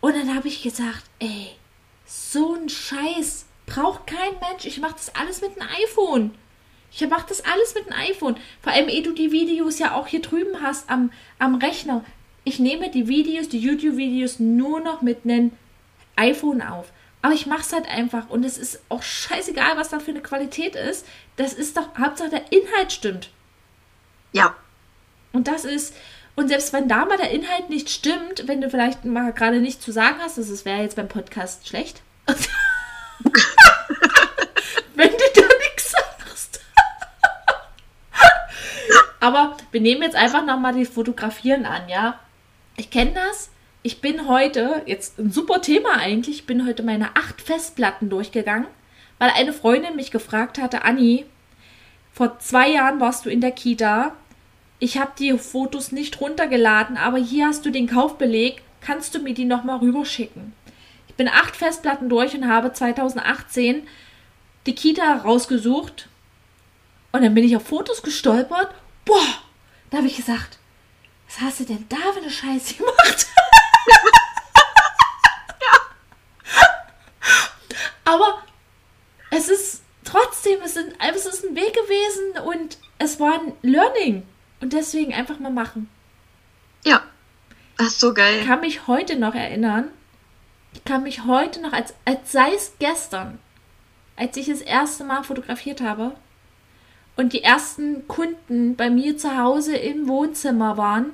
und 0.00 0.14
dann 0.14 0.32
habe 0.32 0.46
ich 0.46 0.62
gesagt, 0.62 1.02
ey, 1.18 1.56
so 2.06 2.54
ein 2.54 2.68
Scheiß 2.68 3.46
braucht 3.66 4.06
kein 4.06 4.38
Mensch. 4.48 4.64
Ich 4.64 4.78
mache 4.78 4.94
das 4.94 5.12
alles 5.16 5.40
mit 5.40 5.60
einem 5.60 5.68
iPhone. 5.88 6.34
Ich 6.94 7.08
mache 7.08 7.26
das 7.28 7.44
alles 7.44 7.74
mit 7.74 7.86
dem 7.86 7.94
iPhone. 7.94 8.36
Vor 8.60 8.72
allem, 8.72 8.88
ehe 8.88 9.02
du 9.02 9.12
die 9.12 9.32
Videos 9.32 9.78
ja 9.78 9.94
auch 9.94 10.06
hier 10.06 10.20
drüben 10.20 10.62
hast 10.62 10.90
am, 10.90 11.10
am 11.38 11.54
Rechner. 11.56 12.04
Ich 12.44 12.58
nehme 12.58 12.90
die 12.90 13.08
Videos, 13.08 13.48
die 13.48 13.60
YouTube-Videos 13.60 14.40
nur 14.40 14.80
noch 14.80 15.00
mit 15.00 15.24
einem 15.24 15.52
iPhone 16.16 16.60
auf. 16.60 16.92
Aber 17.22 17.34
ich 17.34 17.46
mache 17.46 17.60
es 17.60 17.72
halt 17.72 17.88
einfach 17.88 18.28
und 18.30 18.44
es 18.44 18.58
ist 18.58 18.80
auch 18.88 19.02
scheißegal, 19.02 19.76
was 19.76 19.90
da 19.90 20.00
für 20.00 20.10
eine 20.10 20.22
Qualität 20.22 20.74
ist. 20.74 21.06
Das 21.36 21.52
ist 21.52 21.76
doch, 21.76 21.88
Hauptsache 21.96 22.30
der 22.30 22.52
Inhalt 22.52 22.92
stimmt. 22.92 23.30
Ja. 24.32 24.56
Und 25.32 25.46
das 25.46 25.64
ist, 25.64 25.94
und 26.34 26.48
selbst 26.48 26.72
wenn 26.72 26.88
da 26.88 27.04
mal 27.04 27.16
der 27.16 27.30
Inhalt 27.30 27.70
nicht 27.70 27.90
stimmt, 27.90 28.48
wenn 28.48 28.60
du 28.60 28.68
vielleicht 28.68 29.04
mal 29.04 29.32
gerade 29.32 29.60
nichts 29.60 29.84
zu 29.84 29.92
sagen 29.92 30.16
hast, 30.20 30.36
das 30.36 30.64
wäre 30.64 30.82
jetzt 30.82 30.96
beim 30.96 31.08
Podcast 31.08 31.68
schlecht. 31.68 32.02
wenn 34.96 35.10
du 35.10 35.31
Aber 39.22 39.56
wir 39.70 39.80
nehmen 39.80 40.02
jetzt 40.02 40.16
einfach 40.16 40.44
nochmal 40.44 40.74
die 40.74 40.84
Fotografieren 40.84 41.64
an, 41.64 41.88
ja. 41.88 42.18
Ich 42.76 42.90
kenne 42.90 43.12
das. 43.14 43.50
Ich 43.84 44.00
bin 44.00 44.26
heute, 44.26 44.82
jetzt 44.86 45.16
ein 45.20 45.30
super 45.30 45.62
Thema 45.62 45.92
eigentlich, 45.92 46.38
ich 46.40 46.46
bin 46.46 46.66
heute 46.66 46.82
meine 46.82 47.14
acht 47.14 47.40
Festplatten 47.40 48.10
durchgegangen, 48.10 48.66
weil 49.18 49.30
eine 49.30 49.52
Freundin 49.52 49.94
mich 49.94 50.10
gefragt 50.10 50.58
hatte, 50.58 50.82
Anni, 50.82 51.24
vor 52.12 52.40
zwei 52.40 52.68
Jahren 52.72 52.98
warst 52.98 53.24
du 53.24 53.30
in 53.30 53.40
der 53.40 53.52
Kita. 53.52 54.16
Ich 54.80 54.98
habe 54.98 55.12
die 55.16 55.38
Fotos 55.38 55.92
nicht 55.92 56.20
runtergeladen, 56.20 56.96
aber 56.96 57.18
hier 57.18 57.46
hast 57.46 57.64
du 57.64 57.70
den 57.70 57.86
Kaufbeleg. 57.86 58.62
Kannst 58.80 59.14
du 59.14 59.20
mir 59.20 59.34
die 59.34 59.44
nochmal 59.44 59.78
rüberschicken? 59.78 60.52
Ich 61.06 61.14
bin 61.14 61.28
acht 61.28 61.54
Festplatten 61.54 62.08
durch 62.08 62.34
und 62.34 62.48
habe 62.48 62.72
2018 62.72 63.86
die 64.66 64.74
Kita 64.74 65.18
rausgesucht. 65.18 66.08
Und 67.12 67.22
dann 67.22 67.34
bin 67.34 67.44
ich 67.44 67.54
auf 67.54 67.64
Fotos 67.68 68.02
gestolpert 68.02 68.74
boah, 69.04 69.26
da 69.90 69.98
habe 69.98 70.06
ich 70.06 70.16
gesagt, 70.16 70.58
was 71.26 71.40
hast 71.40 71.60
du 71.60 71.64
denn 71.64 71.86
da 71.88 71.96
für 72.12 72.20
eine 72.20 72.30
Scheiße 72.30 72.74
gemacht? 72.74 73.26
ja. 75.60 75.78
Aber 78.12 78.42
es 79.30 79.48
ist 79.48 79.82
trotzdem, 80.04 80.60
es, 80.62 80.74
sind, 80.74 80.94
es 80.98 81.26
ist 81.26 81.44
ein 81.44 81.56
Weg 81.56 81.72
gewesen 81.74 82.38
und 82.44 82.78
es 82.98 83.18
war 83.18 83.34
ein 83.34 83.52
Learning. 83.62 84.26
Und 84.60 84.72
deswegen 84.72 85.12
einfach 85.12 85.40
mal 85.40 85.50
machen. 85.50 85.90
Ja, 86.84 87.02
ist 87.78 87.98
so 87.98 88.14
geil. 88.14 88.40
Ich 88.40 88.46
kann 88.46 88.60
mich 88.60 88.86
heute 88.86 89.16
noch 89.16 89.34
erinnern, 89.34 89.88
ich 90.74 90.84
kann 90.84 91.02
mich 91.02 91.24
heute 91.24 91.60
noch, 91.60 91.72
als, 91.72 91.94
als 92.04 92.32
sei 92.32 92.54
es 92.54 92.72
gestern, 92.78 93.38
als 94.16 94.36
ich 94.36 94.46
das 94.46 94.60
erste 94.60 95.04
Mal 95.04 95.24
fotografiert 95.24 95.80
habe, 95.80 96.14
und 97.22 97.32
die 97.32 97.44
ersten 97.44 98.08
Kunden 98.08 98.74
bei 98.74 98.90
mir 98.90 99.16
zu 99.16 99.38
Hause 99.38 99.76
im 99.76 100.08
Wohnzimmer 100.08 100.76
waren, 100.76 101.12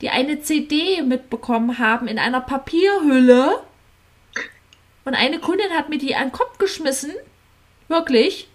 die 0.00 0.08
eine 0.08 0.40
CD 0.42 1.02
mitbekommen 1.02 1.80
haben 1.80 2.06
in 2.06 2.20
einer 2.20 2.40
Papierhülle. 2.40 3.58
Und 5.04 5.14
eine 5.14 5.40
Kundin 5.40 5.70
hat 5.72 5.88
mir 5.88 5.98
die 5.98 6.14
an 6.14 6.28
den 6.28 6.32
Kopf 6.32 6.58
geschmissen. 6.58 7.10
Wirklich. 7.88 8.48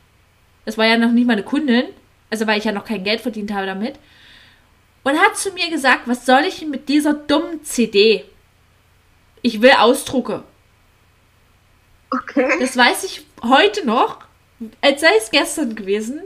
Das 0.63 0.77
war 0.77 0.85
ja 0.85 0.97
noch 0.97 1.11
nicht 1.11 1.27
meine 1.27 1.43
Kundin. 1.43 1.83
Also 2.29 2.47
weil 2.47 2.59
ich 2.59 2.63
ja 2.63 2.71
noch 2.71 2.85
kein 2.85 3.03
Geld 3.03 3.19
verdient 3.19 3.51
habe 3.51 3.65
damit. 3.65 3.95
Und 5.03 5.19
hat 5.19 5.35
zu 5.35 5.51
mir 5.51 5.69
gesagt, 5.69 6.03
was 6.05 6.25
soll 6.25 6.45
ich 6.45 6.65
mit 6.65 6.87
dieser 6.87 7.13
dummen 7.13 7.61
CD? 7.65 8.23
Ich 9.41 9.61
will 9.61 9.73
Ausdrucke. 9.77 10.45
Okay. 12.09 12.57
Das 12.61 12.77
weiß 12.77 13.03
ich 13.03 13.25
heute 13.43 13.85
noch, 13.85 14.19
als 14.79 15.01
sei 15.01 15.11
es 15.17 15.29
gestern 15.29 15.75
gewesen. 15.75 16.21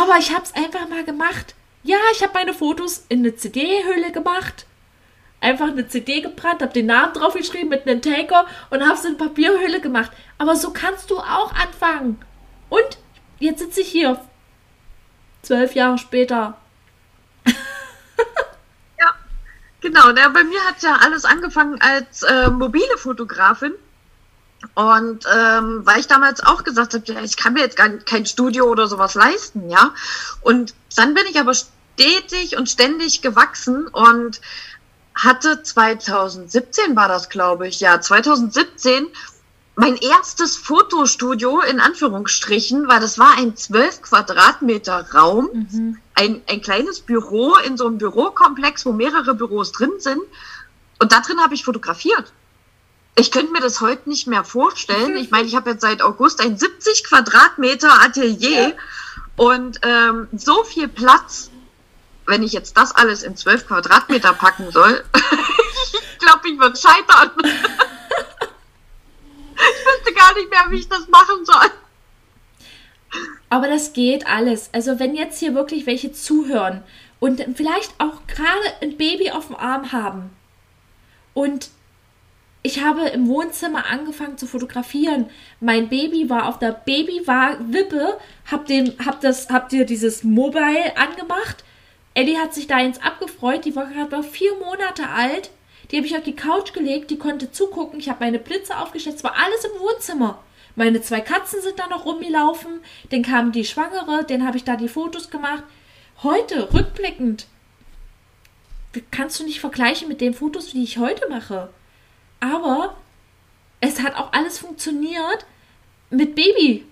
Aber 0.00 0.18
ich 0.18 0.32
habe 0.32 0.44
es 0.44 0.54
einfach 0.54 0.88
mal 0.88 1.04
gemacht. 1.04 1.54
Ja, 1.82 1.98
ich 2.12 2.22
habe 2.22 2.32
meine 2.34 2.54
Fotos 2.54 3.04
in 3.08 3.20
eine 3.20 3.36
CD-Hülle 3.36 4.12
gemacht. 4.12 4.66
Einfach 5.40 5.68
eine 5.68 5.88
CD 5.88 6.20
gebrannt, 6.20 6.62
habe 6.62 6.72
den 6.72 6.86
Namen 6.86 7.14
draufgeschrieben 7.14 7.68
mit 7.68 7.88
einem 7.88 8.00
Taker 8.00 8.46
und 8.70 8.82
habe 8.82 8.94
es 8.94 9.04
in 9.04 9.16
Papierhülle 9.16 9.80
gemacht. 9.80 10.12
Aber 10.38 10.54
so 10.54 10.72
kannst 10.72 11.10
du 11.10 11.18
auch 11.18 11.52
anfangen. 11.52 12.22
Und 12.68 12.98
jetzt 13.40 13.58
sitze 13.58 13.80
ich 13.80 13.88
hier. 13.88 14.20
Zwölf 15.42 15.74
Jahre 15.74 15.98
später. 15.98 16.56
ja, 17.46 19.14
genau. 19.80 20.10
Ja, 20.10 20.28
bei 20.28 20.44
mir 20.44 20.60
hat 20.60 20.80
ja 20.80 20.98
alles 21.02 21.24
angefangen 21.24 21.80
als 21.80 22.22
äh, 22.22 22.48
mobile 22.48 22.96
Fotografin. 22.96 23.72
Und 24.74 25.24
ähm, 25.34 25.82
weil 25.84 26.00
ich 26.00 26.06
damals 26.06 26.42
auch 26.42 26.64
gesagt 26.64 26.94
habe, 26.94 27.04
ja, 27.06 27.20
ich 27.22 27.36
kann 27.36 27.54
mir 27.54 27.60
jetzt 27.60 27.76
gar 27.76 27.88
kein 27.88 28.26
Studio 28.26 28.66
oder 28.66 28.86
sowas 28.86 29.14
leisten, 29.14 29.68
ja. 29.68 29.92
Und 30.40 30.74
dann 30.96 31.14
bin 31.14 31.24
ich 31.30 31.38
aber 31.38 31.52
stetig 31.54 32.56
und 32.56 32.68
ständig 32.68 33.22
gewachsen 33.22 33.86
und 33.88 34.40
hatte 35.14 35.62
2017 35.62 36.96
war 36.96 37.08
das, 37.08 37.28
glaube 37.28 37.68
ich, 37.68 37.80
ja, 37.80 38.00
2017 38.00 39.08
mein 39.74 39.96
erstes 39.96 40.56
Fotostudio 40.56 41.60
in 41.60 41.80
Anführungsstrichen, 41.80 42.88
weil 42.88 43.00
das 43.00 43.18
war 43.18 43.38
ein 43.38 43.56
12 43.56 44.02
Quadratmeter 44.02 45.06
Raum, 45.14 45.48
mhm. 45.52 45.98
ein, 46.14 46.42
ein 46.46 46.60
kleines 46.60 47.00
Büro 47.00 47.56
in 47.66 47.76
so 47.76 47.86
einem 47.86 47.98
Bürokomplex, 47.98 48.84
wo 48.84 48.92
mehrere 48.92 49.34
Büros 49.34 49.72
drin 49.72 49.92
sind. 49.98 50.20
Und 51.00 51.12
da 51.12 51.20
drin 51.20 51.40
habe 51.40 51.54
ich 51.54 51.64
fotografiert. 51.64 52.32
Ich 53.14 53.30
könnte 53.30 53.52
mir 53.52 53.60
das 53.60 53.80
heute 53.80 54.08
nicht 54.08 54.26
mehr 54.26 54.42
vorstellen. 54.42 55.16
Ich 55.16 55.30
meine, 55.30 55.46
ich 55.46 55.54
habe 55.54 55.70
jetzt 55.70 55.82
seit 55.82 56.00
August 56.00 56.40
ein 56.40 56.56
70 56.56 57.04
Quadratmeter 57.04 58.02
Atelier 58.02 58.68
ja. 58.68 58.72
und 59.36 59.80
ähm, 59.82 60.28
so 60.32 60.64
viel 60.64 60.88
Platz, 60.88 61.50
wenn 62.26 62.42
ich 62.42 62.52
jetzt 62.52 62.76
das 62.76 62.94
alles 62.94 63.22
in 63.22 63.36
12 63.36 63.66
Quadratmeter 63.66 64.32
packen 64.32 64.70
soll. 64.70 65.04
ich 65.14 66.18
glaube, 66.18 66.48
ich 66.48 66.58
würde 66.58 66.76
scheitern. 66.76 67.30
Ich 69.54 69.86
wüsste 69.86 70.12
gar 70.14 70.34
nicht 70.34 70.50
mehr, 70.50 70.66
wie 70.70 70.80
ich 70.80 70.88
das 70.88 71.06
machen 71.08 71.44
soll. 71.44 71.70
Aber 73.48 73.68
das 73.68 73.92
geht 73.92 74.26
alles. 74.26 74.70
Also 74.72 74.98
wenn 74.98 75.14
jetzt 75.14 75.38
hier 75.38 75.54
wirklich 75.54 75.86
welche 75.86 76.12
zuhören 76.12 76.82
und 77.20 77.44
vielleicht 77.54 77.94
auch 77.98 78.26
gerade 78.26 78.72
ein 78.80 78.96
Baby 78.96 79.30
auf 79.30 79.46
dem 79.48 79.56
Arm 79.56 79.92
haben 79.92 80.30
und 81.34 81.68
ich 82.62 82.82
habe 82.82 83.08
im 83.08 83.28
Wohnzimmer 83.28 83.86
angefangen 83.86 84.38
zu 84.38 84.46
fotografieren. 84.46 85.30
Mein 85.60 85.88
Baby 85.88 86.30
war 86.30 86.48
auf 86.48 86.58
der 86.58 86.72
Babywippe, 86.72 88.18
hab 88.50 88.66
dem, 88.66 88.92
hab 89.04 89.20
das, 89.20 89.48
hab 89.50 89.68
dir 89.68 89.84
dieses 89.84 90.22
Mobile 90.22 90.96
angemacht. 90.96 91.64
Ellie 92.14 92.38
hat 92.38 92.54
sich 92.54 92.66
da 92.66 92.78
ins 92.78 93.00
abgefreut, 93.00 93.64
die 93.64 93.74
war 93.74 93.86
gerade 93.86 94.22
vier 94.22 94.54
Monate 94.56 95.08
alt 95.08 95.50
die 95.92 95.98
habe 95.98 96.06
ich 96.06 96.16
auf 96.16 96.22
die 96.22 96.34
Couch 96.34 96.72
gelegt, 96.72 97.10
die 97.10 97.18
konnte 97.18 97.52
zugucken. 97.52 98.00
Ich 98.00 98.08
habe 98.08 98.24
meine 98.24 98.38
Blitze 98.38 98.78
aufgestellt. 98.78 99.16
Es 99.16 99.24
war 99.24 99.36
alles 99.36 99.64
im 99.66 99.78
Wohnzimmer. 99.78 100.42
Meine 100.74 101.02
zwei 101.02 101.20
Katzen 101.20 101.60
sind 101.60 101.78
da 101.78 101.86
noch 101.86 102.06
rumgelaufen. 102.06 102.80
Dann 103.10 103.22
kam 103.22 103.52
die 103.52 103.66
Schwangere, 103.66 104.24
den 104.24 104.46
habe 104.46 104.56
ich 104.56 104.64
da 104.64 104.76
die 104.76 104.88
Fotos 104.88 105.28
gemacht. 105.28 105.62
Heute, 106.22 106.72
rückblickend, 106.72 107.46
kannst 109.10 109.38
du 109.38 109.44
nicht 109.44 109.60
vergleichen 109.60 110.08
mit 110.08 110.22
den 110.22 110.32
Fotos, 110.32 110.70
die 110.70 110.82
ich 110.82 110.96
heute 110.96 111.28
mache. 111.28 111.68
Aber 112.42 112.96
es 113.80 114.02
hat 114.02 114.16
auch 114.16 114.32
alles 114.32 114.58
funktioniert 114.58 115.46
mit 116.10 116.34
Baby 116.34 116.84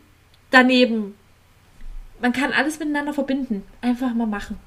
daneben. 0.51 1.17
Man 2.21 2.33
kann 2.33 2.53
alles 2.53 2.79
miteinander 2.79 3.13
verbinden. 3.13 3.65
Einfach 3.81 4.15
mal 4.15 4.27
machen. 4.27 4.59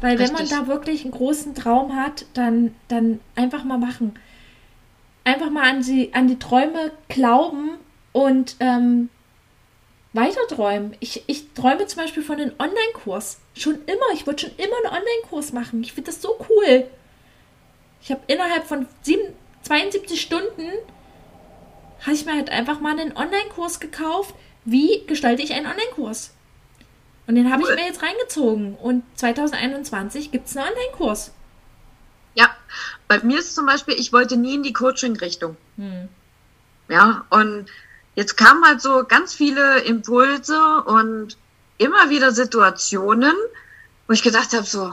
Weil 0.00 0.16
Richtig. 0.16 0.38
wenn 0.38 0.46
man 0.46 0.66
da 0.66 0.66
wirklich 0.66 1.02
einen 1.02 1.12
großen 1.12 1.54
Traum 1.54 1.94
hat, 1.94 2.24
dann, 2.32 2.74
dann 2.88 3.20
einfach 3.34 3.64
mal 3.64 3.78
machen. 3.78 4.14
Einfach 5.24 5.50
mal 5.50 5.68
an 5.68 5.82
die, 5.82 6.14
an 6.14 6.26
die 6.26 6.38
Träume 6.38 6.92
glauben 7.08 7.72
und 8.12 8.56
ähm, 8.60 9.10
weiter 10.14 10.40
träumen. 10.48 10.96
Ich, 11.00 11.24
ich 11.26 11.52
träume 11.52 11.86
zum 11.86 12.02
Beispiel 12.02 12.22
von 12.22 12.40
einem 12.40 12.52
Online-Kurs. 12.58 13.40
Schon 13.54 13.74
immer. 13.84 14.14
Ich 14.14 14.26
wollte 14.26 14.46
schon 14.46 14.56
immer 14.56 14.76
einen 14.78 15.02
Online-Kurs 15.02 15.52
machen. 15.52 15.82
Ich 15.82 15.92
finde 15.92 16.10
das 16.10 16.22
so 16.22 16.34
cool. 16.48 16.86
Ich 18.02 18.10
habe 18.10 18.20
innerhalb 18.26 18.66
von 18.66 18.86
sieben, 19.02 19.34
72 19.62 20.20
Stunden 20.20 20.68
habe 22.00 22.12
ich 22.12 22.24
mir 22.24 22.34
halt 22.34 22.50
einfach 22.50 22.80
mal 22.80 22.98
einen 22.98 23.16
Online-Kurs 23.16 23.80
gekauft. 23.80 24.34
Wie 24.64 25.04
gestalte 25.06 25.42
ich 25.42 25.52
einen 25.52 25.66
Online-Kurs? 25.66 26.32
Und 27.26 27.34
den 27.34 27.52
habe 27.52 27.62
cool. 27.62 27.70
ich 27.70 27.76
mir 27.76 27.86
jetzt 27.86 28.02
reingezogen. 28.02 28.74
Und 28.74 29.04
2021 29.16 30.32
gibt 30.32 30.48
es 30.48 30.56
einen 30.56 30.68
Online-Kurs. 30.68 31.32
Ja, 32.34 32.50
bei 33.06 33.20
mir 33.22 33.38
ist 33.38 33.54
zum 33.54 33.66
Beispiel, 33.66 33.94
ich 33.94 34.12
wollte 34.12 34.36
nie 34.36 34.54
in 34.54 34.62
die 34.62 34.72
Coaching-Richtung. 34.72 35.56
Hm. 35.76 36.08
Ja, 36.88 37.24
und 37.30 37.66
jetzt 38.14 38.36
kamen 38.36 38.64
halt 38.64 38.80
so 38.80 39.04
ganz 39.04 39.34
viele 39.34 39.80
Impulse 39.80 40.82
und 40.86 41.36
immer 41.78 42.10
wieder 42.10 42.32
Situationen, 42.32 43.34
wo 44.06 44.12
ich 44.12 44.22
gedacht 44.22 44.52
habe, 44.52 44.66
so, 44.66 44.92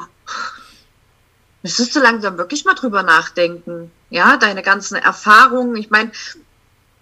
müsstest 1.63 1.95
du 1.95 1.99
langsam 1.99 2.37
wirklich 2.37 2.65
mal 2.65 2.75
drüber 2.75 3.03
nachdenken. 3.03 3.91
Ja, 4.09 4.37
deine 4.37 4.63
ganzen 4.63 4.95
Erfahrungen. 4.95 5.75
Ich 5.75 5.89
meine, 5.89 6.11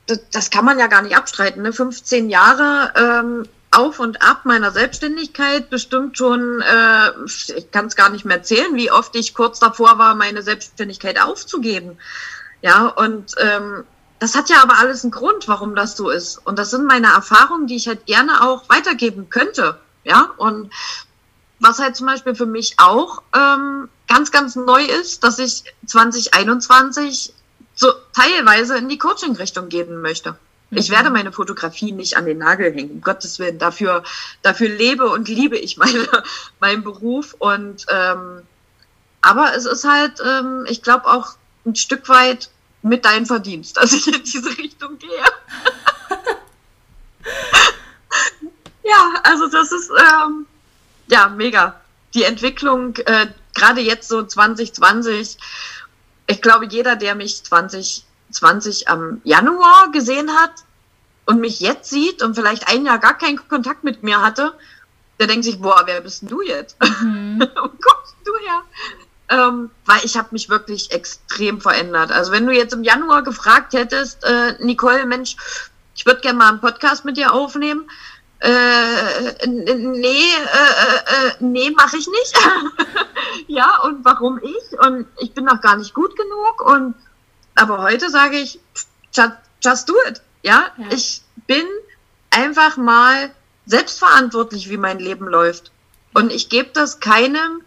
das, 0.08 0.20
das, 0.32 0.50
kann 0.50 0.66
man 0.66 0.80
ja 0.80 0.88
gar 0.88 1.02
nicht 1.02 1.16
abstreiten. 1.16 1.62
Ne? 1.62 1.74
15 1.74 2.30
Jahre 2.30 2.94
ähm, 2.96 3.48
auf 3.72 4.00
und 4.00 4.22
ab 4.22 4.42
meiner 4.46 4.72
Selbstständigkeit 4.72 5.70
bestimmt 5.70 6.18
schon, 6.18 6.62
äh, 6.62 7.12
ich 7.26 7.72
kann 7.72 7.88
es 7.88 7.96
gar 7.96 8.10
nicht 8.10 8.26
mehr 8.26 8.44
zählen, 8.44 8.76
wie 8.76 8.92
oft 8.92 9.16
ich 9.16 9.34
kurz 9.34 9.60
davor 9.60 9.98
war, 9.98 10.16
meine 10.16 10.42
Selbstständigkeit 10.42 11.22
aufzugeben. 11.22 11.98
Ja, 12.62 12.88
und 12.88 13.36
ähm, 13.38 13.84
das 14.20 14.36
hat 14.36 14.50
ja 14.50 14.62
aber 14.62 14.80
alles 14.80 15.04
einen 15.04 15.12
Grund, 15.12 15.48
warum 15.48 15.76
das 15.76 15.98
so 15.98 16.10
ist. 16.10 16.38
Und 16.46 16.58
das 16.58 16.72
sind 16.72 16.86
meine 16.86 17.08
Erfahrungen, 17.08 17.68
die 17.68 17.76
ich 17.76 17.88
halt 17.88 18.06
gerne 18.06 18.42
auch 18.44 18.70
weitergeben 18.70 19.30
könnte. 19.30 19.80
Ja, 20.04 20.32
und 20.38 20.72
was 21.60 21.80
halt 21.80 21.96
zum 21.96 22.08
Beispiel 22.08 22.36
für 22.36 22.46
mich 22.46 22.76
auch 22.78 23.24
ähm, 23.36 23.90
ganz, 24.08 24.32
ganz 24.32 24.56
neu 24.56 24.84
ist, 24.84 25.24
dass 25.24 25.40
ich 25.40 25.64
2021 25.88 27.34
so 27.76 27.92
teilweise 28.14 28.78
in 28.78 28.90
die 28.90 28.98
Coaching-Richtung 28.98 29.70
gehen 29.70 30.02
möchte. 30.02 30.38
Ich 30.72 30.90
werde 30.90 31.10
meine 31.10 31.32
Fotografie 31.32 31.92
nicht 31.92 32.18
an 32.18 32.26
den 32.26 32.40
Nagel 32.40 32.74
hängen, 32.74 32.92
um 32.92 33.02
Gottes 33.02 33.40
Willen. 33.40 33.60
Dafür, 33.60 34.04
dafür 34.42 34.68
lebe 34.70 35.06
und 35.08 35.30
liebe 35.30 35.58
ich 35.58 35.78
meine, 35.78 36.08
meinen 36.60 36.84
Beruf. 36.84 37.36
Und 37.38 37.86
ähm, 37.90 38.42
aber 39.22 39.56
es 39.56 39.66
ist 39.66 39.86
halt, 39.86 40.22
ähm, 40.26 40.66
ich 40.68 40.82
glaube 40.82 41.06
auch 41.08 41.36
ein 41.66 41.76
Stück 41.76 42.10
weit 42.10 42.50
mit 42.82 43.06
deinem 43.06 43.26
Verdienst, 43.26 43.78
dass 43.78 43.94
ich 43.94 44.08
in 44.08 44.24
diese 44.24 44.58
Richtung 44.58 44.98
gehe. 45.00 45.10
ja, 48.84 49.14
also 49.24 49.48
das 49.48 49.72
ist 49.72 49.90
ähm, 49.90 50.46
ja 51.08 51.30
mega. 51.30 51.80
Die 52.14 52.24
Entwicklung, 52.24 52.96
äh, 52.98 53.28
gerade 53.56 53.82
jetzt 53.82 54.08
so 54.08 54.24
2020, 54.24 55.38
ich 56.28 56.42
glaube, 56.42 56.68
jeder, 56.68 56.96
der 56.96 57.16
mich 57.16 57.44
20 57.44 58.06
20 58.32 58.90
am 58.90 59.22
Januar 59.24 59.92
gesehen 59.92 60.30
hat 60.32 60.52
und 61.26 61.40
mich 61.40 61.60
jetzt 61.60 61.90
sieht 61.90 62.22
und 62.22 62.36
vielleicht 62.36 62.68
ein 62.68 62.86
Jahr 62.86 63.00
gar 63.00 63.18
keinen 63.18 63.48
Kontakt 63.48 63.84
mit 63.84 64.04
mir 64.04 64.22
hatte, 64.22 64.54
der 65.20 65.28
denkt 65.28 65.46
sich, 65.46 65.62
boah, 65.62 65.84
wer 65.86 66.02
bist 66.02 66.22
denn 66.22 66.30
du 66.30 66.42
jetzt? 66.42 66.78
Mhm. 67.02 67.40
Wo 67.56 67.62
kommst 67.62 68.16
du 68.26 68.34
her? 68.46 68.62
Ähm, 69.28 69.72
weil 69.86 70.04
ich 70.04 70.18
habe 70.18 70.30
mich 70.32 70.50
wirklich 70.50 70.92
extrem 70.92 71.62
verändert. 71.62 72.12
Also 72.12 72.32
wenn 72.32 72.46
du 72.46 72.54
jetzt 72.54 72.74
im 72.74 72.84
Januar 72.84 73.24
gefragt 73.24 73.74
hättest, 73.74 74.24
äh, 74.24 74.54
Nicole, 74.60 75.06
Mensch, 75.06 75.36
ich 75.96 76.06
würde 76.06 76.22
gerne 76.22 76.38
mal 76.38 76.50
einen 76.50 76.62
Podcast 76.62 77.06
mit 77.06 77.18
dir 77.18 77.34
aufnehmen. 77.34 77.90
Äh, 78.40 79.48
nee, 79.48 80.08
äh, 80.08 81.28
äh, 81.28 81.32
nee, 81.40 81.72
mache 81.72 81.98
ich 81.98 82.08
nicht. 82.08 82.38
ja, 83.48 83.82
und 83.84 84.04
warum 84.04 84.40
ich? 84.44 84.80
Und 84.80 85.08
ich 85.20 85.34
bin 85.34 85.46
noch 85.46 85.62
gar 85.62 85.78
nicht 85.78 85.94
gut 85.94 86.16
genug 86.16 86.62
und 86.62 86.96
aber 87.56 87.82
heute 87.82 88.10
sage 88.10 88.38
ich, 88.38 88.60
just, 89.14 89.32
just 89.64 89.90
do 89.90 89.96
it. 90.08 90.22
Ja? 90.44 90.72
ja, 90.78 90.86
ich 90.92 91.22
bin 91.48 91.66
einfach 92.30 92.78
mal 92.78 93.32
selbstverantwortlich, 93.66 94.70
wie 94.70 94.78
mein 94.78 95.00
Leben 95.00 95.26
läuft. 95.26 95.72
Und 96.14 96.32
ich 96.32 96.50
gebe 96.50 96.70
das 96.74 97.00
keinem, 97.00 97.62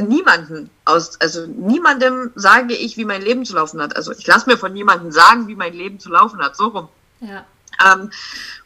niemanden 0.00 0.70
aus, 0.84 1.20
also 1.20 1.46
niemandem 1.46 2.32
sage 2.34 2.74
ich, 2.74 2.96
wie 2.96 3.04
mein 3.04 3.22
Leben 3.22 3.44
zu 3.44 3.54
laufen 3.54 3.80
hat. 3.80 3.94
Also 3.96 4.12
ich 4.12 4.26
lasse 4.26 4.48
mir 4.48 4.56
von 4.56 4.72
niemandem 4.72 5.12
sagen, 5.12 5.46
wie 5.48 5.54
mein 5.54 5.74
Leben 5.74 6.00
zu 6.00 6.10
laufen 6.10 6.40
hat. 6.42 6.56
So 6.56 6.68
rum. 6.68 6.88
Ja. 7.20 7.44
Ähm, 7.84 8.10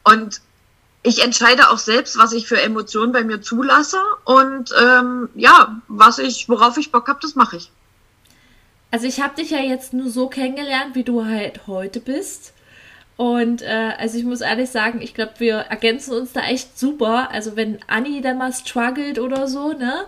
und 0.04 0.40
ich 1.08 1.24
entscheide 1.24 1.70
auch 1.70 1.78
selbst, 1.78 2.18
was 2.18 2.32
ich 2.32 2.46
für 2.46 2.60
Emotionen 2.60 3.12
bei 3.12 3.24
mir 3.24 3.40
zulasse 3.40 3.98
und 4.24 4.70
ähm, 4.80 5.30
ja, 5.34 5.80
was 5.88 6.18
ich, 6.18 6.48
worauf 6.48 6.76
ich 6.76 6.92
Bock 6.92 7.08
habe, 7.08 7.18
das 7.22 7.34
mache 7.34 7.56
ich. 7.56 7.70
Also 8.90 9.06
ich 9.06 9.20
habe 9.20 9.34
dich 9.34 9.50
ja 9.50 9.60
jetzt 9.60 9.94
nur 9.94 10.10
so 10.10 10.28
kennengelernt, 10.28 10.94
wie 10.94 11.04
du 11.04 11.24
halt 11.24 11.66
heute 11.66 12.00
bist. 12.00 12.52
Und 13.16 13.62
äh, 13.62 13.92
also 13.98 14.18
ich 14.18 14.24
muss 14.24 14.42
ehrlich 14.42 14.70
sagen, 14.70 15.00
ich 15.00 15.14
glaube, 15.14 15.32
wir 15.38 15.54
ergänzen 15.56 16.14
uns 16.14 16.32
da 16.32 16.42
echt 16.42 16.78
super. 16.78 17.30
Also 17.30 17.56
wenn 17.56 17.78
Anni 17.86 18.20
dann 18.20 18.38
mal 18.38 18.52
struggelt 18.52 19.18
oder 19.18 19.48
so, 19.48 19.72
ne, 19.72 20.04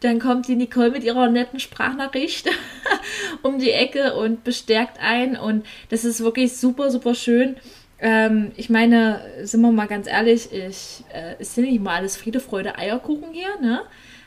dann 0.00 0.20
kommt 0.20 0.48
die 0.48 0.56
Nicole 0.56 0.90
mit 0.90 1.02
ihrer 1.02 1.28
netten 1.28 1.60
Sprachnachricht 1.60 2.48
um 3.42 3.58
die 3.58 3.70
Ecke 3.70 4.14
und 4.14 4.44
bestärkt 4.44 4.98
ein. 5.00 5.36
Und 5.36 5.64
das 5.88 6.04
ist 6.04 6.20
wirklich 6.22 6.56
super, 6.56 6.90
super 6.90 7.14
schön. 7.14 7.56
Ähm, 8.02 8.50
ich 8.56 8.68
meine, 8.68 9.20
sind 9.44 9.60
wir 9.60 9.70
mal 9.70 9.86
ganz 9.86 10.08
ehrlich, 10.08 10.52
ich, 10.52 11.04
äh, 11.14 11.36
es 11.38 11.54
sind 11.54 11.70
nicht 11.70 11.80
mal 11.80 11.96
alles 11.96 12.16
Friede, 12.16 12.40
Freude, 12.40 12.76
Eierkuchen 12.76 13.32
hier, 13.32 13.60
ne? 13.60 13.82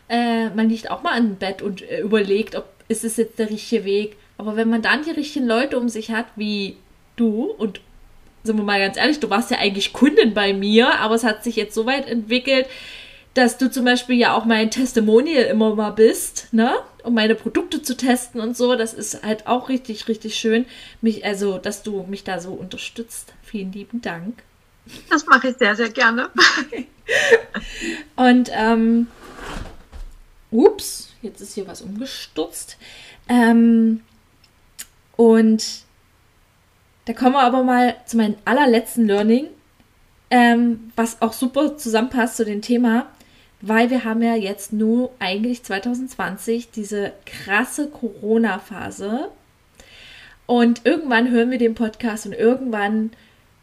Äh, 0.08 0.50
man 0.52 0.70
liegt 0.70 0.90
auch 0.90 1.04
mal 1.04 1.18
im 1.18 1.36
Bett 1.36 1.62
und 1.62 1.82
äh, 1.82 2.00
überlegt, 2.00 2.56
ob 2.56 2.66
ist 2.88 3.04
es 3.04 3.18
jetzt 3.18 3.40
der 3.40 3.50
richtige 3.50 3.84
Weg. 3.84 4.18
Aber 4.38 4.56
wenn 4.56 4.70
man 4.70 4.82
dann 4.82 5.04
die 5.04 5.12
richtigen 5.12 5.48
Leute 5.48 5.78
um 5.78 5.90
sich 5.90 6.12
hat, 6.12 6.26
wie 6.36 6.78
du, 7.16 7.52
und 7.58 7.82
sind 8.44 8.58
wir 8.58 8.64
mal 8.64 8.80
ganz 8.80 8.98
ehrlich, 8.98 9.20
du 9.20 9.30
warst 9.30 9.52
ja 9.52 9.58
eigentlich 9.58 9.94
Kundin 9.94 10.34
bei 10.34 10.54
mir, 10.54 11.00
aber 11.00 11.16
es 11.16 11.24
hat 11.24 11.44
sich 11.44 11.56
jetzt 11.56 11.74
so 11.74 11.86
weit 11.86 12.08
entwickelt, 12.08 12.68
dass 13.34 13.58
du 13.58 13.70
zum 13.70 13.84
Beispiel 13.86 14.18
ja 14.18 14.34
auch 14.36 14.46
mein 14.46 14.72
Testimonial 14.72 15.46
immer 15.46 15.76
mal 15.76 15.90
bist, 15.90 16.48
ne? 16.54 16.76
Um 17.04 17.14
meine 17.14 17.36
Produkte 17.36 17.82
zu 17.82 17.98
testen 17.98 18.40
und 18.40 18.56
so. 18.56 18.76
Das 18.76 18.94
ist 18.94 19.24
halt 19.24 19.48
auch 19.48 19.68
richtig, 19.68 20.08
richtig 20.08 20.36
schön. 20.36 20.66
Mich, 21.02 21.26
also, 21.26 21.58
dass 21.58 21.84
du 21.84 22.06
mich 22.08 22.24
da 22.24 22.40
so 22.40 22.54
unterstützt. 22.54 23.34
Vielen 23.56 23.72
lieben 23.72 24.02
Dank. 24.02 24.44
Das 25.10 25.28
mache 25.28 25.48
ich 25.48 25.56
sehr, 25.56 25.78
sehr 25.78 25.88
gerne. 25.88 26.30
und, 28.18 28.52
ähm, 28.52 29.08
ups, 30.52 31.14
jetzt 31.22 31.40
ist 31.40 31.54
hier 31.54 31.66
was 31.66 31.82
umgestürzt. 31.82 32.76
Ähm, 33.30 34.02
und 35.16 35.86
da 37.06 37.14
kommen 37.14 37.36
wir 37.36 37.44
aber 37.44 37.64
mal 37.64 37.96
zu 38.06 38.18
meinem 38.18 38.36
allerletzten 38.44 39.08
Learning, 39.08 39.48
ähm, 40.32 40.92
was 40.98 41.22
auch 41.22 41.32
super 41.32 41.78
zusammenpasst 41.78 42.36
zu 42.36 42.44
dem 42.44 42.62
Thema, 42.62 43.08
weil 43.62 43.90
wir 43.90 44.04
haben 44.04 44.22
ja 44.22 44.36
jetzt 44.36 44.74
nur 44.74 45.12
eigentlich 45.20 45.64
2020 45.64 46.72
diese 46.72 47.14
krasse 47.26 47.90
Corona-Phase. 47.90 49.30
Und 50.46 50.86
irgendwann 50.86 51.32
hören 51.32 51.52
wir 51.52 51.58
den 51.58 51.74
Podcast 51.74 52.26
und 52.26 52.34
irgendwann 52.34 53.12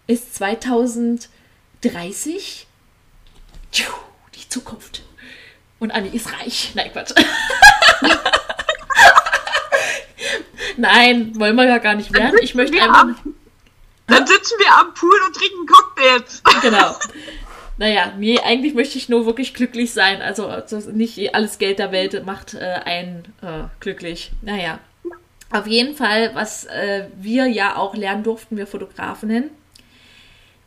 ist 0.07 0.34
2030 0.34 2.66
die 4.34 4.48
Zukunft. 4.48 5.03
Und 5.78 5.90
Anni 5.90 6.09
ist 6.11 6.32
reich. 6.32 6.72
Nein, 6.74 6.90
Quatsch. 6.92 7.12
Nein, 10.76 11.38
wollen 11.38 11.57
wir 11.57 11.66
ja 11.66 11.78
gar 11.78 11.94
nicht 11.94 12.12
werden. 12.12 12.38
Ich 12.40 12.55
möchte 12.55 12.80
einfach. 12.80 13.03
Am, 13.03 13.16
dann 14.07 14.26
sitzen 14.26 14.59
wir 14.59 14.78
am 14.78 14.94
Pool 14.94 15.14
und 15.26 15.34
trinken 15.34 15.66
Cocktails. 15.66 16.42
Genau. 16.62 16.94
Naja, 17.78 18.12
nee, 18.18 18.38
eigentlich 18.38 18.74
möchte 18.74 18.98
ich 18.98 19.09
nur 19.09 19.26
wirklich 19.26 19.55
glücklich 19.55 19.92
sein. 19.92 20.22
Also, 20.22 20.48
nicht 20.92 21.34
alles 21.34 21.59
Geld 21.59 21.78
der 21.78 21.90
Welt 21.90 22.24
macht 22.24 22.55
äh, 22.55 22.80
einen 22.84 23.24
äh, 23.42 23.64
glücklich. 23.80 24.30
Naja. 24.42 24.78
Auf 25.50 25.66
jeden 25.66 25.96
Fall, 25.96 26.34
was 26.34 26.66
äh, 26.66 27.09
wir 27.16 27.46
ja 27.46 27.76
auch 27.76 27.96
lernen 27.96 28.22
durften, 28.22 28.57
wir 28.57 28.66
Fotografinnen, 28.66 29.50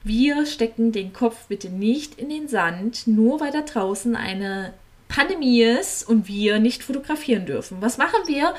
wir 0.05 0.45
stecken 0.45 0.91
den 0.91 1.13
Kopf 1.13 1.47
bitte 1.47 1.71
nicht 1.71 2.19
in 2.19 2.29
den 2.29 2.47
Sand, 2.47 3.07
nur 3.07 3.39
weil 3.39 3.51
da 3.51 3.61
draußen 3.61 4.15
eine 4.15 4.71
Pandemie 5.07 5.63
ist 5.63 6.07
und 6.07 6.27
wir 6.27 6.59
nicht 6.59 6.83
fotografieren 6.83 7.47
dürfen. 7.47 7.81
Was 7.81 7.97
machen 7.97 8.27
wir, 8.27 8.53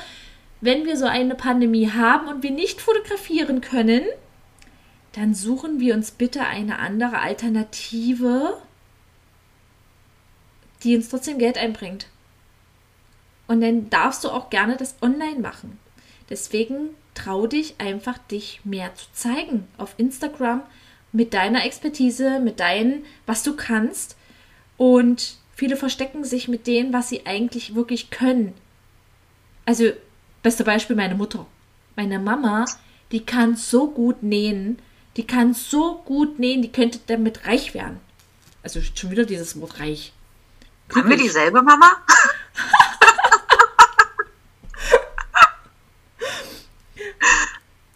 wenn 0.61 0.87
wir 0.87 0.97
so 0.97 1.07
eine 1.07 1.37
Pandemie 1.37 1.89
haben 1.89 2.27
und 2.27 2.43
wir 2.43 2.51
nicht 2.51 2.81
fotografieren 2.81 3.61
können? 3.61 4.03
Dann 5.13 5.35
suchen 5.35 5.79
wir 5.79 5.95
uns 5.95 6.11
bitte 6.11 6.41
eine 6.41 6.81
andere 6.81 7.21
Alternative, 7.21 8.61
die 10.83 10.97
uns 10.97 11.11
trotzdem 11.11 11.39
Geld 11.39 11.59
einbringt. 11.59 12.09
Und 13.47 13.61
dann 13.61 13.89
darfst 13.89 14.25
du 14.25 14.31
auch 14.31 14.51
gerne 14.51 14.77
das 14.77 14.97
online 15.01 15.39
machen. 15.39 15.79
Deswegen 16.29 16.89
trau 17.15 17.47
dich 17.47 17.77
einfach, 17.79 18.19
dich 18.19 18.63
mehr 18.65 18.97
zu 18.97 19.07
zeigen 19.13 19.69
auf 19.79 19.95
Instagram 19.97 20.63
mit 21.17 21.33
deiner 21.33 21.65
Expertise, 21.65 22.39
mit 22.41 22.61
deinem, 22.61 23.03
was 23.25 23.43
du 23.43 23.57
kannst. 23.57 24.17
Und 24.77 25.39
viele 25.55 25.77
verstecken 25.77 26.25
sich 26.25 26.47
mit 26.47 26.67
dem, 26.67 26.93
was 26.93 27.09
sie 27.09 27.25
eigentlich 27.25 27.75
wirklich 27.75 28.11
können. 28.11 28.53
Also, 29.65 29.93
beste 30.43 30.63
Beispiel 30.63 30.95
meine 30.95 31.15
Mutter. 31.15 31.47
Meine 31.97 32.19
Mama, 32.19 32.67
die 33.13 33.25
kann 33.25 33.57
so 33.57 33.91
gut 33.91 34.23
nähen. 34.23 34.79
Die 35.17 35.27
kann 35.27 35.55
so 35.55 36.03
gut 36.05 36.39
nähen, 36.39 36.61
die 36.61 36.71
könnte 36.71 37.01
damit 37.07 37.47
reich 37.47 37.73
werden. 37.73 37.99
Also 38.63 38.83
schon 38.83 39.11
wieder 39.11 39.25
dieses 39.25 39.59
Wort 39.59 39.81
reich. 39.81 40.13
Glücklich. 40.89 41.03
Haben 41.03 41.11
wir 41.11 41.17
dieselbe 41.17 41.63
Mama? 41.63 41.97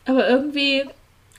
Aber 0.06 0.26
irgendwie 0.26 0.88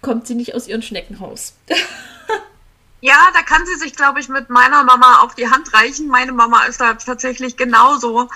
kommt 0.02 0.28
sie 0.28 0.36
nicht 0.36 0.56
aus 0.56 0.68
ihrem 0.68 0.82
Schneckenhaus. 0.82 1.54
ja, 3.02 3.16
da 3.34 3.42
kann 3.42 3.66
sie 3.66 3.76
sich, 3.76 3.96
glaube 3.96 4.20
ich, 4.20 4.30
mit 4.30 4.50
meiner 4.50 4.84
Mama 4.84 5.20
auf 5.20 5.36
die 5.36 5.50
Hand 5.50 5.74
reichen. 5.74 6.08
Meine 6.08 6.32
Mama 6.32 6.64
ist 6.66 6.82
da 6.82 6.94
tatsächlich 6.94 7.58
genauso. 7.58 8.30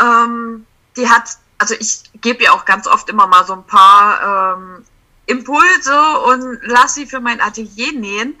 Ähm, 0.00 0.66
die 0.96 1.08
hat, 1.08 1.30
also 1.58 1.74
ich 1.78 2.02
gebe 2.20 2.44
ihr 2.44 2.52
auch 2.52 2.64
ganz 2.64 2.86
oft 2.86 3.08
immer 3.08 3.26
mal 3.26 3.46
so 3.46 3.54
ein 3.54 3.64
paar 3.64 4.56
ähm, 4.56 4.84
Impulse 5.26 6.18
und 6.26 6.58
lasse 6.62 7.00
sie 7.00 7.06
für 7.06 7.20
mein 7.20 7.40
Atelier 7.40 7.92
nähen. 7.92 8.36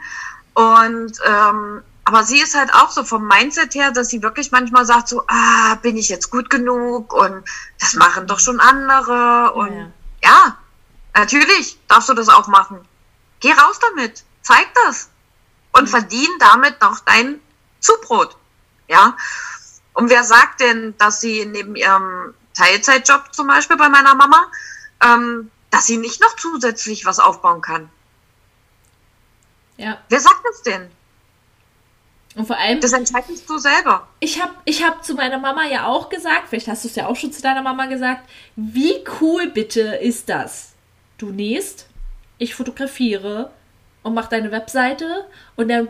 Und 0.54 1.18
ähm, 1.26 1.82
aber 2.04 2.22
sie 2.22 2.40
ist 2.40 2.54
halt 2.54 2.74
auch 2.74 2.90
so 2.90 3.02
vom 3.02 3.26
Mindset 3.26 3.74
her, 3.74 3.90
dass 3.90 4.08
sie 4.08 4.22
wirklich 4.22 4.52
manchmal 4.52 4.84
sagt 4.84 5.08
so, 5.08 5.22
ah, 5.26 5.76
bin 5.76 5.96
ich 5.96 6.10
jetzt 6.10 6.30
gut 6.30 6.50
genug 6.50 7.14
und 7.14 7.44
das 7.80 7.94
machen 7.94 8.26
doch 8.26 8.40
schon 8.40 8.60
andere 8.60 9.52
und 9.54 9.92
ja, 10.22 10.30
ja 10.30 10.58
Natürlich 11.14 11.78
darfst 11.88 12.08
du 12.08 12.14
das 12.14 12.28
auch 12.28 12.48
machen. 12.48 12.86
Geh 13.40 13.52
raus 13.52 13.78
damit, 13.80 14.24
zeig 14.42 14.66
das 14.86 15.08
und 15.72 15.88
verdien 15.88 16.30
damit 16.38 16.80
noch 16.80 17.00
dein 17.00 17.40
Zubrot. 17.80 18.36
Ja. 18.88 19.16
Und 19.92 20.10
wer 20.10 20.24
sagt 20.24 20.60
denn, 20.60 20.96
dass 20.98 21.20
sie 21.20 21.46
neben 21.46 21.76
ihrem 21.76 22.34
Teilzeitjob 22.54 23.34
zum 23.34 23.46
Beispiel 23.46 23.76
bei 23.76 23.88
meiner 23.88 24.14
Mama, 24.14 24.50
ähm, 25.02 25.50
dass 25.70 25.86
sie 25.86 25.96
nicht 25.96 26.20
noch 26.20 26.36
zusätzlich 26.36 27.06
was 27.06 27.18
aufbauen 27.18 27.60
kann? 27.60 27.88
Ja. 29.76 29.98
Wer 30.08 30.20
sagt 30.20 30.40
das 30.44 30.62
denn? 30.62 30.90
Und 32.36 32.46
vor 32.46 32.56
allem. 32.56 32.80
Das 32.80 32.92
entscheidest 32.92 33.48
du 33.48 33.58
selber. 33.58 34.08
Ich 34.18 34.42
habe 34.42 34.52
ich 34.64 34.82
hab 34.82 35.04
zu 35.04 35.14
meiner 35.14 35.38
Mama 35.38 35.66
ja 35.66 35.86
auch 35.86 36.08
gesagt, 36.08 36.48
vielleicht 36.48 36.68
hast 36.68 36.84
du 36.84 36.88
es 36.88 36.96
ja 36.96 37.06
auch 37.06 37.16
schon 37.16 37.32
zu 37.32 37.42
deiner 37.42 37.62
Mama 37.62 37.86
gesagt, 37.86 38.28
wie 38.56 39.04
cool 39.20 39.48
bitte 39.48 39.80
ist 39.96 40.28
das? 40.28 40.73
Du 41.18 41.30
nähst, 41.30 41.88
ich 42.38 42.54
fotografiere 42.54 43.50
und 44.02 44.14
mache 44.14 44.30
deine 44.30 44.52
Webseite 44.52 45.26
und 45.56 45.68
dann, 45.68 45.88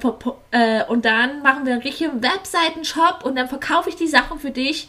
äh, 0.52 0.84
und 0.84 1.04
dann 1.04 1.42
machen 1.42 1.66
wir 1.66 1.74
einen 1.74 1.82
richtigen 1.82 2.22
Webseiten-Shop 2.22 3.24
und 3.24 3.36
dann 3.36 3.48
verkaufe 3.48 3.88
ich 3.88 3.96
die 3.96 4.06
Sachen 4.06 4.38
für 4.38 4.50
dich. 4.50 4.88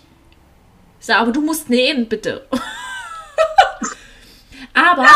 Ich 0.99 1.05
sage, 1.05 1.19
aber 1.19 1.31
du 1.31 1.41
musst 1.41 1.69
nähen, 1.69 2.07
bitte. 2.07 2.45
aber 4.73 5.07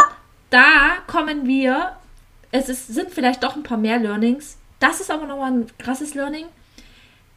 da 0.49 0.97
kommen 1.07 1.47
wir, 1.47 1.93
es 2.51 2.69
ist, 2.69 2.87
sind 2.87 3.11
vielleicht 3.11 3.43
doch 3.43 3.55
ein 3.55 3.63
paar 3.63 3.77
mehr 3.77 3.99
Learnings. 3.99 4.57
Das 4.79 5.01
ist 5.01 5.11
aber 5.11 5.25
nochmal 5.25 5.51
ein 5.51 5.67
krasses 5.77 6.15
Learning. 6.15 6.45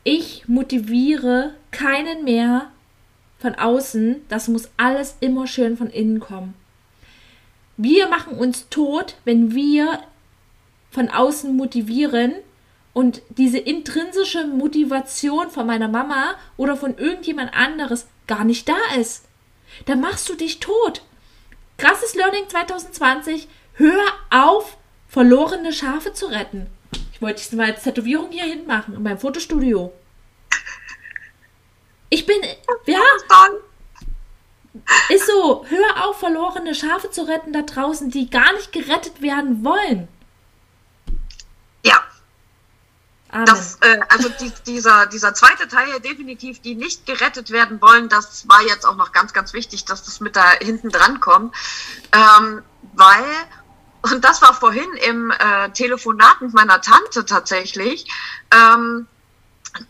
Ich 0.04 0.48
motiviere 0.48 1.54
keinen 1.70 2.24
mehr 2.24 2.70
von 3.38 3.54
außen. 3.54 4.24
Das 4.28 4.48
muss 4.48 4.70
alles 4.76 5.16
immer 5.20 5.46
schön 5.46 5.76
von 5.76 5.90
innen 5.90 6.20
kommen. 6.20 6.54
Wir 7.76 8.08
machen 8.08 8.34
uns 8.34 8.68
tot, 8.68 9.16
wenn 9.24 9.54
wir 9.54 10.00
von 10.90 11.08
außen 11.08 11.56
motivieren 11.56 12.34
und 12.92 13.22
diese 13.30 13.58
intrinsische 13.58 14.46
Motivation 14.46 15.50
von 15.50 15.66
meiner 15.66 15.88
Mama 15.88 16.34
oder 16.56 16.76
von 16.76 16.98
irgendjemand 16.98 17.54
anderes 17.54 18.06
gar 18.26 18.44
nicht 18.44 18.68
da 18.68 18.76
ist. 18.98 19.24
Da 19.86 19.96
machst 19.96 20.28
du 20.28 20.34
dich 20.34 20.60
tot. 20.60 21.02
Krasses 21.78 22.14
Learning 22.14 22.48
2020. 22.48 23.48
Hör 23.74 24.02
auf, 24.30 24.76
verlorene 25.08 25.72
Schafe 25.72 26.12
zu 26.12 26.26
retten. 26.26 26.66
Ich 27.12 27.22
wollte 27.22 27.40
es 27.40 27.52
mal 27.52 27.72
als 27.72 27.82
Tätowierung 27.82 28.30
hier 28.30 28.44
hinten 28.44 28.66
machen, 28.66 28.94
in 28.94 29.02
meinem 29.02 29.18
Fotostudio. 29.18 29.92
Ich 32.10 32.26
bin, 32.26 32.36
ja, 32.86 33.00
ist 35.10 35.26
so, 35.26 35.66
hör 35.68 36.06
auf, 36.06 36.18
verlorene 36.18 36.74
Schafe 36.74 37.10
zu 37.10 37.22
retten 37.22 37.52
da 37.52 37.62
draußen, 37.62 38.10
die 38.10 38.30
gar 38.30 38.52
nicht 38.54 38.72
gerettet 38.72 39.20
werden 39.20 39.64
wollen. 39.64 40.08
Ja. 41.84 42.02
Das, 43.46 43.78
äh, 43.80 44.00
also 44.08 44.28
die, 44.28 44.52
dieser, 44.66 45.06
dieser 45.06 45.32
zweite 45.34 45.66
Teil 45.68 46.00
definitiv, 46.00 46.60
die 46.60 46.74
nicht 46.74 47.06
gerettet 47.06 47.50
werden 47.50 47.80
wollen, 47.80 48.08
das 48.08 48.46
war 48.48 48.62
jetzt 48.62 48.86
auch 48.86 48.96
noch 48.96 49.12
ganz, 49.12 49.32
ganz 49.32 49.54
wichtig, 49.54 49.86
dass 49.86 50.02
das 50.02 50.20
mit 50.20 50.36
da 50.36 50.50
hinten 50.52 50.90
dran 50.90 51.20
kommt. 51.20 51.54
Ähm, 52.12 52.62
weil, 52.92 53.24
und 54.02 54.22
das 54.22 54.42
war 54.42 54.52
vorhin 54.52 54.92
im 55.06 55.30
äh, 55.30 55.70
Telefonat 55.70 56.42
mit 56.42 56.52
meiner 56.52 56.80
Tante 56.82 57.24
tatsächlich, 57.24 58.06
ähm, 58.52 59.06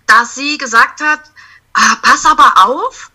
dass 0.06 0.36
sie 0.36 0.58
gesagt 0.58 1.00
hat, 1.00 1.20
ah, 1.72 1.96
pass 2.02 2.24
aber 2.26 2.64
auf, 2.64 3.11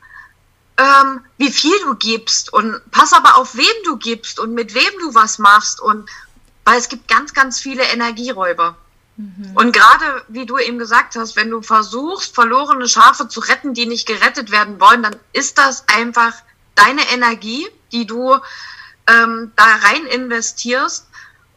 ähm, 0.78 1.22
wie 1.38 1.52
viel 1.52 1.78
du 1.84 1.96
gibst 1.96 2.54
und 2.54 2.80
pass 2.92 3.14
aber 3.14 3.38
auf, 3.38 3.56
wem 3.56 3.66
du 3.86 3.98
gibst 3.98 4.40
und 4.40 4.54
mit 4.54 4.74
wem 4.74 5.00
du 5.00 5.14
was 5.16 5.40
machst 5.40 5.82
und 5.82 6.10
weil 6.66 6.78
es 6.78 6.90
gibt 6.90 7.08
ganz, 7.08 7.34
ganz 7.34 7.60
viele 7.60 7.84
Energieräuber. 7.84 8.76
Mhm. 9.16 9.52
Und 9.56 9.72
gerade, 9.72 10.24
wie 10.28 10.46
du 10.46 10.58
eben 10.58 10.78
gesagt 10.78 11.16
hast, 11.16 11.36
wenn 11.36 11.50
du 11.50 11.62
versuchst, 11.62 12.36
verlorene 12.36 12.88
Schafe 12.88 13.28
zu 13.28 13.40
retten, 13.40 13.74
die 13.74 13.86
nicht 13.88 14.08
gerettet 14.08 14.52
werden 14.52 14.80
wollen, 14.80 15.02
dann 15.02 15.16
ist 15.34 15.58
das 15.58 15.88
einfach 15.88 16.34
deine 16.76 17.02
Energie, 17.12 17.68
die 17.92 18.06
du 18.06 18.36
ähm, 19.08 19.52
da 19.56 19.64
rein 19.64 20.06
investierst 20.06 21.08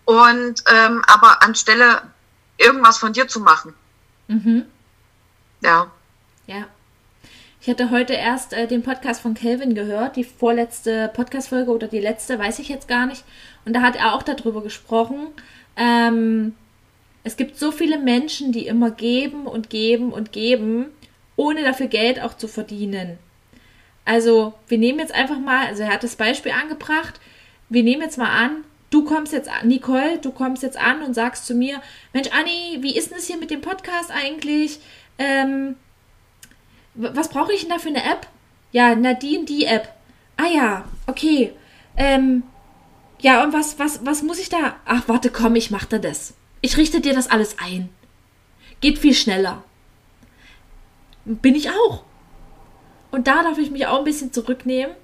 und 0.06 0.64
ähm, 0.66 1.02
aber 1.06 1.42
anstelle 1.42 2.02
irgendwas 2.56 2.98
von 2.98 3.12
dir 3.12 3.28
zu 3.28 3.40
machen. 3.40 3.74
Mhm. 4.28 4.64
Ja. 5.60 5.90
Ja. 6.46 6.66
Ich 7.62 7.68
hatte 7.68 7.90
heute 7.90 8.14
erst 8.14 8.54
äh, 8.54 8.66
den 8.66 8.82
Podcast 8.82 9.20
von 9.20 9.34
Kelvin 9.34 9.74
gehört, 9.74 10.16
die 10.16 10.24
vorletzte 10.24 11.10
Podcast-Folge 11.12 11.70
oder 11.70 11.88
die 11.88 12.00
letzte, 12.00 12.38
weiß 12.38 12.58
ich 12.58 12.70
jetzt 12.70 12.88
gar 12.88 13.04
nicht. 13.04 13.22
Und 13.66 13.74
da 13.74 13.82
hat 13.82 13.96
er 13.96 14.14
auch 14.14 14.22
darüber 14.22 14.62
gesprochen. 14.62 15.26
Ähm, 15.76 16.54
es 17.22 17.36
gibt 17.36 17.58
so 17.58 17.70
viele 17.70 17.98
Menschen, 17.98 18.50
die 18.52 18.66
immer 18.66 18.90
geben 18.90 19.46
und 19.46 19.68
geben 19.68 20.10
und 20.10 20.32
geben, 20.32 20.86
ohne 21.36 21.62
dafür 21.62 21.88
Geld 21.88 22.22
auch 22.22 22.34
zu 22.34 22.48
verdienen. 22.48 23.18
Also, 24.06 24.54
wir 24.68 24.78
nehmen 24.78 24.98
jetzt 24.98 25.14
einfach 25.14 25.38
mal, 25.38 25.66
also 25.66 25.82
er 25.82 25.92
hat 25.92 26.02
das 26.02 26.16
Beispiel 26.16 26.52
angebracht, 26.52 27.20
wir 27.68 27.82
nehmen 27.82 28.00
jetzt 28.00 28.16
mal 28.16 28.30
an, 28.30 28.64
du 28.88 29.04
kommst 29.04 29.34
jetzt 29.34 29.50
an, 29.50 29.68
Nicole, 29.68 30.16
du 30.16 30.32
kommst 30.32 30.62
jetzt 30.62 30.78
an 30.78 31.02
und 31.02 31.12
sagst 31.12 31.46
zu 31.46 31.54
mir, 31.54 31.82
Mensch, 32.14 32.30
Anni, 32.32 32.78
wie 32.80 32.96
ist 32.96 33.10
denn 33.10 33.18
das 33.18 33.26
hier 33.26 33.36
mit 33.36 33.50
dem 33.50 33.60
Podcast 33.60 34.10
eigentlich? 34.10 34.80
Ähm, 35.18 35.76
was 37.00 37.28
brauche 37.28 37.52
ich 37.52 37.62
denn 37.62 37.70
da 37.70 37.78
für 37.78 37.88
eine 37.88 38.04
App? 38.04 38.26
Ja, 38.72 38.94
na, 38.94 39.14
die 39.14 39.38
und 39.38 39.48
die 39.48 39.64
App. 39.64 39.92
Ah 40.36 40.46
ja, 40.46 40.84
okay. 41.06 41.52
Ähm, 41.96 42.42
ja, 43.20 43.42
und 43.42 43.52
was, 43.52 43.78
was, 43.78 44.04
was 44.04 44.22
muss 44.22 44.38
ich 44.38 44.48
da? 44.48 44.76
Ach, 44.84 45.02
warte, 45.06 45.30
komm, 45.30 45.56
ich 45.56 45.70
mach 45.70 45.84
da 45.84 45.98
das. 45.98 46.34
Ich 46.60 46.76
richte 46.76 47.00
dir 47.00 47.14
das 47.14 47.30
alles 47.30 47.56
ein. 47.58 47.88
Geht 48.80 48.98
viel 48.98 49.14
schneller. 49.14 49.62
Bin 51.24 51.54
ich 51.54 51.70
auch. 51.70 52.04
Und 53.10 53.26
da 53.26 53.42
darf 53.42 53.58
ich 53.58 53.70
mich 53.70 53.86
auch 53.86 53.98
ein 53.98 54.04
bisschen 54.04 54.32
zurücknehmen, 54.32 54.94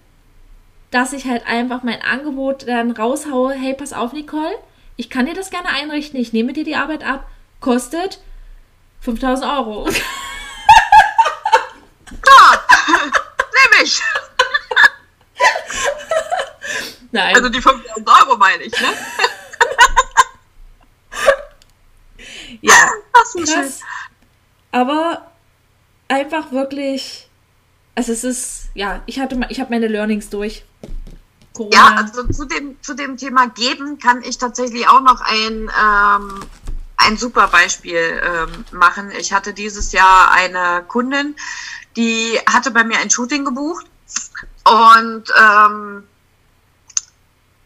dass 0.91 1.13
ich 1.13 1.27
halt 1.27 1.47
einfach 1.47 1.83
mein 1.83 2.01
Angebot 2.01 2.67
dann 2.69 2.93
raushaue. 2.93 3.53
Hey, 3.53 3.75
pass 3.75 3.93
auf, 3.93 4.13
Nicole, 4.13 4.57
ich 4.97 5.11
kann 5.11 5.27
dir 5.27 5.35
das 5.35 5.51
gerne 5.51 5.69
einrichten. 5.69 6.19
Ich 6.19 6.33
nehme 6.33 6.53
dir 6.53 6.65
die 6.65 6.77
Arbeit 6.77 7.05
ab. 7.05 7.29
Kostet 7.61 8.21
5000 9.01 9.51
Euro. 9.51 9.89
Klar, 12.23 12.67
nehme 12.89 13.85
ich. 13.85 14.03
Nein. 17.13 17.37
Also 17.37 17.49
die 17.49 17.61
5000 17.61 18.09
Euro 18.09 18.37
meine 18.37 18.63
ich, 18.63 18.73
ne? 18.81 18.89
ja, 22.61 22.91
Das 23.13 23.35
ist 23.35 23.53
krass. 23.53 23.81
Aber 24.73 25.31
einfach 26.09 26.53
wirklich, 26.53 27.29
also 27.95 28.13
es 28.13 28.25
ist, 28.25 28.69
ja, 28.75 29.03
ich 29.07 29.19
hatte 29.21 29.41
ich 29.49 29.61
habe 29.61 29.71
meine 29.71 29.89
Learnings 29.89 30.29
durch. 30.29 30.65
Corona. 31.55 31.75
Ja, 31.75 31.97
also 31.97 32.25
zu 32.29 32.45
dem, 32.45 32.81
zu 32.83 32.95
dem 32.95 33.17
Thema 33.17 33.49
geben 33.49 33.99
kann 33.99 34.23
ich 34.23 34.37
tatsächlich 34.37 34.87
auch 34.89 35.01
noch 35.01 35.23
ein, 35.23 35.71
ähm, 35.83 36.45
ein 36.99 37.17
super 37.17 37.49
Beispiel 37.49 38.21
ähm, 38.23 38.65
machen. 38.73 39.11
Ich 39.19 39.33
hatte 39.33 39.55
dieses 39.55 39.93
Jahr 39.93 40.31
eine 40.33 40.85
Kundin, 40.87 41.35
die 41.97 42.39
hatte 42.47 42.71
bei 42.71 42.85
mir 42.85 42.99
ein 42.99 43.11
Shooting 43.11 43.45
gebucht 43.45 43.87
und 44.65 45.25
ähm, 45.39 46.07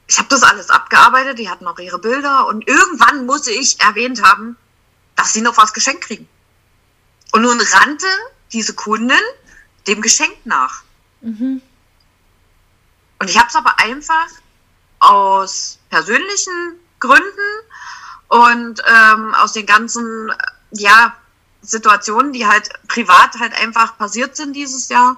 ich 0.07 0.18
habe 0.18 0.28
das 0.28 0.43
alles 0.43 0.70
abgearbeitet, 0.70 1.39
die 1.39 1.49
hatten 1.49 1.66
auch 1.66 1.78
ihre 1.78 1.99
Bilder 1.99 2.47
und 2.47 2.66
irgendwann 2.66 3.26
musste 3.26 3.51
ich 3.51 3.81
erwähnt 3.81 4.22
haben, 4.22 4.57
dass 5.16 5.33
sie 5.33 5.41
noch 5.41 5.57
was 5.57 5.72
geschenkt 5.72 6.05
kriegen. 6.05 6.28
Und 7.33 7.43
nun 7.43 7.61
rannte 7.61 8.07
diese 8.53 8.74
Kundin 8.74 9.20
dem 9.87 10.03
Geschenk 10.03 10.35
nach. 10.45 10.83
Mhm. 11.20 11.62
Und 13.18 13.31
ich 13.31 13.39
habe 13.39 13.49
es 13.49 13.55
aber 13.55 13.78
einfach 13.78 14.26
aus 14.99 15.78
persönlichen 15.91 16.81
Gründen 16.99 17.51
und 18.28 18.83
ähm, 18.87 19.35
aus 19.35 19.53
den 19.53 19.66
ganzen 19.66 20.33
ja, 20.72 21.14
Situationen, 21.70 22.32
die 22.32 22.46
halt 22.46 22.68
privat 22.88 23.38
halt 23.38 23.54
einfach 23.54 23.96
passiert 23.96 24.36
sind 24.36 24.54
dieses 24.54 24.88
Jahr, 24.88 25.16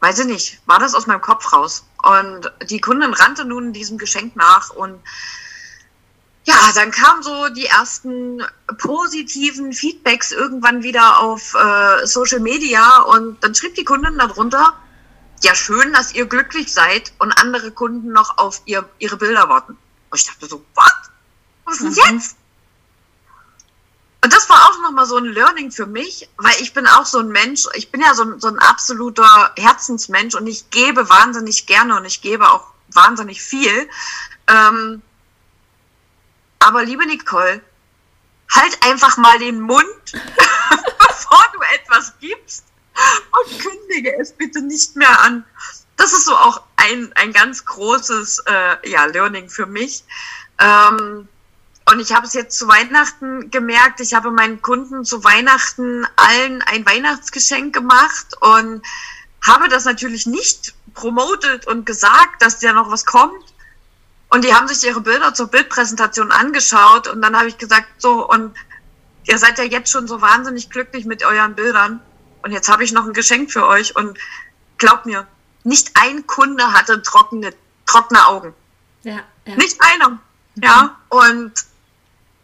weiß 0.00 0.20
ich 0.20 0.26
nicht, 0.26 0.60
war 0.66 0.78
das 0.78 0.94
aus 0.94 1.06
meinem 1.06 1.20
Kopf 1.20 1.52
raus. 1.52 1.84
Und 2.02 2.52
die 2.70 2.80
Kundin 2.80 3.12
rannte 3.12 3.44
nun 3.44 3.72
diesem 3.72 3.98
Geschenk 3.98 4.36
nach 4.36 4.70
und 4.70 5.00
ja, 6.44 6.54
dann 6.74 6.90
kamen 6.92 7.22
so 7.22 7.48
die 7.50 7.66
ersten 7.66 8.42
positiven 8.78 9.72
Feedbacks 9.74 10.32
irgendwann 10.32 10.82
wieder 10.82 11.18
auf 11.18 11.54
äh, 11.54 12.06
Social 12.06 12.40
Media 12.40 13.00
und 13.02 13.42
dann 13.44 13.54
schrieb 13.54 13.74
die 13.74 13.84
Kundin 13.84 14.16
darunter, 14.16 14.72
ja 15.42 15.54
schön, 15.54 15.92
dass 15.92 16.14
ihr 16.14 16.24
glücklich 16.26 16.72
seid 16.72 17.12
und 17.18 17.32
andere 17.32 17.70
Kunden 17.72 18.12
noch 18.12 18.38
auf 18.38 18.62
ihr, 18.64 18.88
ihre 18.98 19.18
Bilder 19.18 19.48
warten. 19.50 19.76
Und 20.10 20.18
ich 20.20 20.26
dachte 20.26 20.46
so, 20.46 20.64
what? 20.74 20.92
Was 21.66 21.80
ist 21.82 21.98
denn 21.98 22.14
Mhm. 22.14 22.18
jetzt? 22.20 22.37
Und 24.20 24.32
das 24.32 24.48
war 24.50 24.68
auch 24.68 24.82
nochmal 24.82 25.06
so 25.06 25.16
ein 25.16 25.26
Learning 25.26 25.70
für 25.70 25.86
mich, 25.86 26.28
weil 26.38 26.54
ich 26.60 26.74
bin 26.74 26.86
auch 26.86 27.06
so 27.06 27.18
ein 27.18 27.28
Mensch, 27.28 27.66
ich 27.74 27.92
bin 27.92 28.00
ja 28.00 28.14
so 28.14 28.24
ein, 28.24 28.40
so 28.40 28.48
ein 28.48 28.58
absoluter 28.58 29.52
Herzensmensch 29.56 30.34
und 30.34 30.46
ich 30.46 30.70
gebe 30.70 31.08
wahnsinnig 31.08 31.66
gerne 31.66 31.96
und 31.96 32.04
ich 32.04 32.20
gebe 32.20 32.50
auch 32.50 32.64
wahnsinnig 32.92 33.42
viel. 33.42 33.88
Ähm, 34.48 35.02
aber 36.58 36.84
liebe 36.84 37.06
Nicole, 37.06 37.62
halt 38.50 38.78
einfach 38.84 39.16
mal 39.18 39.38
den 39.38 39.60
Mund, 39.60 39.86
bevor 40.12 41.46
du 41.52 41.60
etwas 41.74 42.12
gibst 42.18 42.64
und 43.30 43.58
kündige 43.60 44.18
es 44.18 44.32
bitte 44.32 44.62
nicht 44.62 44.96
mehr 44.96 45.20
an. 45.20 45.44
Das 45.96 46.12
ist 46.12 46.24
so 46.24 46.36
auch 46.36 46.62
ein, 46.76 47.12
ein 47.14 47.32
ganz 47.32 47.64
großes 47.64 48.40
äh, 48.46 48.90
ja, 48.90 49.04
Learning 49.06 49.48
für 49.48 49.66
mich. 49.66 50.04
Ähm, 50.58 51.28
und 51.90 52.00
ich 52.00 52.12
habe 52.12 52.26
es 52.26 52.34
jetzt 52.34 52.58
zu 52.58 52.68
Weihnachten 52.68 53.50
gemerkt. 53.50 54.00
Ich 54.00 54.14
habe 54.14 54.30
meinen 54.30 54.60
Kunden 54.60 55.04
zu 55.04 55.24
Weihnachten 55.24 56.06
allen 56.16 56.62
ein 56.62 56.84
Weihnachtsgeschenk 56.84 57.74
gemacht 57.74 58.36
und 58.40 58.82
habe 59.46 59.68
das 59.68 59.84
natürlich 59.84 60.26
nicht 60.26 60.74
promotet 60.94 61.66
und 61.66 61.86
gesagt, 61.86 62.42
dass 62.42 62.58
da 62.58 62.72
noch 62.72 62.90
was 62.90 63.06
kommt. 63.06 63.54
Und 64.30 64.44
die 64.44 64.54
haben 64.54 64.68
sich 64.68 64.84
ihre 64.84 65.00
Bilder 65.00 65.32
zur 65.32 65.46
Bildpräsentation 65.46 66.30
angeschaut 66.30 67.08
und 67.08 67.22
dann 67.22 67.36
habe 67.36 67.48
ich 67.48 67.56
gesagt, 67.56 67.88
so, 67.98 68.28
und 68.28 68.54
ihr 69.24 69.38
seid 69.38 69.58
ja 69.58 69.64
jetzt 69.64 69.90
schon 69.90 70.06
so 70.06 70.20
wahnsinnig 70.20 70.68
glücklich 70.68 71.06
mit 71.06 71.24
euren 71.24 71.54
Bildern. 71.54 72.00
Und 72.42 72.52
jetzt 72.52 72.68
habe 72.68 72.84
ich 72.84 72.92
noch 72.92 73.06
ein 73.06 73.14
Geschenk 73.14 73.50
für 73.50 73.66
euch 73.66 73.96
und 73.96 74.18
glaubt 74.76 75.06
mir, 75.06 75.26
nicht 75.64 75.92
ein 75.94 76.26
Kunde 76.26 76.72
hatte 76.72 77.00
trockene, 77.02 77.54
trockene 77.86 78.26
Augen. 78.26 78.54
Ja, 79.02 79.20
ja. 79.46 79.56
Nicht 79.56 79.78
einer. 79.80 80.18
Ja, 80.56 80.96
und, 81.08 81.52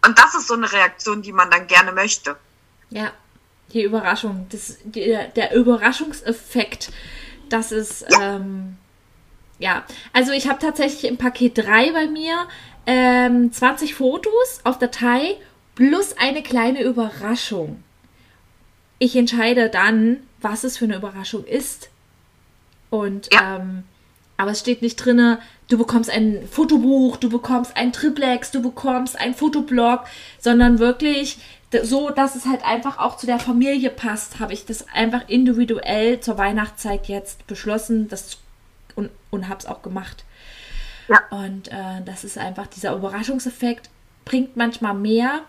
und 0.07 0.19
das 0.19 0.35
ist 0.35 0.47
so 0.49 0.55
eine 0.55 0.71
Reaktion, 0.71 1.23
die 1.23 1.33
man 1.33 1.51
dann 1.51 1.67
gerne 1.67 1.93
möchte. 1.93 2.37
Ja, 2.91 3.13
die 3.73 3.83
Überraschung, 3.83 4.47
das, 4.51 4.79
der, 4.85 5.29
der 5.29 5.55
Überraschungseffekt, 5.55 6.91
das 7.49 7.73
ist, 7.73 8.05
ähm, 8.21 8.77
ja, 9.59 9.85
also 10.13 10.33
ich 10.33 10.49
habe 10.49 10.59
tatsächlich 10.59 11.05
im 11.05 11.17
Paket 11.17 11.59
3 11.59 11.93
bei 11.93 12.07
mir 12.07 12.47
ähm, 12.87 13.53
20 13.53 13.95
Fotos 13.95 14.61
auf 14.65 14.79
Datei 14.79 15.37
plus 15.75 16.17
eine 16.19 16.43
kleine 16.43 16.83
Überraschung. 16.83 17.83
Ich 18.99 19.17
entscheide 19.17 19.71
dann, 19.71 20.23
was 20.41 20.65
es 20.65 20.79
für 20.79 20.85
eine 20.85 20.97
Überraschung 20.97 21.45
ist. 21.45 21.89
Und, 22.91 23.33
Ja. 23.33 23.57
ähm, 23.57 23.85
aber 24.37 24.53
es 24.53 24.61
steht 24.61 24.83
nicht 24.83 24.97
drinne, 24.97 25.41
du 25.69 25.79
bekommst 25.79 26.11
ein 26.11 26.47
Fotobuch, 26.51 27.17
du 27.17 27.29
bekommst 27.29 27.77
ein 27.77 27.93
Triplex, 27.93 28.51
du 28.51 28.63
bekommst 28.63 29.19
ein 29.19 29.35
Fotoblog, 29.35 30.01
sondern 30.39 30.79
wirklich 30.79 31.39
so, 31.83 32.11
dass 32.11 32.37
es 32.37 32.47
halt 32.47 32.65
einfach 32.65 32.99
auch 32.99 33.17
zu 33.17 33.27
der 33.27 33.39
Familie 33.39 33.91
passt, 33.91 34.39
habe 34.39 34.53
ich 34.53 34.65
das 34.65 34.87
einfach 34.95 35.29
individuell 35.29 36.21
zur 36.21 36.39
Weihnachtszeit 36.39 37.07
jetzt 37.09 37.47
beschlossen 37.47 38.09
das, 38.09 38.39
und, 38.95 39.11
und 39.31 39.49
habe 39.49 39.59
es 39.59 39.67
auch 39.67 39.83
gemacht. 39.83 40.25
Ja. 41.09 41.21
Und 41.31 41.69
äh, 41.69 42.03
das 42.05 42.25
ist 42.25 42.39
einfach 42.39 42.67
dieser 42.69 42.95
Überraschungseffekt, 42.95 43.91
bringt 44.25 44.57
manchmal 44.57 44.95
mehr, 44.95 45.41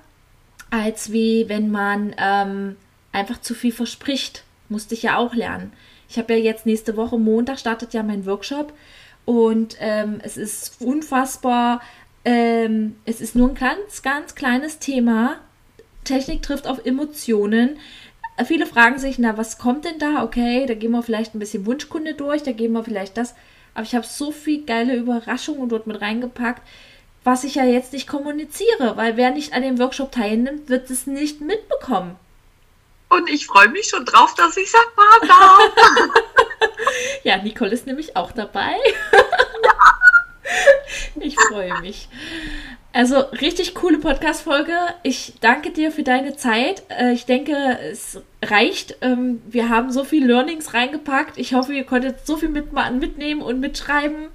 als 0.72 1.11
wie 1.11 1.47
wenn 1.47 1.70
man 1.70 2.16
ähm, 2.18 2.76
einfach 3.11 3.39
zu 3.39 3.53
viel 3.53 3.72
verspricht. 3.72 4.43
Musste 4.68 4.95
ich 4.95 5.03
ja 5.03 5.18
auch 5.18 5.36
lernen. 5.36 5.72
Ich 6.09 6.18
habe 6.18 6.34
ja 6.34 6.39
jetzt 6.39 6.66
nächste 6.66 6.97
Woche 6.97 7.20
Montag 7.20 7.59
startet 7.59 7.93
ja 7.93 8.01
mein 8.01 8.26
Workshop 8.26 8.74
und 9.26 9.78
ähm, 9.80 10.19
es 10.23 10.38
ist 10.38 10.82
unfassbar. 10.82 11.82
Ähm, 12.23 12.95
es 13.05 13.21
ist 13.21 13.36
nur 13.36 13.49
ein 13.49 13.55
ganz, 13.55 14.01
ganz 14.01 14.36
kleines 14.36 14.80
Thema. 14.80 15.38
Technik 16.03 16.43
trifft 16.43 16.67
auf 16.67 16.86
Emotionen. 16.86 17.78
Viele 18.45 18.65
fragen 18.65 18.99
sich, 18.99 19.17
na, 19.17 19.38
was 19.38 19.57
kommt 19.57 19.86
denn 19.86 19.97
da? 19.97 20.23
Okay, 20.23 20.65
da 20.65 20.73
gehen 20.73 20.91
wir 20.91 21.03
vielleicht 21.03 21.34
ein 21.36 21.39
bisschen 21.39 21.65
Wunschkunde 21.65 22.13
durch, 22.13 22.43
da 22.43 22.51
gehen 22.51 22.73
wir 22.73 22.84
vielleicht 22.84 23.17
das. 23.17 23.34
Aber 23.73 23.84
ich 23.84 23.95
habe 23.95 24.05
so 24.05 24.32
viel 24.32 24.65
geile 24.65 24.95
Überraschungen 24.95 25.69
dort 25.69 25.88
mit 25.88 26.01
reingepackt, 26.01 26.61
was 27.23 27.43
ich 27.43 27.55
ja 27.55 27.65
jetzt 27.65 27.93
nicht 27.93 28.07
kommuniziere, 28.07 28.97
weil 28.97 29.17
wer 29.17 29.32
nicht 29.32 29.53
an 29.53 29.63
dem 29.63 29.80
Workshop 29.80 30.11
teilnimmt, 30.11 30.69
wird 30.69 30.89
es 30.89 31.07
nicht 31.07 31.41
mitbekommen. 31.41 32.15
Und 33.09 33.30
ich 33.30 33.47
freue 33.47 33.69
mich 33.69 33.88
schon 33.88 34.05
drauf, 34.05 34.34
dass 34.36 34.57
ich 34.57 34.67
es 34.67 34.73
erfahren 34.73 35.28
darf. 35.28 36.11
Ja, 37.23 37.38
Nicole 37.38 37.71
ist 37.71 37.88
nämlich 37.88 38.15
auch 38.15 38.31
dabei. 38.31 38.75
ich 41.19 41.36
freue 41.49 41.81
mich. 41.81 42.07
Also 42.93 43.17
richtig 43.17 43.75
coole 43.75 43.97
Podcast-Folge. 43.97 44.71
Ich 45.03 45.33
danke 45.41 45.71
dir 45.71 45.91
für 45.91 46.03
deine 46.03 46.38
Zeit. 46.38 46.83
Äh, 46.89 47.11
ich 47.11 47.25
denke, 47.25 47.77
es 47.91 48.21
reicht. 48.41 48.97
Ähm, 49.01 49.41
wir 49.47 49.69
haben 49.69 49.91
so 49.91 50.03
viel 50.03 50.25
Learnings 50.25 50.73
reingepackt. 50.73 51.38
Ich 51.38 51.53
hoffe, 51.53 51.73
ihr 51.73 51.83
konntet 51.83 52.25
so 52.25 52.38
viel 52.38 52.49
mitnehmen 52.49 53.41
und 53.41 53.59
mitschreiben. 53.59 54.27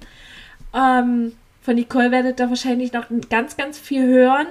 Ähm, 0.73 1.35
von 1.63 1.75
Nicole 1.75 2.11
werdet 2.11 2.39
ihr 2.39 2.49
wahrscheinlich 2.49 2.93
noch 2.93 3.05
ganz, 3.29 3.57
ganz 3.57 3.79
viel 3.79 4.05
hören. 4.05 4.47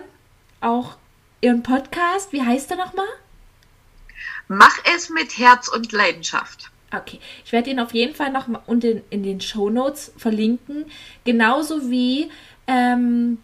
Auch 0.60 0.96
ihren 1.40 1.62
Podcast. 1.62 2.32
Wie 2.32 2.42
heißt 2.42 2.70
er 2.72 2.78
nochmal? 2.78 3.06
Mach 4.48 4.76
es 4.96 5.10
mit 5.10 5.38
Herz 5.38 5.68
und 5.68 5.92
Leidenschaft. 5.92 6.69
Okay, 6.94 7.20
ich 7.44 7.52
werde 7.52 7.70
ihn 7.70 7.78
auf 7.78 7.94
jeden 7.94 8.14
Fall 8.14 8.32
noch 8.32 8.48
in 8.66 8.80
den, 8.80 9.02
in 9.10 9.22
den 9.22 9.40
Show 9.40 9.70
Notes 9.70 10.12
verlinken. 10.16 10.86
Genauso 11.24 11.90
wie 11.90 12.30
ähm, 12.66 13.38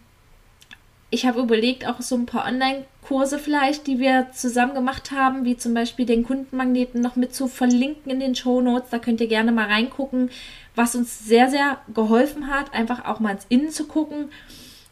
ich 1.09 1.25
habe 1.25 1.39
überlegt, 1.39 1.87
auch 1.87 2.01
so 2.01 2.15
ein 2.15 2.25
paar 2.25 2.45
Online-Kurse 2.45 3.39
vielleicht, 3.39 3.87
die 3.87 3.99
wir 3.99 4.27
zusammen 4.33 4.73
gemacht 4.73 5.11
haben, 5.11 5.45
wie 5.45 5.55
zum 5.55 5.73
Beispiel 5.73 6.05
den 6.05 6.25
Kundenmagneten 6.25 6.99
noch 6.99 7.15
mit 7.15 7.33
zu 7.33 7.47
verlinken 7.47 8.11
in 8.11 8.19
den 8.19 8.35
Show 8.35 8.59
Notes. 8.59 8.89
Da 8.89 8.99
könnt 8.99 9.21
ihr 9.21 9.27
gerne 9.27 9.53
mal 9.53 9.67
reingucken, 9.67 10.29
was 10.75 10.95
uns 10.95 11.19
sehr, 11.19 11.49
sehr 11.49 11.79
geholfen 11.93 12.47
hat, 12.47 12.73
einfach 12.73 13.05
auch 13.05 13.21
mal 13.21 13.31
ins 13.31 13.45
Innen 13.47 13.69
zu 13.69 13.87
gucken. 13.87 14.29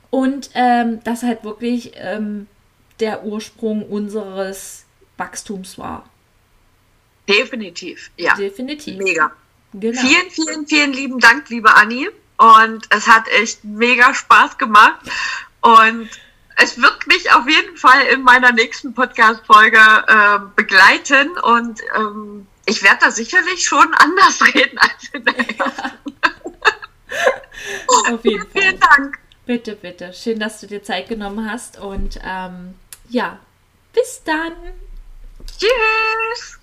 Und 0.09 0.49
ähm, 0.53 1.01
das 1.03 1.23
halt 1.23 1.43
wirklich 1.43 1.91
ähm, 1.95 2.47
der 3.01 3.25
Ursprung 3.25 3.83
unseres 3.83 4.85
Wachstums 5.17 5.77
war. 5.77 6.05
Definitiv, 7.27 8.11
ja. 8.17 8.35
Definitiv. 8.35 8.97
Mega. 8.97 9.31
Genau. 9.73 9.99
Vielen, 9.99 10.29
vielen, 10.29 10.67
vielen 10.67 10.93
lieben 10.93 11.19
Dank, 11.19 11.49
liebe 11.49 11.73
Anni. 11.75 12.09
Und 12.37 12.85
es 12.89 13.07
hat 13.07 13.27
echt 13.29 13.63
mega 13.63 14.13
Spaß 14.13 14.57
gemacht. 14.57 14.99
Und 15.61 16.09
es 16.57 16.81
wird 16.81 17.07
mich 17.07 17.31
auf 17.33 17.47
jeden 17.47 17.77
Fall 17.77 18.01
in 18.07 18.21
meiner 18.21 18.51
nächsten 18.51 18.93
Podcast-Folge 18.93 19.79
äh, 20.07 20.39
begleiten 20.55 21.31
und 21.37 21.81
ähm, 21.95 22.47
ich 22.65 22.81
werde 22.81 22.99
da 23.01 23.11
sicherlich 23.11 23.65
schon 23.65 23.93
anders 23.95 24.41
reden 24.53 24.77
als 24.77 25.09
in 25.11 25.25
der 25.25 25.37
ersten. 25.37 26.15
auf 28.13 28.23
jeden 28.25 28.49
Fall. 28.49 28.61
Vielen 28.61 28.79
Dank. 28.79 29.19
Bitte, 29.45 29.75
bitte. 29.75 30.13
Schön, 30.13 30.39
dass 30.39 30.61
du 30.61 30.67
dir 30.67 30.81
Zeit 30.81 31.09
genommen 31.09 31.49
hast 31.49 31.77
und 31.77 32.19
ähm, 32.23 32.75
ja, 33.09 33.39
bis 33.93 34.21
dann. 34.23 34.53
Tschüss. 35.59 36.59